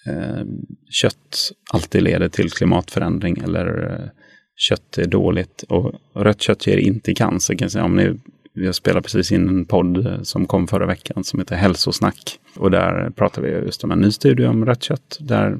[0.07, 0.43] eh,
[0.89, 4.09] kött alltid leder till klimatförändring eller eh,
[4.55, 7.55] kött är dåligt och rött kött ger inte cancer.
[7.55, 7.85] Kan jag säga.
[7.85, 8.19] Om ni,
[8.55, 12.39] vi har spelat precis in en podd eh, som kom förra veckan som heter Hälsosnack.
[12.55, 15.17] Och där pratar vi just om en ny studie om rött kött.
[15.19, 15.59] Där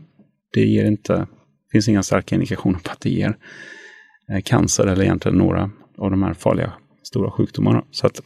[0.54, 1.28] det ger inte,
[1.72, 3.38] finns inga starka indikationer på att det ger
[4.32, 6.74] eh, cancer eller egentligen några av de här farliga
[7.04, 7.84] stora sjukdomarna.
[7.92, 8.22] Så att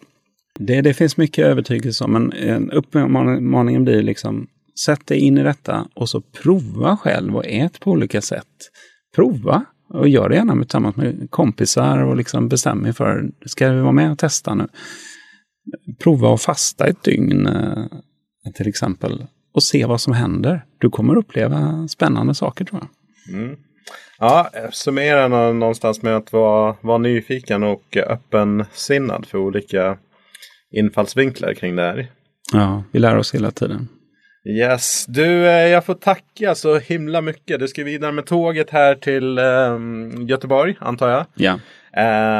[0.59, 4.47] det, det finns mycket övertygelse om, men en uppmaningen blir liksom
[4.85, 8.45] sätt dig in i detta och så prova själv och ät på olika sätt.
[9.15, 9.65] Prova!
[9.89, 13.91] Och gör det gärna tillsammans med kompisar och liksom bestäm er för, ska vi vara
[13.91, 14.67] med och testa nu?
[16.03, 17.85] Prova att fasta ett dygn eh,
[18.55, 20.65] till exempel och se vad som händer.
[20.77, 23.39] Du kommer uppleva spännande saker tror jag.
[23.39, 23.55] Mm.
[24.19, 29.97] Ja, summera någonstans med att vara, vara nyfiken och öppensinnad för olika
[30.71, 32.11] infallsvinklar kring det här.
[32.53, 33.87] Ja, vi lär oss hela tiden.
[34.45, 37.59] Yes, du, eh, jag får tacka så himla mycket.
[37.59, 41.25] Du ska vidare med tåget här till um, Göteborg, antar jag.
[41.35, 41.59] Ja.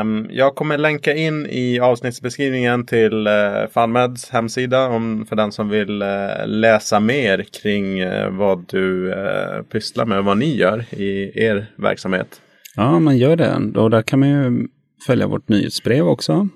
[0.02, 5.70] Um, jag kommer länka in i avsnittsbeskrivningen till uh, FunMeds hemsida om, för den som
[5.70, 10.86] vill uh, läsa mer kring uh, vad du uh, pysslar med och vad ni gör
[10.94, 12.42] i er verksamhet.
[12.76, 13.80] Ja, man gör det.
[13.80, 14.68] Och där kan man ju
[15.08, 16.48] följa vårt nyhetsbrev också.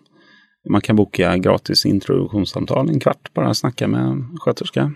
[0.70, 4.91] Man kan boka gratis introduktionssamtal, en kvart bara snacka med en sköterska.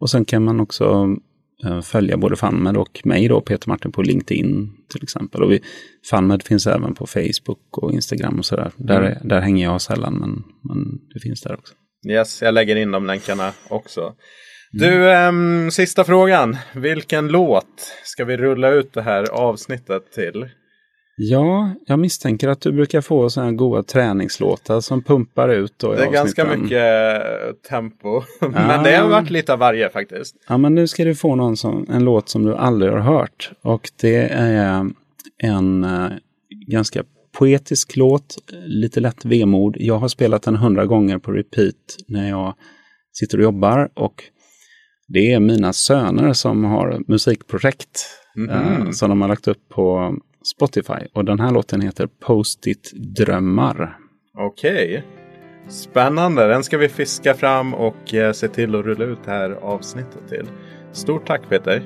[0.00, 1.16] Och sen kan man också
[1.64, 5.42] eh, följa både FunMed och mig då, Peter Martin, på LinkedIn till exempel.
[5.42, 5.60] Och vi,
[6.10, 8.72] FunMed finns även på Facebook och Instagram och sådär.
[8.76, 9.28] Där, mm.
[9.28, 11.74] där hänger jag sällan, men, men det finns där också.
[12.08, 14.14] Yes, jag lägger in de länkarna också.
[14.72, 16.56] Du, ähm, sista frågan.
[16.74, 20.48] Vilken låt ska vi rulla ut det här avsnittet till?
[21.20, 25.78] Ja, jag misstänker att du brukar få sådana goda träningslåtar som pumpar ut.
[25.78, 28.22] Det är ganska mycket eh, tempo.
[28.40, 28.48] Ja.
[28.48, 30.36] men det har varit lite av varje faktiskt.
[30.48, 33.50] Ja, men nu ska du få någon som, en låt som du aldrig har hört.
[33.62, 34.90] Och det är
[35.42, 36.10] en uh,
[36.66, 37.04] ganska
[37.38, 39.76] poetisk låt, lite lätt vemod.
[39.78, 42.54] Jag har spelat den hundra gånger på repeat när jag
[43.12, 43.90] sitter och jobbar.
[43.94, 44.24] Och
[45.08, 48.86] det är mina söner som har musikprojekt mm -hmm.
[48.86, 51.06] uh, som de har lagt upp på Spotify.
[51.12, 53.98] Och den här låten heter Post-it drömmar.
[54.38, 54.88] Okej.
[54.88, 55.02] Okay.
[55.68, 56.46] Spännande.
[56.46, 60.28] Den ska vi fiska fram och eh, se till att rulla ut det här avsnittet
[60.28, 60.46] till.
[60.92, 61.82] Stort tack Peter.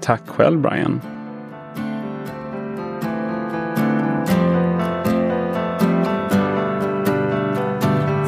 [0.00, 1.00] Tack själv Brian.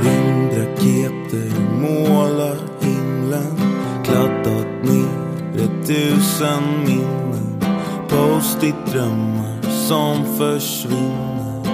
[0.02, 3.56] Rymdraketer målar himlen
[4.04, 6.99] Kladdat ner ett tusen minnen
[8.20, 11.64] Post-it drömmar som försvinner.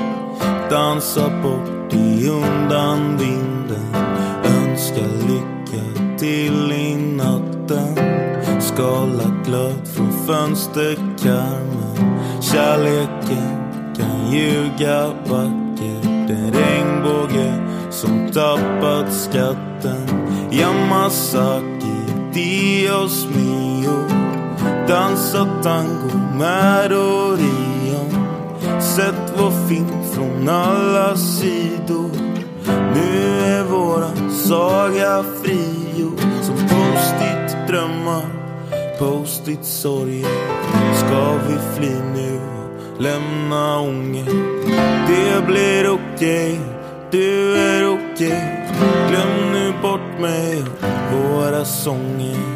[0.70, 3.94] Dansar bort i undan vinden.
[4.44, 7.97] Önskar lycka till i natten.
[8.60, 12.20] Skala glöd från fönsterkarmen.
[12.40, 16.31] Kärleken kan ljuga vackert.
[16.31, 17.55] En regnbåge
[17.90, 20.09] som tappat skatten.
[20.51, 21.97] Yamasaki,
[22.35, 24.26] Dios mio
[24.89, 28.11] Dansa tango med Orion
[28.81, 32.11] Sett vår film från alla sidor
[32.95, 38.27] Nu är våran saga frigjord Som post-it drömmar,
[38.99, 40.29] post-it sorger
[40.95, 42.41] Ska vi fly nu
[42.95, 44.27] och lämna ånger?
[45.09, 46.59] Det blir okej, okay.
[47.11, 49.11] du är okej okay.
[49.11, 50.63] Glöm nu bort mig
[51.13, 52.56] och våra sånger